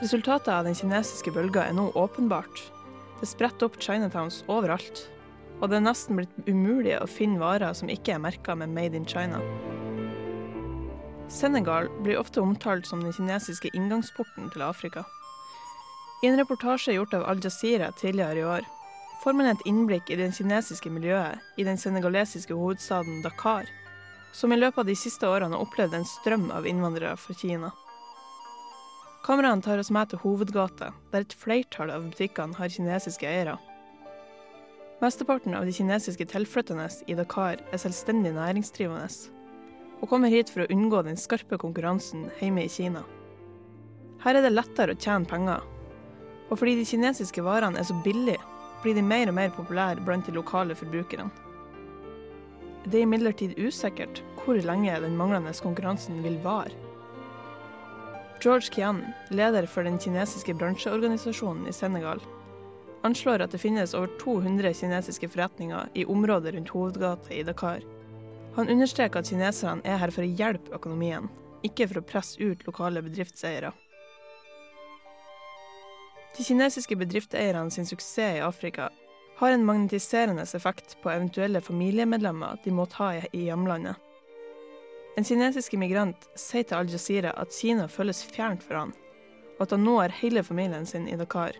Resultatet 0.00 0.50
av 0.52 0.66
den 0.66 0.76
kinesiske 0.76 1.32
bølga 1.32 1.68
er 1.68 1.76
nå 1.76 1.90
åpenbart. 1.96 2.64
Det 3.20 3.28
spretter 3.30 3.68
opp 3.68 3.78
Chinatowns 3.80 4.42
overalt, 4.50 5.06
og 5.60 5.70
det 5.70 5.78
er 5.78 5.86
nesten 5.86 6.18
blitt 6.18 6.48
umulig 6.48 6.96
å 6.98 7.08
finne 7.08 7.40
varer 7.40 7.76
som 7.76 7.92
ikke 7.92 8.16
er 8.16 8.24
merka 8.24 8.56
med 8.58 8.74
Made 8.74 8.98
in 8.98 9.06
China. 9.08 9.40
Senegal 11.32 11.88
blir 12.04 12.20
ofte 12.20 12.42
omtalt 12.42 12.86
som 12.86 13.00
den 13.02 13.14
kinesiske 13.14 13.72
inngangsporten 13.74 14.50
til 14.52 14.66
Afrika. 14.66 15.06
I 16.22 16.26
en 16.26 16.36
reportasje 16.36 16.94
gjort 16.96 17.14
av 17.14 17.24
Al 17.28 17.40
Jazeera 17.44 17.92
tidligere 17.92 18.40
i 18.40 18.44
år 18.44 18.68
får 19.22 19.34
man 19.36 19.50
et 19.50 19.64
innblikk 19.68 20.08
i 20.10 20.16
det 20.16 20.30
kinesiske 20.36 20.88
miljøet 20.88 21.60
i 21.60 21.64
den 21.66 21.76
senegalesiske 21.76 22.54
hovedstaden 22.56 23.20
Dakar, 23.24 23.68
som 24.32 24.52
i 24.52 24.56
løpet 24.56 24.80
av 24.80 24.88
de 24.88 24.96
siste 24.96 25.28
årene 25.28 25.56
har 25.56 25.66
opplevd 25.66 25.96
en 25.98 26.08
strøm 26.08 26.48
av 26.54 26.68
innvandrere 26.68 27.18
fra 27.20 27.36
Kina. 27.36 27.72
Kameraene 29.26 29.64
tar 29.66 29.82
oss 29.82 29.90
med 29.90 30.08
til 30.08 30.22
hovedgata, 30.22 30.92
der 31.12 31.26
et 31.26 31.36
flertall 31.36 31.90
av 31.90 32.08
butikkene 32.08 32.56
har 32.56 32.72
kinesiske 32.72 33.28
eiere. 33.28 33.58
Mesteparten 35.02 35.56
av 35.58 35.66
de 35.68 35.74
kinesiske 35.76 36.30
tilflyttende 36.32 36.88
i 37.10 37.18
Dakar 37.18 37.60
er 37.60 37.82
selvstendig 37.82 38.32
næringsdrivende, 38.38 39.08
og 40.00 40.08
kommer 40.08 40.32
hit 40.32 40.48
for 40.52 40.64
å 40.64 40.72
unngå 40.72 41.02
den 41.04 41.20
skarpe 41.20 41.58
konkurransen 41.60 42.30
hjemme 42.40 42.64
i 42.64 42.72
Kina. 42.72 43.04
Her 44.24 44.38
er 44.38 44.46
det 44.46 44.54
lettere 44.54 44.94
å 44.94 45.00
tjene 45.00 45.28
penger, 45.28 45.66
og 46.50 46.58
fordi 46.58 46.76
de 46.78 46.86
kinesiske 46.86 47.42
varene 47.44 47.80
er 47.80 47.88
så 47.88 47.96
billige, 48.04 48.40
blir 48.82 48.94
de 48.94 49.02
mer 49.02 49.30
og 49.30 49.34
mer 49.38 49.50
populære 49.56 50.04
blant 50.06 50.26
de 50.26 50.34
lokale 50.36 50.76
forbrukerne. 50.78 51.30
Det 52.86 53.00
er 53.00 53.06
imidlertid 53.06 53.56
usikkert 53.58 54.22
hvor 54.44 54.60
lenge 54.62 55.00
den 55.02 55.16
manglende 55.18 55.54
konkurransen 55.62 56.22
vil 56.22 56.38
vare. 56.44 56.70
George 58.42 58.70
Kian, 58.70 59.00
leder 59.30 59.66
for 59.66 59.82
den 59.82 59.98
kinesiske 59.98 60.54
bransjeorganisasjonen 60.54 61.66
i 61.66 61.72
Senegal, 61.72 62.20
anslår 63.02 63.42
at 63.42 63.54
det 63.54 63.62
finnes 63.62 63.94
over 63.94 64.12
200 64.20 64.74
kinesiske 64.74 65.28
forretninger 65.32 65.88
i 65.94 66.04
området 66.04 66.54
rundt 66.54 66.70
hovedgata 66.74 67.34
i 67.34 67.42
Dakar. 67.42 67.82
Han 68.56 68.70
understreker 68.70 69.20
at 69.20 69.30
kineserne 69.30 69.82
er 69.84 69.98
her 70.00 70.12
for 70.14 70.22
å 70.22 70.30
hjelpe 70.38 70.74
økonomien, 70.76 71.26
ikke 71.66 71.88
for 71.90 72.02
å 72.02 72.06
presse 72.06 72.38
ut 72.38 72.62
lokale 72.68 73.02
bedriftseiere. 73.02 73.72
De 76.36 76.44
kinesiske 76.44 76.96
bedriftseierne 77.00 77.70
sin 77.70 77.86
suksess 77.88 78.36
i 78.36 78.40
Afrika 78.44 78.90
har 79.38 79.50
en 79.52 79.64
magnetiserende 79.64 80.42
effekt 80.42 80.96
på 81.02 81.10
eventuelle 81.10 81.60
familiemedlemmer 81.60 82.58
de 82.64 82.72
må 82.72 82.84
ta 82.92 83.14
i 83.32 83.46
hjemlandet. 83.46 83.96
En 85.16 85.24
kinesisk 85.24 85.74
immigrant 85.74 86.26
sier 86.36 86.66
til 86.68 86.76
Al 86.76 86.90
Jazeera 86.92 87.32
at 87.40 87.54
Kina 87.56 87.86
føles 87.88 88.20
fjernt 88.24 88.64
for 88.64 88.76
han, 88.76 88.92
og 89.56 89.62
at 89.64 89.72
han 89.72 89.84
nå 89.84 89.94
har 89.96 90.12
hele 90.18 90.42
familien 90.44 90.84
sin 90.84 91.08
i 91.08 91.16
Dakar. 91.16 91.56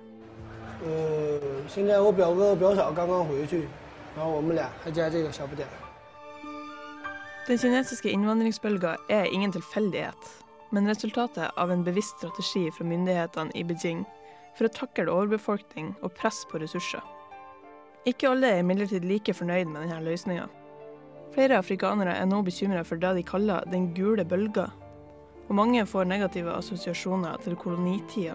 Den 7.47 7.59
kinesiske 7.63 8.13
innvandringsbølga 8.13 8.97
er 9.09 9.33
ingen 9.33 9.57
tilfeldighet, 9.57 10.29
men 10.71 10.89
resultatet 10.93 11.49
av 11.57 11.73
en 11.73 11.85
bevisst 11.85 12.21
strategi 12.21 12.67
fra 12.77 12.85
myndighetene 12.85 13.57
i 13.57 13.65
Beijing 13.65 14.05
for 14.57 14.67
å 14.69 14.73
takle 14.73 15.13
overbefolkning 15.13 15.93
og 16.03 16.15
press 16.17 16.45
på 16.51 16.61
ressurser. 16.63 17.05
Ikke 18.07 18.31
alle 18.31 18.53
er 18.55 18.63
imidlertid 18.63 19.05
like 19.05 19.35
fornøyd 19.35 19.69
med 19.69 19.85
denne 19.85 20.03
løsninga. 20.05 20.47
Flere 21.35 21.59
afrikanere 21.61 22.15
er 22.17 22.29
nå 22.31 22.39
bekymra 22.47 22.85
for 22.87 22.97
det 22.97 23.15
de 23.17 23.23
kaller 23.23 23.65
'den 23.67 23.93
gule 23.95 24.25
bølga', 24.25 24.71
og 25.49 25.55
mange 25.55 25.87
får 25.87 26.05
negative 26.05 26.55
assosiasjoner 26.55 27.37
til 27.43 27.57
kolonitida. 27.57 28.35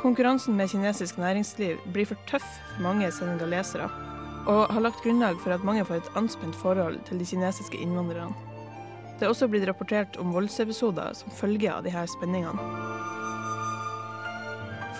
Konkurransen 0.00 0.56
med 0.56 0.68
kinesisk 0.68 1.18
næringsliv 1.18 1.76
blir 1.92 2.06
for 2.06 2.18
tøff 2.26 2.46
for 2.74 2.82
mange 2.82 3.10
senegalesere, 3.10 3.90
og 4.46 4.72
har 4.72 4.80
lagt 4.80 5.02
grunnlag 5.02 5.38
for 5.40 5.50
at 5.54 5.64
mange 5.64 5.84
får 5.84 5.94
et 5.94 6.16
anspent 6.16 6.54
forhold 6.54 6.98
til 7.06 7.18
de 7.18 7.24
kinesiske 7.24 7.78
innvandrerne. 7.78 8.34
Det 9.18 9.26
er 9.26 9.30
også 9.30 9.46
blitt 9.48 9.68
rapportert 9.68 10.16
om 10.18 10.32
voldsepisoder 10.34 11.12
som 11.14 11.30
følge 11.30 11.70
av 11.70 11.84
disse 11.84 12.06
spenningene. 12.16 13.11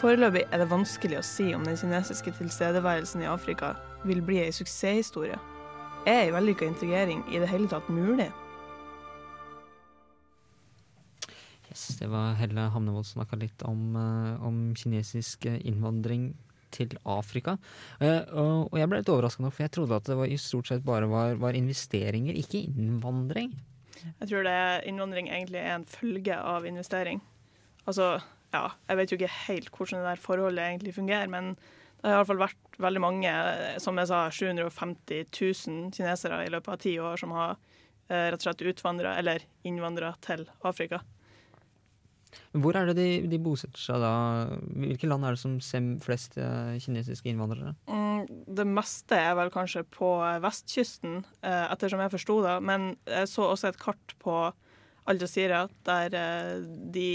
Foreløpig 0.02 0.40
er 0.50 0.58
det 0.58 0.66
vanskelig 0.66 1.20
å 1.20 1.22
si 1.22 1.44
om 1.54 1.62
den 1.62 1.76
kinesiske 1.78 2.32
tilstedeværelsen 2.34 3.20
i 3.22 3.28
Afrika 3.30 3.68
vil 4.02 4.18
bli 4.26 4.40
ei 4.42 4.50
suksesshistorie. 4.50 5.36
Er 6.10 6.24
ei 6.24 6.32
vellykka 6.34 6.66
integrering 6.66 7.20
i 7.30 7.38
det 7.38 7.46
hele 7.46 7.70
tatt 7.70 7.86
mulig? 7.86 8.26
Yes, 11.70 11.84
det 12.00 12.10
var 12.10 12.34
Helle 12.40 12.66
Hamnevold 12.74 13.06
som 13.06 13.20
snakka 13.20 13.38
litt 13.44 13.62
om, 13.62 13.94
eh, 13.94 14.42
om 14.42 14.58
kinesisk 14.74 15.46
eh, 15.46 15.62
innvandring 15.70 16.32
til 16.74 16.98
Afrika. 17.06 17.54
Eh, 18.02 18.26
og, 18.34 18.72
og 18.72 18.76
jeg 18.82 18.90
ble 18.90 19.04
litt 19.04 19.14
overraska 19.14 19.46
nå, 19.46 19.54
for 19.54 19.68
jeg 19.68 19.76
trodde 19.78 20.02
at 20.02 20.10
det 20.10 20.18
var, 20.18 20.26
i 20.26 20.42
stort 20.48 20.72
sett 20.72 20.82
bare 20.82 21.06
var, 21.06 21.38
var 21.38 21.54
investeringer, 21.54 22.34
ikke 22.42 22.66
innvandring. 22.74 23.54
Jeg 24.02 24.34
tror 24.34 24.50
det 24.50 24.60
innvandring 24.90 25.30
egentlig 25.30 25.62
er 25.62 25.76
en 25.78 25.86
følge 25.86 26.42
av 26.42 26.66
investering. 26.66 27.22
Altså, 27.86 28.16
ja, 28.52 28.66
jeg 28.88 28.98
vet 28.98 29.12
jo 29.12 29.18
ikke 29.20 29.36
helt 29.46 29.70
hvordan 29.72 30.02
det 30.02 30.10
der 30.10 30.20
forholdet 30.20 30.66
egentlig 30.66 30.94
fungerer, 30.96 31.30
men 31.32 31.54
det 32.02 32.10
har 32.10 32.16
i 32.16 32.20
hvert 32.20 32.30
fall 32.32 32.42
vært 32.42 32.78
veldig 32.82 33.02
mange, 33.02 33.32
som 33.82 33.98
jeg 34.00 34.10
sa, 34.10 34.24
750 34.34 35.26
000 35.30 35.92
kinesere 35.94 36.40
i 36.44 36.50
løpet 36.50 36.74
av 36.74 36.80
ti 36.82 36.96
år 36.98 37.20
som 37.20 37.34
har 37.36 37.52
eh, 37.54 38.28
rett 38.32 38.40
og 38.40 38.46
slett 38.48 38.64
utvandra 38.72 39.14
eller 39.20 39.44
innvandra 39.68 40.10
til 40.24 40.48
Afrika. 40.66 41.02
Hvor 42.52 42.76
er 42.76 42.88
det 42.88 42.96
de, 42.96 43.08
de 43.28 43.38
bosetter 43.40 43.80
seg 43.80 44.00
da? 44.02 44.12
Hvilke 44.82 45.08
land 45.08 45.28
er 45.28 45.36
det 45.36 45.42
som 45.42 45.58
ser 45.64 45.84
flest 46.04 46.34
eh, 46.40 46.74
kinesiske 46.82 47.30
innvandrere? 47.30 47.74
Mm, 47.86 48.26
det 48.58 48.66
meste 48.68 49.18
er 49.20 49.36
vel 49.38 49.52
kanskje 49.52 49.84
på 49.86 50.10
vestkysten, 50.42 51.20
eh, 51.44 51.66
ettersom 51.68 52.02
jeg 52.02 52.14
forsto 52.16 52.40
det. 52.44 52.56
Men 52.66 52.92
jeg 53.06 53.30
så 53.30 53.46
også 53.52 53.70
et 53.70 53.80
kart 53.80 54.16
på 54.24 54.36
Al 55.06 55.22
Jazeera 55.22 55.64
der, 55.86 56.18
de, 56.94 57.06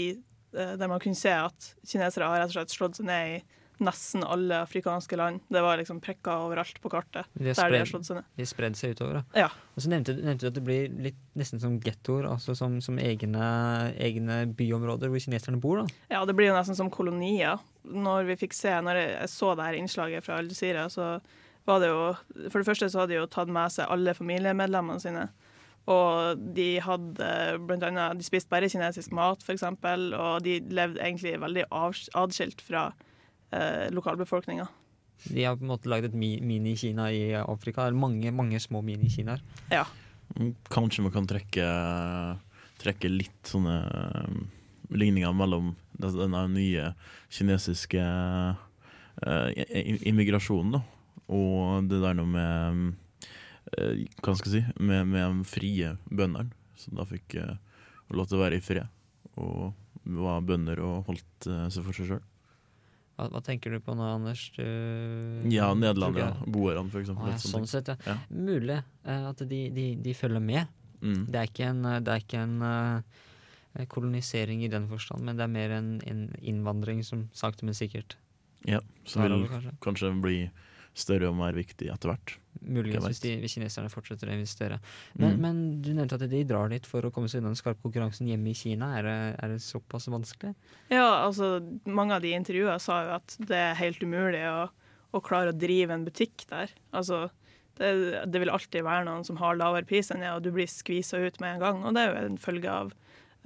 der 0.80 0.90
man 0.90 1.00
kunne 1.02 1.18
se 1.18 1.30
at 1.32 1.72
kinesere 1.86 2.28
har 2.28 2.42
rett 2.42 2.52
og 2.52 2.58
slett 2.60 2.74
slått 2.74 2.98
seg 3.00 3.06
ned 3.08 3.36
i 3.36 3.38
nesten 3.78 4.24
alle 4.26 4.56
afrikanske 4.64 5.14
land. 5.14 5.38
Det 5.54 5.60
var 5.62 5.78
liksom 5.78 6.00
prikker 6.02 6.40
overalt 6.48 6.80
på 6.82 6.90
kartet 6.90 7.28
De 7.38 7.44
der 7.46 7.54
har 7.54 7.70
de 7.70 7.78
har 7.78 7.86
spredd- 7.86 7.90
slått 7.92 8.08
seg 8.08 8.16
ned. 8.18 8.24
De 8.34 8.42
har 8.42 8.48
spredd 8.50 8.74
seg 8.80 8.96
utover, 8.96 9.20
da. 9.20 9.38
Ja. 9.44 9.46
Og 9.76 9.84
så 9.84 9.92
nevnte, 9.92 10.16
nevnte 10.18 10.42
du 10.42 10.48
at 10.50 10.56
det 10.56 10.64
blir 10.66 10.96
litt 11.06 11.20
nesten 11.38 11.62
som 11.62 11.76
gettoer, 11.84 12.26
altså 12.26 12.56
som, 12.58 12.80
som 12.82 12.98
egne, 12.98 13.44
egne 13.94 14.40
byområder 14.58 15.12
hvor 15.12 15.22
kineserne 15.22 15.60
bor, 15.62 15.84
da. 15.84 16.00
Ja, 16.10 16.24
det 16.26 16.34
blir 16.34 16.50
jo 16.50 16.56
nesten 16.58 16.74
som 16.74 16.90
kolonier. 16.90 17.62
Når 17.86 18.26
vi 18.32 18.38
fikk 18.42 18.58
se, 18.58 18.74
når 18.82 18.98
jeg 18.98 19.12
jeg 19.20 19.30
så 19.36 19.52
det 19.54 19.68
her 19.68 19.78
innslaget 19.78 20.26
fra 20.26 20.40
Al 20.42 20.50
Jazeera, 20.50 20.88
så 20.90 21.20
var 21.68 21.78
det 21.84 21.92
jo 21.92 22.02
For 22.50 22.58
det 22.58 22.66
første 22.66 22.88
så 22.90 23.04
hadde 23.04 23.14
de 23.14 23.20
jo 23.20 23.26
tatt 23.30 23.48
med 23.52 23.70
seg 23.70 23.86
alle 23.94 24.14
familiemedlemmene 24.18 24.98
sine. 25.06 25.28
Og 25.88 26.40
de 26.56 26.66
hadde 26.84 27.28
blant 27.64 27.84
annet 27.86 28.18
De 28.20 28.24
spiste 28.26 28.50
bare 28.52 28.68
kinesisk 28.68 29.12
mat, 29.16 29.40
f.eks., 29.46 29.62
og 29.64 30.42
de 30.44 30.58
levde 30.68 31.00
egentlig 31.00 31.32
veldig 31.40 31.64
adskilt 31.72 32.60
fra 32.66 32.90
eh, 33.52 33.86
lokalbefolkninga. 33.96 34.66
De 35.32 35.42
har 35.46 35.56
på 35.58 35.64
en 35.64 35.72
måte 35.72 35.88
lagd 35.90 36.10
et 36.10 36.14
mini-Kina 36.14 37.08
i 37.10 37.22
Afrika. 37.40 37.86
Det 37.88 37.94
er 37.96 38.02
mange, 38.04 38.30
mange 38.36 38.60
små 38.62 38.82
mini-Kinaer. 38.86 39.40
Ja. 39.72 39.86
Mm, 40.36 40.52
Kanskje 40.70 41.02
man 41.06 41.14
kan 41.16 41.26
trekke, 41.26 41.66
trekke 42.82 43.08
litt 43.10 43.48
sånne 43.48 43.78
um, 44.28 44.44
ligninger 44.92 45.32
mellom 45.34 45.72
den- 45.98 46.20
denne 46.20 46.44
nye 46.52 46.90
kinesiske 47.34 48.04
eh, 49.26 49.64
immigrasjonen 50.06 50.76
da, 50.78 50.82
og 51.34 51.88
det 51.90 51.98
der 52.04 52.14
noe 52.18 52.30
med 52.30 52.46
eh, 52.46 52.94
Hva 53.76 54.34
skal 54.38 54.52
jeg 54.54 54.64
si 54.64 54.82
Med, 54.82 55.06
med 55.10 55.24
de 55.40 55.44
frie 55.48 55.92
bøndene, 56.08 56.52
som 56.78 56.96
da 56.98 57.04
fikk 57.08 57.36
jeg 57.40 57.58
lov 58.14 58.28
til 58.30 58.38
å 58.38 58.42
være 58.44 58.58
i 58.58 58.64
fred. 58.64 58.88
Og 59.38 59.74
var 60.08 60.40
bønder 60.46 60.80
og 60.80 61.08
holdt 61.10 61.48
eh, 61.50 61.66
seg 61.72 61.84
for 61.84 61.96
seg 61.96 62.08
sjøl. 62.12 62.22
Hva, 63.18 63.26
hva 63.34 63.40
tenker 63.44 63.74
du 63.74 63.80
på 63.82 63.96
nå, 63.98 64.06
Anders? 64.14 64.44
Du, 64.54 64.62
Ja, 65.50 65.72
Nederlandere. 65.74 66.36
Boerne, 66.46 66.86
for 66.92 67.02
eksempel. 67.02 67.26
Å, 67.28 67.34
ja, 67.34 67.40
sånn 67.42 67.64
ting. 67.66 67.70
sett, 67.72 67.90
ja. 67.90 67.96
Ja. 68.06 68.14
Mulig 68.30 68.78
eh, 68.78 69.24
at 69.32 69.42
de, 69.50 69.62
de, 69.74 69.88
de 70.04 70.14
følger 70.16 70.44
med. 70.44 70.70
Mm. 71.02 71.24
Det 71.26 71.40
er 71.42 71.50
ikke 71.50 71.66
en, 71.72 71.82
eh, 71.90 71.98
det 72.06 72.14
er 72.14 72.22
ikke 72.24 72.44
en 72.46 72.54
uh, 72.62 73.18
kolonisering 73.90 74.62
i 74.64 74.70
den 74.72 74.88
forstand, 74.90 75.26
men 75.26 75.38
det 75.38 75.44
er 75.44 75.52
mer 75.52 75.74
en, 75.76 75.90
en 76.08 76.24
innvandring 76.40 77.04
som 77.06 77.26
sakte, 77.36 77.66
men 77.68 77.76
sikkert 77.78 78.16
Ja, 78.66 78.80
som 79.06 79.22
vil 79.22 79.44
kanskje. 79.50 79.74
kanskje. 79.84 80.12
bli 80.22 80.38
større 80.98 81.28
og 81.30 81.36
mer 81.38 81.54
viktig 81.56 81.88
etter 81.92 82.10
hvert. 82.12 82.34
Muligens 82.58 83.04
hvis, 83.06 83.20
de, 83.22 83.36
hvis 83.38 83.54
kineserne 83.54 83.90
fortsetter 83.92 84.28
å 84.30 84.34
investere. 84.34 84.80
Men, 85.14 85.36
Mm. 85.36 85.40
men 85.44 85.58
du 85.84 85.92
nevnte 85.94 86.16
at 86.18 86.24
de 86.30 86.40
drar 86.44 86.68
dit 86.72 86.84
for 86.86 87.06
å 87.06 87.10
komme 87.14 87.28
seg 87.30 87.38
unna 87.40 87.52
den 87.52 87.60
skarpe 87.60 87.82
konkurransen 87.86 88.26
hjemme 88.26 88.50
i 88.50 88.56
Kina. 88.58 88.88
Er 88.98 89.06
det, 89.06 89.16
er 89.38 89.52
det 89.54 89.60
såpass 89.62 90.08
vanskelig? 90.10 90.54
Ja, 90.90 91.06
altså 91.28 91.60
mange 91.86 92.16
av 92.18 92.22
de 92.26 92.34
intervjuene 92.34 92.80
sa 92.82 92.98
jo 93.06 93.14
at 93.20 93.36
det 93.46 93.60
er 93.62 93.78
helt 93.78 94.02
umulig 94.02 94.42
å, 94.50 94.68
å 95.14 95.22
klare 95.22 95.54
å 95.54 95.58
drive 95.58 95.94
en 95.94 96.04
butikk 96.08 96.48
der. 96.50 96.74
Altså, 96.92 97.28
det, 97.78 97.92
det 98.26 98.42
vil 98.42 98.50
alltid 98.50 98.82
være 98.82 99.06
noen 99.06 99.22
som 99.24 99.38
har 99.38 99.54
lavere 99.56 99.86
pris 99.86 100.10
enn 100.10 100.20
deg, 100.26 100.34
og 100.34 100.42
du 100.42 100.50
blir 100.50 100.66
skvisa 100.66 101.22
ut 101.22 101.38
med 101.40 101.54
en 101.54 101.62
gang. 101.62 101.84
Og 101.86 101.94
det 101.94 102.02
er 102.02 102.10
jo 102.10 102.26
en 102.32 102.42
følge 102.42 102.74
av 102.74 102.90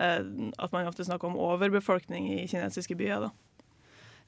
eh, 0.01 0.25
at 0.57 0.73
man 0.73 0.89
ofte 0.89 1.05
snakker 1.05 1.29
om 1.29 1.37
overbefolkning 1.37 2.33
i 2.41 2.47
kinesiske 2.49 2.97
byer. 2.97 3.29
da. 3.29 3.33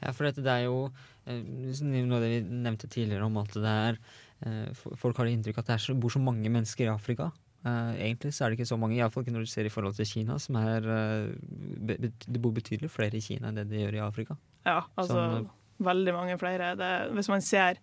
Ja, 0.04 0.12
for 0.12 0.26
dette 0.28 0.42
det 0.44 0.52
er 0.52 0.66
jo 0.66 0.90
noe 1.26 2.18
av 2.18 2.24
det 2.24 2.30
vi 2.32 2.42
nevnte 2.44 2.90
tidligere 2.90 3.26
om 3.26 3.40
at 3.40 3.56
det 3.56 3.72
er 3.88 3.98
eh, 4.44 4.84
Folk 5.00 5.18
har 5.20 5.30
inntrykk 5.30 5.58
av 5.60 5.64
at 5.64 5.72
det 5.72 5.78
er 5.78 5.98
bor 6.00 6.12
så 6.12 6.22
mange 6.22 6.50
mennesker 6.52 6.86
i 6.88 6.92
Afrika. 6.92 7.30
Eh, 7.64 7.92
egentlig 8.10 8.34
så 8.36 8.44
er 8.44 8.52
det 8.52 8.58
ikke 8.58 8.68
så 8.68 8.78
mange, 8.80 8.98
iallfall 8.98 9.24
ikke 9.24 9.32
når 9.32 9.46
du 9.46 9.52
ser 9.54 9.64
i 9.64 9.72
forhold 9.72 9.96
til 9.96 10.08
Kina, 10.08 10.38
som 10.42 10.58
er 10.60 10.84
eh, 10.84 12.08
Det 12.28 12.40
bor 12.40 12.52
betydelig 12.52 12.92
flere 12.92 13.16
i 13.16 13.24
Kina 13.24 13.48
enn 13.48 13.62
det 13.62 13.70
det 13.72 13.84
gjør 13.86 14.00
i 14.00 14.04
Afrika. 14.04 14.38
Ja, 14.66 14.82
altså 15.00 15.16
Som, 15.16 15.52
veldig 15.84 16.14
mange 16.14 16.38
flere. 16.38 16.74
Det, 16.78 16.92
hvis 17.16 17.30
man 17.32 17.44
ser 17.44 17.80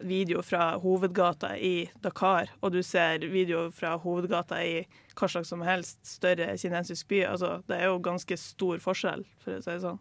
video 0.00 0.42
fra 0.42 0.78
hovedgata 0.80 1.54
i 1.56 1.90
Dakar, 2.02 2.50
og 2.60 2.72
du 2.72 2.82
ser 2.82 3.26
video 3.30 3.68
fra 3.74 3.94
hovedgata 4.00 4.58
i 4.64 4.82
hva 5.14 5.28
slags 5.30 5.52
som 5.52 5.62
helst 5.62 6.00
større 6.08 6.56
kinesisk 6.58 7.08
by, 7.08 7.20
altså 7.34 7.58
det 7.68 7.78
er 7.78 7.92
jo 7.92 8.00
ganske 8.02 8.38
stor 8.40 8.82
forskjell, 8.82 9.24
for 9.44 9.58
å 9.58 9.62
si 9.62 9.70
det 9.70 9.84
sånn. 9.84 10.00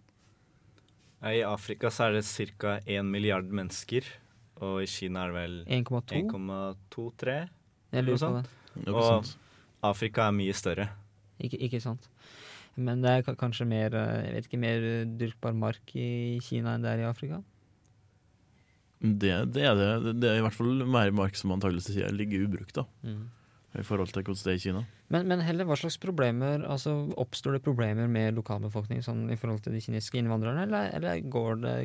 I 1.23 1.39
Afrika 1.47 1.87
så 1.93 2.09
er 2.09 2.17
det 2.17 2.25
ca. 2.59 2.79
1 2.85 3.05
milliard 3.07 3.45
mennesker, 3.47 4.03
og 4.63 4.81
i 4.83 4.87
Kina 4.91 5.23
er 5.23 5.31
det 5.31 5.35
vel 5.37 5.55
1,23? 5.83 7.37
eller 7.93 8.09
noe 8.09 8.17
sånt. 8.19 8.49
det. 8.75 8.87
Og 8.91 9.03
sånt. 9.03 9.37
Afrika 9.83 10.27
er 10.27 10.35
mye 10.35 10.53
større. 10.57 10.89
Ikke, 11.43 11.59
ikke 11.67 11.79
sant. 11.83 12.09
Men 12.75 13.01
det 13.03 13.09
er 13.11 13.21
ka- 13.27 13.35
kanskje 13.37 13.67
mer 13.69 13.93
eh, 13.93 14.23
jeg 14.25 14.33
vet 14.33 14.47
ikke, 14.49 14.59
mer 14.63 14.85
dyrkbar 15.19 15.53
mark 15.53 15.91
i 15.95 16.39
Kina 16.41 16.73
enn 16.75 16.81
det 16.85 16.91
er 16.95 17.03
i 17.03 17.09
Afrika? 17.09 17.41
Det, 19.03 19.33
det 19.53 19.63
er 19.67 19.75
det. 19.75 20.13
Det 20.23 20.29
er 20.31 20.39
i 20.39 20.43
hvert 20.45 20.55
fall 20.55 20.85
mer 20.87 21.11
mark 21.11 21.35
som 21.35 21.51
antakeligvis 21.51 22.13
ligger 22.15 22.45
ubrukt, 22.47 22.73
da. 22.79 22.85
Mm. 23.03 23.25
I 23.73 23.83
forhold 23.85 24.11
til 24.13 24.21
hvordan 24.21 24.43
det 24.45 24.51
er 24.51 24.57
i 24.59 24.61
Kina. 24.61 24.81
Men, 25.13 25.27
men 25.31 25.41
heller, 25.41 25.65
hva 25.65 25.77
slags 25.79 25.95
problemer 25.97 26.61
altså 26.69 26.91
Oppstår 27.17 27.55
det 27.57 27.63
problemer 27.65 28.05
med 28.11 28.35
lokalbefolkningen 28.37 29.05
sånn, 29.05 29.23
i 29.33 29.37
forhold 29.39 29.63
til 29.65 29.73
de 29.73 29.81
kinesiske 29.81 30.19
innvandrerne, 30.21 30.67
eller, 30.67 30.91
eller 30.99 31.23
går 31.33 31.63
det 31.63 31.77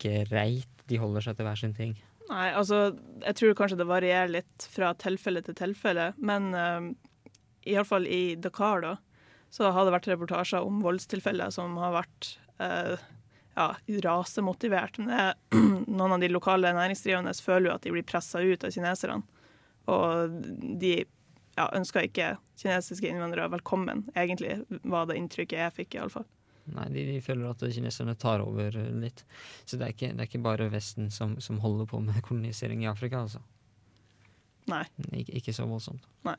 greit? 0.00 0.70
De 0.88 1.00
holder 1.02 1.26
seg 1.26 1.36
til 1.36 1.48
hver 1.48 1.60
sin 1.60 1.74
ting? 1.76 1.92
Nei, 2.30 2.46
altså, 2.56 2.94
jeg 3.24 3.36
tror 3.40 3.54
kanskje 3.58 3.78
det 3.80 3.88
varierer 3.88 4.32
litt 4.32 4.66
fra 4.72 4.94
tilfelle 5.00 5.40
til 5.44 5.56
tilfelle, 5.56 6.10
men 6.20 6.48
uh, 6.56 6.88
iallfall 7.68 8.08
i 8.08 8.22
Dakar, 8.40 8.82
da, 8.84 8.94
så 9.52 9.70
har 9.72 9.84
det 9.88 9.94
vært 9.94 10.08
reportasjer 10.10 10.64
om 10.64 10.80
voldstilfeller 10.84 11.52
som 11.54 11.76
har 11.80 11.94
vært 11.96 12.34
uh, 12.60 12.96
ja, 13.56 13.70
rasemotivert. 14.04 15.00
Men 15.00 15.08
det, 15.12 15.20
er- 15.24 15.68
noen 15.98 16.16
av 16.16 16.20
de 16.24 16.28
lokale 16.32 16.72
næringsdrivende 16.76 17.32
føler 17.44 17.70
jo 17.70 17.76
at 17.78 17.84
de 17.88 17.94
blir 17.96 18.04
pressa 18.08 18.40
ut 18.44 18.64
av 18.68 18.72
kineserne. 18.76 19.22
Og 19.88 20.34
de 20.80 20.92
ja, 21.58 21.66
ønsker 21.76 22.06
ikke 22.06 22.32
kinesiske 22.62 23.10
innvandrere 23.10 23.50
velkommen, 23.58 24.06
egentlig, 24.14 24.60
var 24.86 25.08
det 25.10 25.18
inntrykket 25.18 25.58
jeg 25.64 25.74
fikk, 25.82 25.98
iallfall. 25.98 26.26
Nei, 26.68 26.84
de, 26.92 27.02
de 27.08 27.20
føler 27.24 27.48
at 27.48 27.62
kineserne 27.72 28.12
tar 28.20 28.42
over 28.44 28.74
litt. 29.00 29.22
Så 29.64 29.78
det 29.80 29.86
er 29.86 29.94
ikke, 29.94 30.10
det 30.12 30.20
er 30.24 30.28
ikke 30.28 30.42
bare 30.44 30.66
Vesten 30.72 31.08
som, 31.14 31.38
som 31.40 31.58
holder 31.64 31.88
på 31.88 32.00
med 32.04 32.18
kolonisering 32.26 32.82
i 32.84 32.90
Afrika, 32.90 33.22
altså. 33.24 33.40
Nei. 34.68 34.82
Ikke, 35.16 35.32
ikke 35.40 35.54
så 35.56 35.64
voldsomt. 35.64 36.04
Nei. 36.28 36.36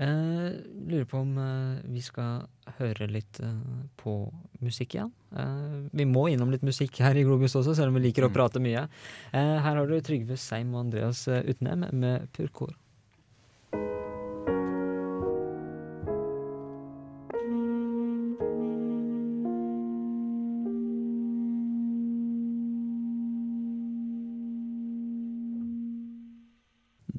Eh, 0.00 0.54
lurer 0.88 1.04
på 1.04 1.18
om 1.20 1.34
eh, 1.38 1.82
vi 1.92 2.00
skal 2.02 2.46
høre 2.78 3.04
litt 3.12 3.36
eh, 3.44 3.58
på 4.00 4.14
musikk 4.64 4.96
igjen. 4.96 5.10
Eh, 5.36 5.74
vi 5.92 6.06
må 6.08 6.24
innom 6.32 6.50
litt 6.54 6.64
musikk 6.64 6.96
her 7.04 7.18
i 7.20 7.26
Globus 7.28 7.52
også, 7.60 7.74
selv 7.76 7.92
om 7.92 7.98
vi 8.00 8.06
liker 8.08 8.24
å 8.24 8.30
Mm. 8.32 8.36
prate 8.38 8.62
mye. 8.64 8.86
Eh, 9.36 9.56
her 9.66 9.76
har 9.76 9.86
du 9.86 9.98
Trygve 10.00 10.38
Seim 10.40 10.72
og 10.72 10.86
Andreas 10.86 11.26
eh, 11.28 11.44
Utnem 11.52 11.84
med 11.92 12.30
Purkor. 12.32 12.72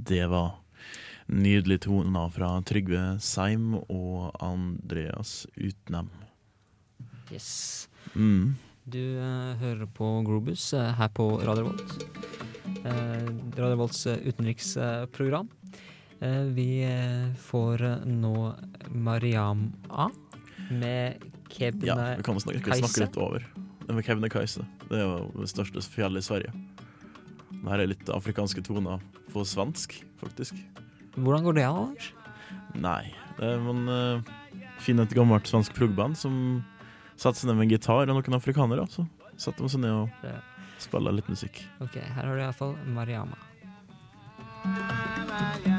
Det 0.03 0.25
var 0.27 0.51
nydelige 1.31 1.85
toner 1.85 2.29
fra 2.29 2.49
Trygve 2.67 3.03
Seim 3.23 3.77
og 3.87 4.33
Andreas 4.43 5.45
Utnem. 5.55 6.09
Yes. 7.31 7.87
Mm. 8.13 8.55
Du 8.83 8.99
eh, 8.99 9.53
hører 9.61 9.87
på 9.95 10.09
Globus 10.27 10.73
eh, 10.75 10.89
her 10.97 11.07
på 11.15 11.29
Radio 11.47 11.69
Volt. 11.69 12.03
Eh, 12.83 13.29
Radio 13.55 13.79
Volts 13.79 14.03
eh, 14.11 14.19
utenriksprogram. 14.27 15.47
Eh, 16.19 16.43
vi 16.51 16.67
eh, 16.83 17.31
får 17.47 17.85
nå 18.03 18.35
Mariam 18.91 19.69
A 19.87 20.09
med 20.67 21.15
Ja, 21.15 21.31
Kebne 21.53 22.11
vi 22.17 22.27
kan 22.27 22.43
snakke, 22.43 22.59
kan 22.65 22.83
snakke 22.83 23.05
litt 23.05 23.17
over. 23.23 23.47
Det 23.87 23.95
med 23.95 24.03
Kebnekaise. 24.03 24.67
Det 24.89 24.99
er 24.99 25.07
jo 25.07 25.31
det 25.39 25.51
største 25.53 25.87
fjellet 25.95 26.25
i 26.25 26.27
Sverige. 26.27 26.53
Her 27.63 27.79
er 27.79 27.93
litt 27.93 28.09
afrikanske 28.11 28.63
toner 28.67 28.99
på 29.33 29.45
svensk, 29.47 29.97
faktisk. 30.21 30.57
Hvordan 31.17 31.45
går 31.45 31.57
det 31.59 31.65
an, 31.67 31.81
Anders? 31.87 32.11
Nei, 32.73 33.13
det 33.37 33.49
er, 33.49 33.61
man 33.61 33.89
uh, 33.89 34.63
finner 34.81 35.07
et 35.07 35.15
gammelt 35.17 35.49
svensk 35.49 35.75
prog-band 35.77 36.17
som 36.17 36.35
satte 37.17 37.39
seg 37.39 37.49
ned 37.49 37.59
med 37.59 37.67
en 37.67 37.75
gitar 37.75 38.07
og 38.07 38.13
noen 38.13 38.39
afrikanere. 38.39 38.87
Så 38.89 39.05
satte 39.37 39.61
de 39.61 39.73
seg 39.73 39.83
ned 39.85 39.93
og 39.93 40.29
spiller 40.81 41.15
litt 41.15 41.29
musikk. 41.31 41.63
Ok, 41.83 41.99
her 42.01 42.23
har 42.23 42.33
du 42.33 42.43
iallfall 42.43 42.77
Mariama. 42.95 43.39
The 44.63 45.72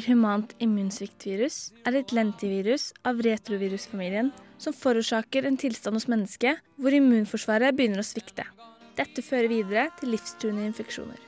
eller 0.00 0.14
humant 0.14 0.54
immunsviktvirus, 0.60 1.72
er 1.84 1.96
et 1.98 2.12
lentivirus 2.12 2.92
av 3.04 3.20
retrovirusfamilien 3.20 4.30
som 4.60 4.72
forårsaker 4.72 5.44
en 5.44 5.58
tilstand 5.60 5.96
hos 5.96 6.08
mennesket 6.08 6.60
hvor 6.80 6.94
immunforsvaret 6.94 7.76
begynner 7.76 8.00
å 8.00 8.06
svikte. 8.06 8.46
Dette 8.96 9.20
fører 9.22 9.50
videre 9.50 9.88
til 9.98 10.14
livstruende 10.14 10.64
infeksjoner. 10.70 11.18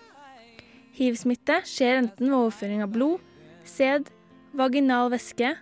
Hiv-smitte 0.96 1.60
skjer 1.68 2.00
enten 2.00 2.30
ved 2.30 2.38
overføring 2.38 2.82
av 2.84 2.92
blod, 2.92 3.20
sæd, 3.64 4.08
vaginal 4.56 5.12
væske, 5.12 5.52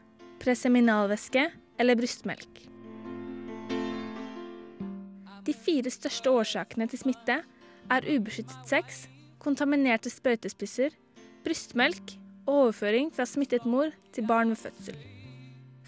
preseminal 0.42 1.10
væske 1.10 1.48
eller 1.78 1.98
brystmelk. 1.98 2.64
De 5.46 5.56
fire 5.56 5.90
største 5.90 6.30
årsakene 6.30 6.86
til 6.90 7.02
smitte 7.02 7.40
er 7.90 8.10
ubeskyttet 8.14 8.70
sex, 8.70 9.06
kontaminerte 9.42 10.12
sprøytespisser, 10.12 10.94
brystmelk 11.42 12.20
overføring 12.50 13.10
fra 13.14 13.26
smittet 13.28 13.66
mor 13.68 13.92
til 14.14 14.26
barn 14.26 14.52
ved 14.52 14.60
fødsel. 14.60 14.98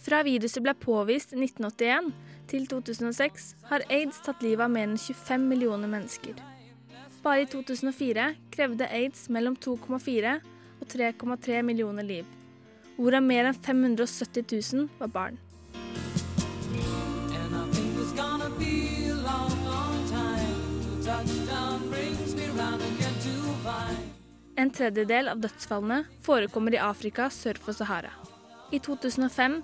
Fra 0.02 0.22
viruset 0.26 0.62
ble 0.64 0.74
påvist 0.78 1.34
i 1.34 1.38
1981 1.38 2.08
til 2.50 2.66
2006 2.70 3.52
har 3.68 3.84
aids 3.88 4.18
tatt 4.24 4.42
livet 4.42 4.64
av 4.66 4.72
mer 4.72 4.88
enn 4.88 4.98
25 4.98 5.46
millioner 5.46 5.90
mennesker. 5.90 6.40
Bare 7.22 7.44
i 7.44 7.50
2004 7.50 8.32
krevde 8.54 8.88
aids 8.90 9.28
mellom 9.30 9.54
2,4 9.54 10.34
og 10.82 10.88
3,3 10.90 11.62
millioner 11.62 12.06
liv, 12.06 12.26
hvorav 12.98 13.22
mer 13.22 13.52
enn 13.52 13.62
570 13.62 14.74
000 14.74 14.90
var 14.98 15.14
barn. 15.14 15.38
En 24.62 24.70
tredjedel 24.70 25.26
av 25.26 25.40
dødsfallene 25.42 26.04
forekommer 26.22 26.76
i 26.76 26.78
Afrika 26.78 27.26
sør 27.34 27.58
for 27.58 27.74
Sahara. 27.74 28.12
I 28.70 28.78
2005 28.78 29.56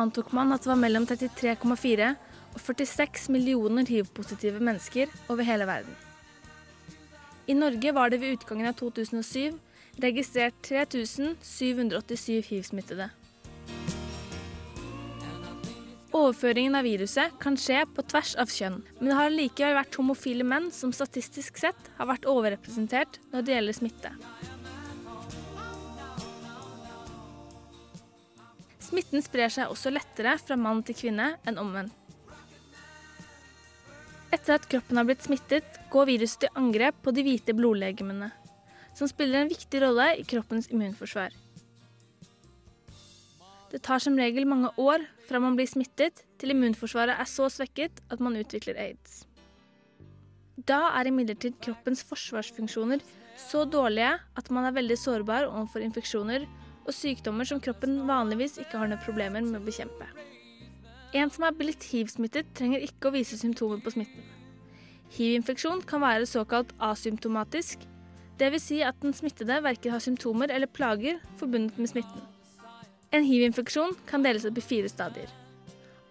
antok 0.00 0.30
man 0.32 0.54
at 0.54 0.64
det 0.64 0.70
var 0.70 0.80
mellom 0.80 1.04
33,4 1.10 2.14
og 2.54 2.60
46 2.62 3.28
millioner 3.34 3.84
hiv-positive 3.90 4.62
mennesker 4.64 5.12
over 5.28 5.44
hele 5.44 5.68
verden. 5.68 5.92
I 7.48 7.56
Norge 7.58 7.92
var 7.92 8.08
det 8.08 8.22
ved 8.22 8.38
utgangen 8.38 8.70
av 8.70 8.78
2007 8.80 9.58
registrert 10.00 10.56
3787 10.64 12.48
hiv-smittede. 12.48 13.10
Overføringen 16.18 16.74
av 16.74 16.86
viruset 16.88 17.36
kan 17.42 17.56
skje 17.60 17.82
på 17.92 18.02
tvers 18.08 18.32
av 18.40 18.48
kjønn, 18.48 18.80
men 18.96 19.10
det 19.10 19.18
har 19.18 19.34
likevel 19.34 19.76
vært 19.76 20.00
homofile 20.00 20.46
menn 20.46 20.72
som 20.72 20.94
statistisk 20.96 21.60
sett 21.60 21.92
har 22.00 22.08
vært 22.08 22.26
overrepresentert 22.32 23.20
når 23.34 23.44
det 23.44 23.58
gjelder 23.58 23.76
smitte. 23.76 24.16
Smitten 28.88 29.20
sprer 29.20 29.52
seg 29.52 29.68
også 29.68 29.92
lettere 29.92 30.38
fra 30.40 30.56
mann 30.56 30.80
til 30.86 30.96
kvinne 30.96 31.34
enn 31.48 31.60
omvendt. 31.60 31.92
Etter 34.32 34.58
at 34.58 34.66
kroppen 34.68 34.98
har 35.00 35.06
blitt 35.08 35.24
smittet, 35.24 35.66
går 35.92 36.08
viruset 36.08 36.42
til 36.44 36.56
angrep 36.60 36.96
på 37.04 37.12
de 37.16 37.24
hvite 37.24 37.54
blodlegemene, 37.56 38.28
som 38.96 39.08
spiller 39.08 39.42
en 39.42 39.52
viktig 39.52 39.80
rolle 39.84 40.10
i 40.20 40.24
kroppens 40.28 40.68
immunforsvar. 40.72 41.32
Det 43.68 43.80
tar 43.84 44.00
som 44.00 44.16
regel 44.16 44.48
mange 44.48 44.70
år 44.80 45.04
fra 45.28 45.40
man 45.40 45.56
blir 45.56 45.68
smittet 45.68 46.22
til 46.40 46.54
immunforsvaret 46.54 47.16
er 47.20 47.28
så 47.28 47.48
svekket 47.52 48.00
at 48.08 48.20
man 48.24 48.36
utvikler 48.40 48.80
aids. 48.80 49.24
Da 50.68 50.94
er 50.96 51.08
imidlertid 51.08 51.56
kroppens 51.64 52.00
forsvarsfunksjoner 52.08 53.04
så 53.38 53.64
dårlige 53.68 54.14
at 54.36 54.48
man 54.52 54.68
er 54.68 54.76
veldig 54.76 54.96
sårbar 54.98 55.48
overfor 55.50 55.84
infeksjoner 55.84 56.48
og 56.88 56.96
sykdommer 56.96 57.46
som 57.48 57.60
kroppen 57.62 58.00
vanligvis 58.08 58.56
ikke 58.62 58.80
har 58.80 58.90
noen 58.90 59.04
problemer 59.04 59.44
med 59.44 59.60
å 59.60 59.64
bekjempe. 59.64 60.08
En 61.16 61.30
som 61.32 61.46
er 61.48 61.56
blitt 61.56 61.86
hiv-smittet, 61.88 62.50
trenger 62.56 62.82
ikke 62.84 63.08
å 63.08 63.14
vise 63.14 63.38
symptomer 63.40 63.80
på 63.84 63.94
smitten. 63.94 64.24
Hiv-infeksjon 65.16 65.84
kan 65.88 66.02
være 66.04 66.28
såkalt 66.28 66.74
asymptomatisk, 66.84 67.86
dvs. 68.38 68.64
Si 68.64 68.80
at 68.84 68.98
den 69.02 69.16
smittede 69.16 69.60
verken 69.64 69.94
har 69.94 70.04
symptomer 70.04 70.52
eller 70.52 70.68
plager 70.68 71.20
forbundet 71.40 71.78
med 71.80 71.92
smitten. 71.92 72.24
En 73.12 73.24
hiv-infeksjon 73.24 73.94
kan 74.08 74.24
deles 74.24 74.44
opp 74.44 74.58
i 74.60 74.64
fire 74.64 74.88
stadier. 74.92 75.30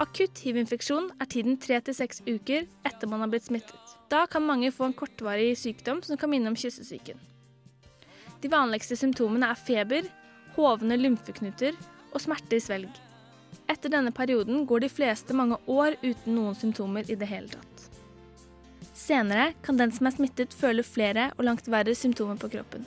Akutt 0.01 0.41
hiv-infeksjon 0.45 1.11
er 1.21 1.29
tiden 1.29 1.59
tre 1.61 1.77
til 1.81 1.95
seks 1.97 2.23
uker 2.25 2.65
etter 2.85 3.09
man 3.09 3.21
har 3.21 3.29
blitt 3.31 3.47
smittet. 3.47 3.93
Da 4.09 4.25
kan 4.29 4.45
mange 4.45 4.71
få 4.73 4.89
en 4.89 4.97
kortvarig 4.97 5.55
sykdom 5.57 6.01
som 6.05 6.17
kan 6.17 6.31
minne 6.31 6.49
om 6.49 6.57
kyssesyken. 6.57 7.17
De 8.41 8.49
vanligste 8.49 8.97
symptomene 8.97 9.49
er 9.49 9.57
feber, 9.57 10.09
hovne 10.57 10.97
lymfeknuter 10.97 11.77
og 12.11 12.23
smerte 12.23 12.57
i 12.57 12.63
svelg. 12.63 12.89
Etter 13.67 13.91
denne 13.91 14.13
perioden 14.15 14.65
går 14.67 14.85
de 14.85 14.89
fleste 14.91 15.35
mange 15.35 15.59
år 15.67 15.97
uten 16.01 16.35
noen 16.35 16.55
symptomer 16.57 17.07
i 17.11 17.17
det 17.19 17.27
hele 17.29 17.51
tatt. 17.51 17.87
Senere 18.97 19.51
kan 19.63 19.77
den 19.79 19.91
som 19.93 20.09
er 20.09 20.15
smittet 20.15 20.55
føle 20.57 20.83
flere 20.83 21.29
og 21.37 21.45
langt 21.47 21.67
verre 21.71 21.93
symptomer 21.95 22.39
på 22.39 22.49
kroppen. 22.55 22.85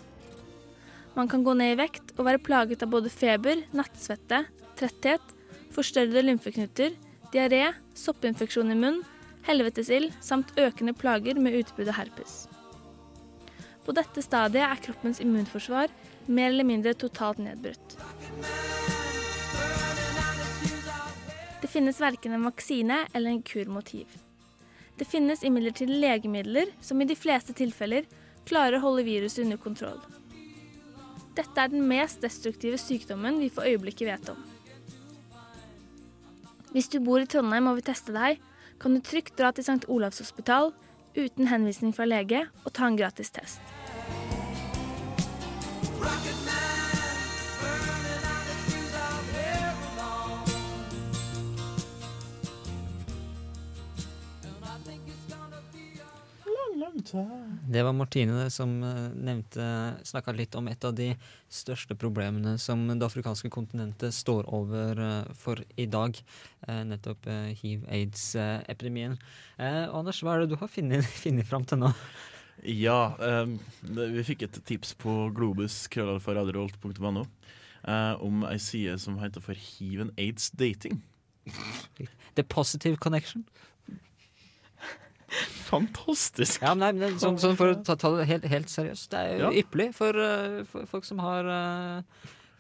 Man 1.15 1.29
kan 1.29 1.45
gå 1.45 1.55
ned 1.59 1.75
i 1.75 1.79
vekt 1.81 2.13
og 2.17 2.27
være 2.29 2.43
plaget 2.43 2.83
av 2.85 2.91
både 2.93 3.13
feber, 3.13 3.63
nattsvette, 3.77 4.45
tretthet, 4.79 5.33
forstørrede 5.75 6.25
lymfeknuter, 6.27 6.95
diaré, 7.33 7.71
soppinfeksjon 7.99 8.73
i 8.73 8.79
munn, 8.79 9.03
helvetesild 9.47 10.15
samt 10.25 10.53
økende 10.61 10.95
plager 10.97 11.39
med 11.41 11.57
utbrudd 11.61 11.91
av 11.91 11.99
herpes. 12.01 12.45
På 13.85 13.95
dette 13.97 14.23
stadiet 14.23 14.67
er 14.67 14.83
kroppens 14.85 15.23
immunforsvar 15.23 15.93
mer 16.31 16.51
eller 16.53 16.65
mindre 16.65 16.95
totalt 16.95 17.39
nedbrutt. 17.43 17.97
Det 21.61 21.69
finnes 21.69 22.01
verken 22.01 22.33
en 22.33 22.47
vaksine 22.49 23.05
eller 23.13 23.31
en 23.31 23.43
kur 23.43 23.69
mot 23.71 23.89
hiv. 23.89 24.07
Det 24.99 25.05
finnes 25.09 25.45
imidlertid 25.45 25.91
legemidler 25.91 26.73
som 26.81 27.01
i 27.01 27.09
de 27.09 27.17
fleste 27.17 27.55
tilfeller 27.57 28.07
klarer 28.49 28.79
å 28.79 28.85
holde 28.85 29.05
viruset 29.07 29.45
under 29.45 29.61
kontroll. 29.61 30.01
Dette 31.37 31.63
er 31.63 31.73
den 31.73 31.87
mest 31.89 32.21
destruktive 32.25 32.79
sykdommen 32.81 33.39
vi 33.41 33.49
for 33.53 33.69
øyeblikket 33.69 34.09
vet 34.11 34.33
om. 34.33 34.41
Hvis 36.71 36.91
du 36.93 37.01
bor 37.03 37.23
i 37.23 37.27
Trondheim 37.27 37.71
og 37.71 37.81
vil 37.81 37.89
teste 37.91 38.15
deg, 38.15 38.39
kan 38.81 38.95
du 38.95 39.03
trygt 39.05 39.37
dra 39.39 39.51
til 39.53 39.67
St. 39.67 39.89
Olavs 39.89 40.23
hospital 40.23 40.71
uten 41.17 41.51
henvisning 41.51 41.95
fra 41.97 42.07
lege 42.07 42.47
og 42.65 42.75
ta 42.77 42.87
en 42.87 42.99
gratis 43.01 43.33
test. 43.35 43.80
Det 57.71 57.83
var 57.83 57.93
Martine 57.93 58.51
som 58.51 58.83
eh, 58.83 59.11
nevnte 59.15 59.65
snakka 60.03 60.33
litt 60.33 60.55
om 60.59 60.69
et 60.69 60.85
av 60.85 60.95
de 60.95 61.13
største 61.51 61.95
problemene 61.99 62.57
som 62.59 62.83
det 62.89 63.07
afrikanske 63.07 63.51
kontinentet 63.53 64.15
står 64.15 64.49
over 64.51 64.99
eh, 65.05 65.31
for 65.39 65.63
i 65.81 65.87
dag. 65.87 66.19
Eh, 66.67 66.83
nettopp 66.91 67.29
hiv-aids-epidemien. 67.63 69.17
Anders, 69.61 70.23
hva 70.25 70.35
er 70.35 70.45
det 70.45 70.53
du 70.55 70.59
har 70.61 70.73
funnet 70.73 71.47
fram 71.51 71.65
til 71.69 71.85
nå? 71.85 71.95
Ja, 72.63 73.15
det, 73.83 74.09
vi 74.13 74.23
fikk 74.27 74.43
et 74.45 74.59
tips 74.69 74.95
på 75.01 75.31
globus 75.37 75.87
krøllalfa.radiorevolt.no 75.93 77.23
eh, 77.89 78.15
om 78.21 78.43
ei 78.45 78.59
side 78.61 78.99
som 79.01 79.17
heter 79.23 79.41
for 79.41 79.55
hiv 79.57 80.01
and 80.05 80.11
aids 80.21 80.51
dating. 80.51 81.01
The 82.37 82.43
Positive 82.45 82.97
Connection. 83.01 83.47
Fantastisk! 85.71 86.61
Ja, 86.65 86.73
nei, 86.75 86.91
men 86.97 87.17
sånn, 87.23 87.37
sånn 87.39 87.57
for 87.59 87.71
å 87.73 87.79
ta, 87.87 87.95
ta 87.99 88.11
det 88.17 88.27
helt, 88.31 88.47
helt 88.51 88.71
seriøst. 88.73 89.11
Det 89.13 89.19
er 89.21 89.33
jo 89.39 89.51
Ja. 89.51 89.51
ypperlig 89.63 89.93
for, 89.95 90.17
eh, 90.19 90.65
for 90.67 90.87
folk 90.91 91.05
som 91.07 91.19
har 91.23 91.47
eh, 91.47 92.03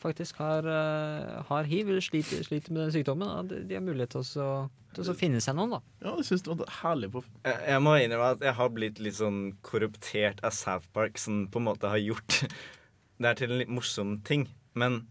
faktisk 0.01 0.41
har, 0.43 0.67
eh, 0.67 1.41
har 1.49 1.69
hiv 1.69 1.89
eller 1.93 2.05
sliter, 2.05 2.43
sliter 2.47 2.73
med 2.73 2.87
den 2.87 2.95
sykdommen. 2.95 3.29
at 3.29 3.69
De 3.69 3.77
har 3.77 3.85
mulighet 3.85 4.11
til 4.17 4.43
å, 4.43 4.51
til 4.97 5.13
å 5.13 5.17
finne 5.17 5.41
seg 5.45 5.57
noen, 5.59 5.77
da. 5.77 5.81
Ja, 6.03 6.17
jeg 6.19 6.29
syns 6.31 6.45
det 6.47 6.57
var 6.57 6.75
herlig 6.81 7.13
på 7.15 7.25
Jeg, 7.45 7.57
jeg 7.69 7.85
må 7.85 7.97
innrømme 8.01 8.35
at 8.37 8.45
jeg 8.45 8.57
har 8.59 8.75
blitt 8.75 9.01
litt 9.03 9.19
sånn 9.21 9.41
korruptert 9.67 10.43
av 10.47 10.57
South 10.57 10.89
Park, 10.97 11.21
som 11.21 11.47
på 11.49 11.61
en 11.61 11.69
måte 11.71 11.91
har 11.93 12.01
gjort 12.01 12.43
det 13.21 13.29
er 13.29 13.37
til 13.39 13.53
en 13.53 13.61
litt 13.61 13.73
morsom 13.73 14.19
ting. 14.27 14.49
Men 14.79 15.03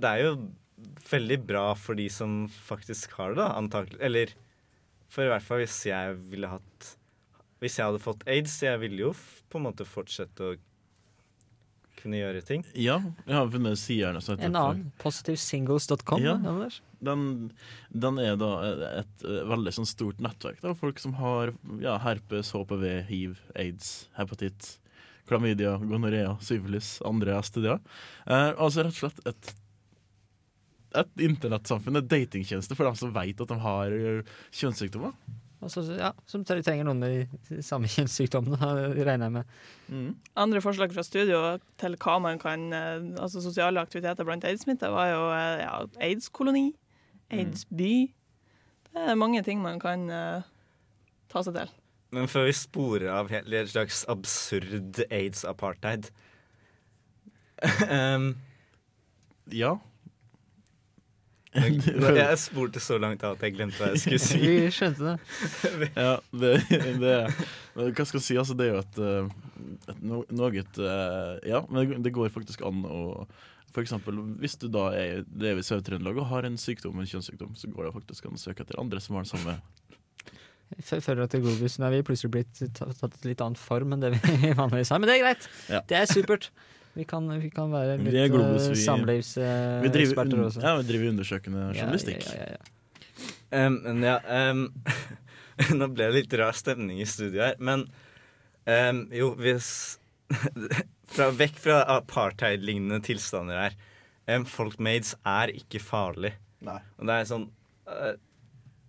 det 0.00 0.10
er 0.10 0.24
jo 0.24 0.32
veldig 1.10 1.38
bra 1.46 1.66
for 1.78 1.98
de 1.98 2.08
som 2.12 2.46
faktisk 2.66 3.12
har 3.18 3.34
det, 3.34 3.42
da, 3.42 3.52
antakelig. 3.58 4.00
Eller 4.02 4.34
for 5.10 5.26
i 5.26 5.30
hvert 5.32 5.44
fall 5.44 5.62
hvis 5.62 5.82
jeg 5.90 6.16
ville 6.30 6.50
hatt 6.50 6.96
Hvis 7.60 7.76
jeg 7.76 7.90
hadde 7.90 8.00
fått 8.00 8.22
aids, 8.30 8.54
jeg 8.62 8.80
ville 8.80 9.02
jo 9.02 9.10
på 9.52 9.58
en 9.58 9.66
måte 9.66 9.84
fortsette 9.84 10.46
å 10.46 10.56
kunne 12.02 12.20
gjøre 12.20 12.42
ting. 12.46 12.64
Ja, 12.74 12.98
jeg 13.26 13.36
har 13.36 13.48
funnet 13.52 13.80
siderne 13.80 14.22
som 14.24 14.34
heter 14.34 14.48
En 14.48 14.58
annen. 14.58 14.90
Positivesingles.com. 15.02 16.24
Ja. 16.24 16.36
Den, 17.00 17.24
den 17.92 18.20
er 18.22 18.36
da 18.40 18.50
et, 19.00 19.24
veldig 19.24 19.74
sånn 19.78 19.88
stort 19.88 20.20
nettverk. 20.22 20.60
Da. 20.64 20.74
Folk 20.78 21.00
som 21.02 21.16
har 21.20 21.54
ja, 21.82 21.96
herpes, 22.04 22.52
HPV, 22.56 22.86
hiv, 23.08 23.40
aids, 23.58 23.92
hepatitt, 24.18 24.74
klamydia, 25.30 25.76
gonorea, 25.80 26.34
syfilis, 26.44 26.96
andre 27.06 27.38
STD-er. 27.44 27.82
Eh, 28.26 28.50
altså 28.56 28.86
rett 28.86 28.96
og 28.96 29.02
slett 29.04 29.26
et 29.30 29.56
et 30.90 31.20
internettsamfunn, 31.22 32.00
et 32.00 32.08
datingtjeneste 32.10 32.74
for 32.74 32.88
dem 32.88 32.96
som 32.98 33.12
vet 33.14 33.38
at 33.38 33.52
de 33.52 33.58
har 33.62 33.92
kjønnssykdommer. 34.50 35.14
Altså, 35.60 35.82
ja, 35.92 36.14
som 36.24 36.44
trenger 36.48 36.86
noen 36.88 37.02
med 37.02 37.32
de 37.50 37.58
samme 37.64 37.88
kjønnssykdommene, 37.92 38.70
regner 39.04 39.26
jeg 39.28 39.34
med. 39.34 40.14
Andre 40.40 40.62
forslag 40.64 40.94
fra 40.94 41.04
studio 41.04 41.40
til 41.80 41.96
hva 42.00 42.14
man 42.22 42.40
kan 42.40 42.70
eh, 42.72 43.02
Altså 43.20 43.42
sosiale 43.44 43.82
aktiviteter 43.82 44.24
blant 44.24 44.46
aids-smitta, 44.48 44.88
var 44.94 45.10
jo 45.10 45.26
eh, 45.34 45.64
ja, 45.64 45.74
aids-koloni, 46.08 46.70
aids-by. 47.34 47.92
Det 48.90 49.04
er 49.12 49.20
mange 49.20 49.42
ting 49.46 49.60
man 49.62 49.78
kan 49.82 50.08
uh, 50.10 50.48
ta 51.30 51.44
seg 51.46 51.54
til. 51.54 51.76
Men 52.10 52.26
før 52.30 52.48
vi 52.48 52.56
sporer 52.58 53.12
av 53.14 53.28
helt 53.30 53.52
et 53.54 53.70
slags 53.70 54.02
absurd 54.10 54.98
aids-apartheid 55.12 56.08
um, 57.86 58.32
Ja. 59.54 59.76
Jeg, 61.50 61.80
jeg 62.14 62.38
spurte 62.38 62.78
så 62.82 62.94
langt 63.02 63.24
av 63.26 63.34
at 63.34 63.40
jeg 63.42 63.56
glemte 63.56 63.80
hva 63.80 63.90
jeg 63.90 64.02
skulle 64.04 64.22
si. 64.28 64.38
Vi 64.38 64.70
skjønte 64.74 65.02
det. 65.08 65.16
ja, 66.06 66.12
det, 66.30 66.52
det 66.70 67.14
men 67.74 67.94
Hva 67.96 68.06
skal 68.06 68.20
jeg 68.20 68.26
si? 68.28 68.36
Altså, 68.38 68.54
det 68.58 68.68
er 68.68 68.76
jo 68.76 68.82
et, 68.84 69.00
eh, 69.02 69.90
et 69.90 70.04
noe 70.06 70.50
eh, 70.62 71.32
Ja, 71.50 71.64
men 71.66 72.04
det 72.06 72.14
går 72.14 72.30
faktisk 72.34 72.62
an 72.66 72.84
å 72.86 73.02
for 73.70 73.84
eksempel, 73.84 74.16
hvis 74.42 74.56
du 74.58 74.66
da 74.72 74.88
er, 74.98 75.20
lever 75.38 75.62
i 75.62 75.66
Sør-Trøndelag 75.66 76.16
og 76.18 76.26
har 76.32 76.46
en 76.48 76.56
sykdom, 76.58 76.96
en 76.98 77.06
kjønnssykdom, 77.06 77.52
så 77.54 77.70
går 77.70 77.86
det 77.86 77.92
faktisk 78.00 78.26
an 78.26 78.34
å 78.34 78.40
søke 78.42 78.64
etter 78.64 78.80
andre 78.82 78.98
som 79.02 79.14
har 79.14 79.22
den 79.22 79.30
samme 79.30 79.54
Jeg 80.74 81.04
føler 81.04 81.22
at 81.22 81.36
Globusen 81.38 81.86
er 81.86 81.94
vi 81.94 82.02
plutselig 82.06 82.32
blitt 82.34 82.64
tatt 82.74 83.04
et 83.06 83.28
litt 83.28 83.44
annen 83.44 83.58
form 83.58 83.94
enn 83.94 84.02
det 84.02 84.10
vi 84.16 84.50
vanligvis 84.58 84.90
har. 84.90 84.98
Men 84.98 85.10
det 85.10 85.16
er 85.16 85.22
greit. 85.22 85.48
Ja. 85.70 85.84
Det 85.86 86.00
er 86.00 86.10
supert. 86.10 86.50
Vi 87.00 87.06
kan, 87.08 87.26
vi 87.40 87.48
kan 87.54 87.70
være 87.72 87.96
litt 87.96 88.12
Vi 88.12 88.26
uh, 88.28 88.58
vi- 88.74 88.82
samlivseksperter 88.84 90.36
un- 90.36 90.44
også. 90.50 90.60
ja, 90.64 90.74
vi 90.82 90.86
driver 90.90 91.08
undersøkende 91.14 91.62
journalistikk. 91.78 92.26
Ja, 92.28 92.36
ja, 92.44 92.50
ja, 92.58 92.76
Um, 93.50 93.80
men 93.82 94.04
ja 94.06 94.18
um, 94.52 94.60
Nå 95.74 95.88
ble 95.90 96.06
det 96.06 96.14
litt 96.20 96.34
rar 96.38 96.54
stemning 96.54 97.00
i 97.02 97.06
studio 97.10 97.42
her, 97.42 97.56
men 97.58 97.82
um, 98.70 99.00
jo, 99.10 99.32
hvis 99.42 99.98
fra, 101.10 101.26
Vekk 101.34 101.58
fra 101.58 101.80
apartheid-lignende 101.96 103.00
tilstander 103.08 103.58
her. 103.64 103.74
Um, 104.30 104.44
folk 104.46 104.78
med 104.78 105.10
er 105.26 105.50
ikke 105.56 105.82
farlig. 105.82 106.30
Nei. 106.62 106.78
Og 107.00 107.10
det 107.10 107.16
er 107.16 107.26
sånn 107.32 107.48
uh, 107.90 108.14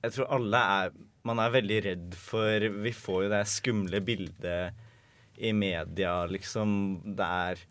Jeg 0.04 0.14
tror 0.18 0.30
alle 0.38 0.62
er 0.78 0.94
Man 1.26 1.40
er 1.42 1.54
veldig 1.54 1.80
redd 1.88 2.16
for 2.20 2.66
Vi 2.86 2.92
får 2.94 3.24
jo 3.26 3.30
det 3.34 3.42
skumle 3.50 4.02
bildet 4.06 4.78
i 5.42 5.54
media, 5.58 6.20
liksom. 6.30 6.72
Det 7.18 7.26
er 7.26 7.62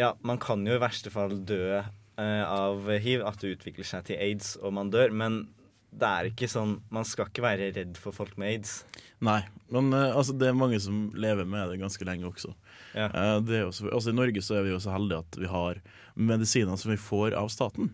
Ja, 0.00 0.14
man 0.24 0.38
kan 0.40 0.62
jo 0.64 0.78
i 0.78 0.80
verste 0.80 1.10
fall 1.12 1.34
dø 1.44 1.76
eh, 1.76 2.44
av 2.48 2.86
hiv, 3.04 3.20
at 3.26 3.42
det 3.42 3.56
utvikler 3.58 3.84
seg 3.84 4.06
til 4.08 4.16
aids 4.16 4.54
og 4.62 4.72
man 4.78 4.88
dør, 4.92 5.12
men 5.12 5.42
det 5.90 6.06
er 6.06 6.28
ikke 6.28 6.46
sånn 6.46 6.76
Man 6.94 7.02
skal 7.02 7.26
ikke 7.26 7.42
være 7.42 7.72
redd 7.74 7.96
for 7.98 8.14
folk 8.14 8.36
med 8.38 8.52
aids. 8.52 8.84
Nei, 9.26 9.40
men 9.74 9.90
eh, 9.92 10.14
altså, 10.14 10.32
det 10.38 10.48
er 10.48 10.56
mange 10.56 10.78
som 10.80 11.10
lever 11.12 11.44
med 11.44 11.74
det 11.74 11.80
ganske 11.82 12.06
lenge 12.08 12.30
også. 12.30 12.54
Ja. 12.94 13.10
Eh, 13.10 13.34
det 13.44 13.58
er 13.58 13.64
jo 13.66 13.74
altså, 13.90 14.14
I 14.14 14.16
Norge 14.16 14.44
så 14.46 14.56
er 14.56 14.64
vi 14.64 14.72
jo 14.72 14.80
så 14.80 14.94
heldige 14.94 15.20
at 15.26 15.40
vi 15.42 15.52
har 15.52 15.82
medisiner 16.14 16.80
som 16.80 16.94
vi 16.94 17.00
får 17.00 17.36
av 17.36 17.52
staten. 17.52 17.92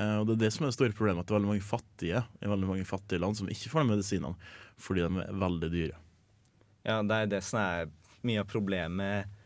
Og 0.00 0.22
Det 0.28 0.36
er 0.36 0.38
det 0.44 0.48
som 0.54 0.64
er 0.64 0.70
det 0.70 0.76
store 0.76 0.94
problemet, 0.94 1.24
at 1.24 1.28
det 1.28 1.34
er 1.34 1.40
veldig 1.40 1.48
mange 1.50 1.66
fattige 1.66 2.20
i 2.38 2.48
veldig 2.48 2.68
mange 2.68 2.84
fattige 2.86 3.18
land 3.20 3.36
som 3.36 3.48
ikke 3.50 3.72
får 3.72 3.82
de 3.82 3.88
medisinene 3.88 4.52
fordi 4.80 5.02
de 5.02 5.24
er 5.24 5.40
veldig 5.42 5.70
dyre. 5.72 5.98
Ja, 6.86 7.00
det 7.02 7.16
er 7.16 7.32
det 7.34 7.40
som 7.44 7.58
er 7.60 7.90
mye 8.24 8.44
av 8.44 8.48
problemet 8.48 9.39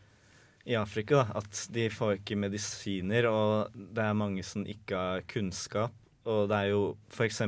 i 0.65 0.75
Afrika. 0.79 1.21
Da. 1.23 1.39
At 1.41 1.59
de 1.75 1.87
får 1.93 2.17
ikke 2.19 2.37
medisiner, 2.41 3.27
og 3.29 3.75
det 3.75 4.03
er 4.05 4.17
mange 4.17 4.43
som 4.45 4.65
ikke 4.65 4.97
har 4.97 5.25
kunnskap. 5.29 5.93
Og 6.25 6.47
det 6.49 6.57
er 6.57 6.71
jo 6.73 6.83
f.eks. 7.13 7.41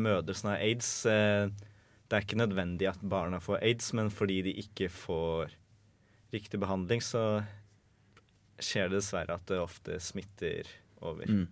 mødre 0.00 0.34
som 0.36 0.50
har 0.54 0.62
aids. 0.64 0.92
Eh, 1.06 1.50
det 2.08 2.16
er 2.18 2.24
ikke 2.24 2.38
nødvendig 2.40 2.88
at 2.88 3.02
barna 3.04 3.40
får 3.40 3.60
aids, 3.64 3.92
men 3.96 4.08
fordi 4.12 4.42
de 4.48 4.54
ikke 4.64 4.88
får 4.92 5.52
riktig 6.34 6.58
behandling, 6.60 7.02
så 7.04 7.42
skjer 8.62 8.88
det 8.90 9.00
dessverre 9.00 9.36
at 9.36 9.44
det 9.50 9.58
ofte 9.60 9.98
smitter 10.02 10.68
over. 11.04 11.26
Mm. 11.28 11.46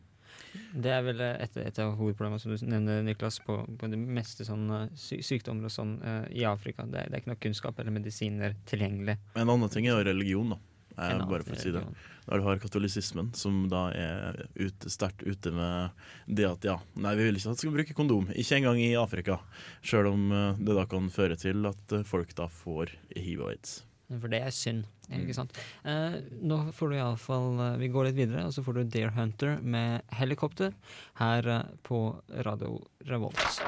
Det 0.85 0.91
er 0.93 1.03
vel 1.05 1.21
et, 1.25 1.55
et 1.61 1.79
av 1.81 1.95
hovedproblemene 1.99 2.41
som 2.41 2.53
du 2.53 2.65
nevner, 2.69 3.03
Niklas, 3.05 3.39
på, 3.45 3.57
på 3.81 3.89
de 3.93 3.97
meste 4.01 4.45
sånn 4.49 4.65
eh, 4.75 4.89
sy 4.99 5.19
sykdommer 5.25 5.69
og 5.69 5.73
sånn 5.73 5.95
uh, 6.05 6.25
i 6.33 6.45
Afrika. 6.49 6.85
Det, 6.89 7.01
er- 7.05 7.09
det 7.13 7.19
er 7.19 7.23
ikke 7.23 7.33
noe 7.33 7.41
kunnskap 7.47 7.81
eller 7.81 7.95
medisiner 7.97 8.57
tilgjengelig. 8.69 9.17
En 9.37 9.49
annen 9.53 9.73
ting 9.73 9.89
er 9.89 9.97
jo 9.97 10.07
religion, 10.09 10.53
da. 10.55 10.61
Eh, 10.97 11.23
bare 11.29 11.45
for 11.47 11.57
å 11.57 11.61
si 11.61 11.73
det. 11.75 11.85
Der 12.27 12.39
du 12.39 12.47
har 12.47 12.61
katolisismen, 12.63 13.33
som 13.35 13.65
da 13.73 13.87
er 13.97 14.43
ut, 14.55 14.89
sterkt 14.93 15.25
ute 15.27 15.53
med 15.55 16.03
det 16.27 16.47
at 16.47 16.67
ja, 16.69 16.77
nei, 16.95 17.17
vi 17.19 17.27
vil 17.27 17.39
ikke 17.39 17.55
at 17.55 17.59
du 17.59 17.65
skal 17.65 17.77
bruke 17.79 17.97
kondom. 17.99 18.29
Ikke 18.37 18.61
engang 18.61 18.81
i 18.83 18.93
Afrika. 18.99 19.41
Sjøl 19.83 20.13
om 20.13 20.29
eh, 20.31 20.61
det 20.61 20.77
da 20.79 20.87
kan 20.91 21.09
føre 21.15 21.39
til 21.41 21.67
at 21.71 21.97
eh, 21.97 22.07
folk 22.07 22.37
da 22.39 22.51
får 22.63 22.95
hiv 23.17 23.43
og 23.43 23.55
aids. 23.55 23.81
For 24.21 24.33
det 24.33 24.43
er 24.45 24.53
synd. 24.53 24.85
Mm. 25.09 25.25
ikke 25.25 25.37
sant? 25.37 25.59
Eh, 25.89 26.19
nå 26.41 26.59
får 26.77 26.93
du 26.93 26.97
iallfall 26.97 27.59
uh, 27.61 27.81
Vi 27.81 27.91
går 27.93 28.09
litt 28.09 28.19
videre, 28.21 28.47
og 28.47 28.55
så 28.55 28.65
får 28.65 28.79
du 28.79 28.83
Deer 28.95 29.13
Hunter 29.17 29.59
med 29.61 30.07
helikopter 30.17 30.73
her 31.21 31.49
eh, 31.49 31.75
på 31.85 32.05
Radio 32.47 32.79
Revolt. 33.09 33.61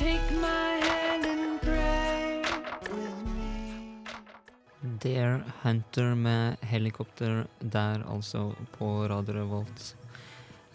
Take 0.00 0.40
my 0.40 0.69
me. 5.04 5.10
Air 5.10 5.42
Hunter 5.62 6.14
med 6.14 6.56
helikopter 6.62 7.46
der, 7.60 8.02
altså, 8.08 8.54
på 8.78 9.06
Radio 9.08 9.34
Revolt. 9.34 9.94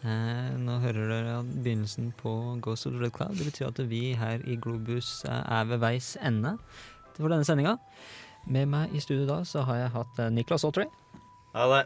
Eh, 0.04 0.58
nå 0.58 0.80
hører 0.80 1.10
dere 1.10 1.44
begynnelsen 1.44 2.14
på 2.18 2.60
Ghost 2.62 2.86
of 2.88 2.94
the 2.94 3.00
Red 3.00 3.12
Cloud. 3.16 3.38
Det 3.38 3.46
betyr 3.46 3.68
at 3.68 3.90
vi 3.90 4.14
her 4.14 4.40
i 4.46 4.56
Globus 4.56 5.26
eh, 5.26 5.32
er 5.32 5.64
ved 5.66 5.78
veis 5.78 6.18
ende 6.22 6.58
for 7.18 7.28
denne 7.28 7.46
sendinga. 7.46 7.78
Med 8.48 8.68
meg 8.70 8.94
i 8.94 9.00
studio 9.00 9.26
da 9.26 9.44
så 9.44 9.64
har 9.66 9.76
jeg 9.76 9.96
hatt 9.96 10.20
eh, 10.20 10.30
Niklas 10.30 10.64
Autry. 10.64 10.86
Ha 11.56 11.66
det. 11.74 11.86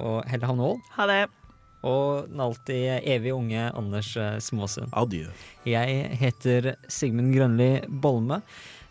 Og 0.00 0.24
Helle 0.30 0.46
Havnvold. 0.46 0.80
Ha 0.96 1.06
det. 1.06 1.41
Og 1.82 2.28
den 2.30 2.42
alltid 2.42 3.02
evig 3.10 3.32
unge 3.34 3.66
Anders 3.74 4.12
eh, 4.16 4.36
Småsund. 4.42 4.92
Adjø. 4.94 5.26
Jeg 5.66 6.16
heter 6.20 6.74
Sigmund 6.90 7.34
Grønli 7.34 7.72
Bolme. 7.88 8.42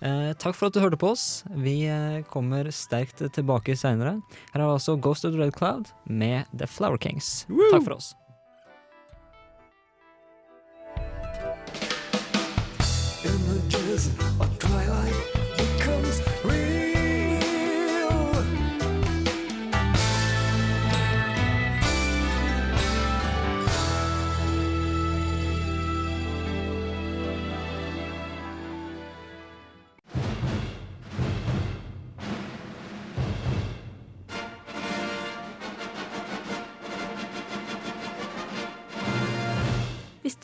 Eh, 0.02 0.32
takk 0.42 0.58
for 0.58 0.68
at 0.68 0.76
du 0.76 0.82
hørte 0.84 1.00
på 1.00 1.12
oss. 1.14 1.44
Vi 1.64 1.84
eh, 1.88 2.22
kommer 2.32 2.72
sterkt 2.76 3.22
tilbake 3.36 3.78
seinere. 3.80 4.18
Her 4.52 4.64
er 4.64 4.74
altså 4.74 4.98
Ghost 5.00 5.28
of 5.28 5.36
the 5.36 5.44
Red 5.44 5.56
Cloud 5.60 5.94
med 6.10 6.50
The 6.58 6.68
Flower 6.68 6.98
Kings. 6.98 7.46
Takk 7.72 7.86
for 7.86 8.00
oss. 8.00 8.16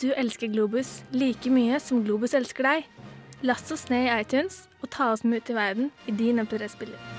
Du 0.01 0.11
elsker 0.13 0.51
Globus 0.53 1.01
like 1.11 1.49
mye 1.49 1.79
som 1.81 2.03
Globus 2.05 2.35
elsker 2.37 2.67
deg, 2.67 2.89
last 3.41 3.71
oss 3.73 3.87
ned 3.89 4.05
i 4.05 4.17
iTunes 4.21 4.65
og 4.81 4.91
ta 4.93 5.11
oss 5.13 5.25
med 5.25 5.41
ut 5.41 5.53
i 5.53 5.57
verden 5.57 5.93
i 6.05 6.13
din 6.13 6.43
MP3-spiller. 6.43 7.16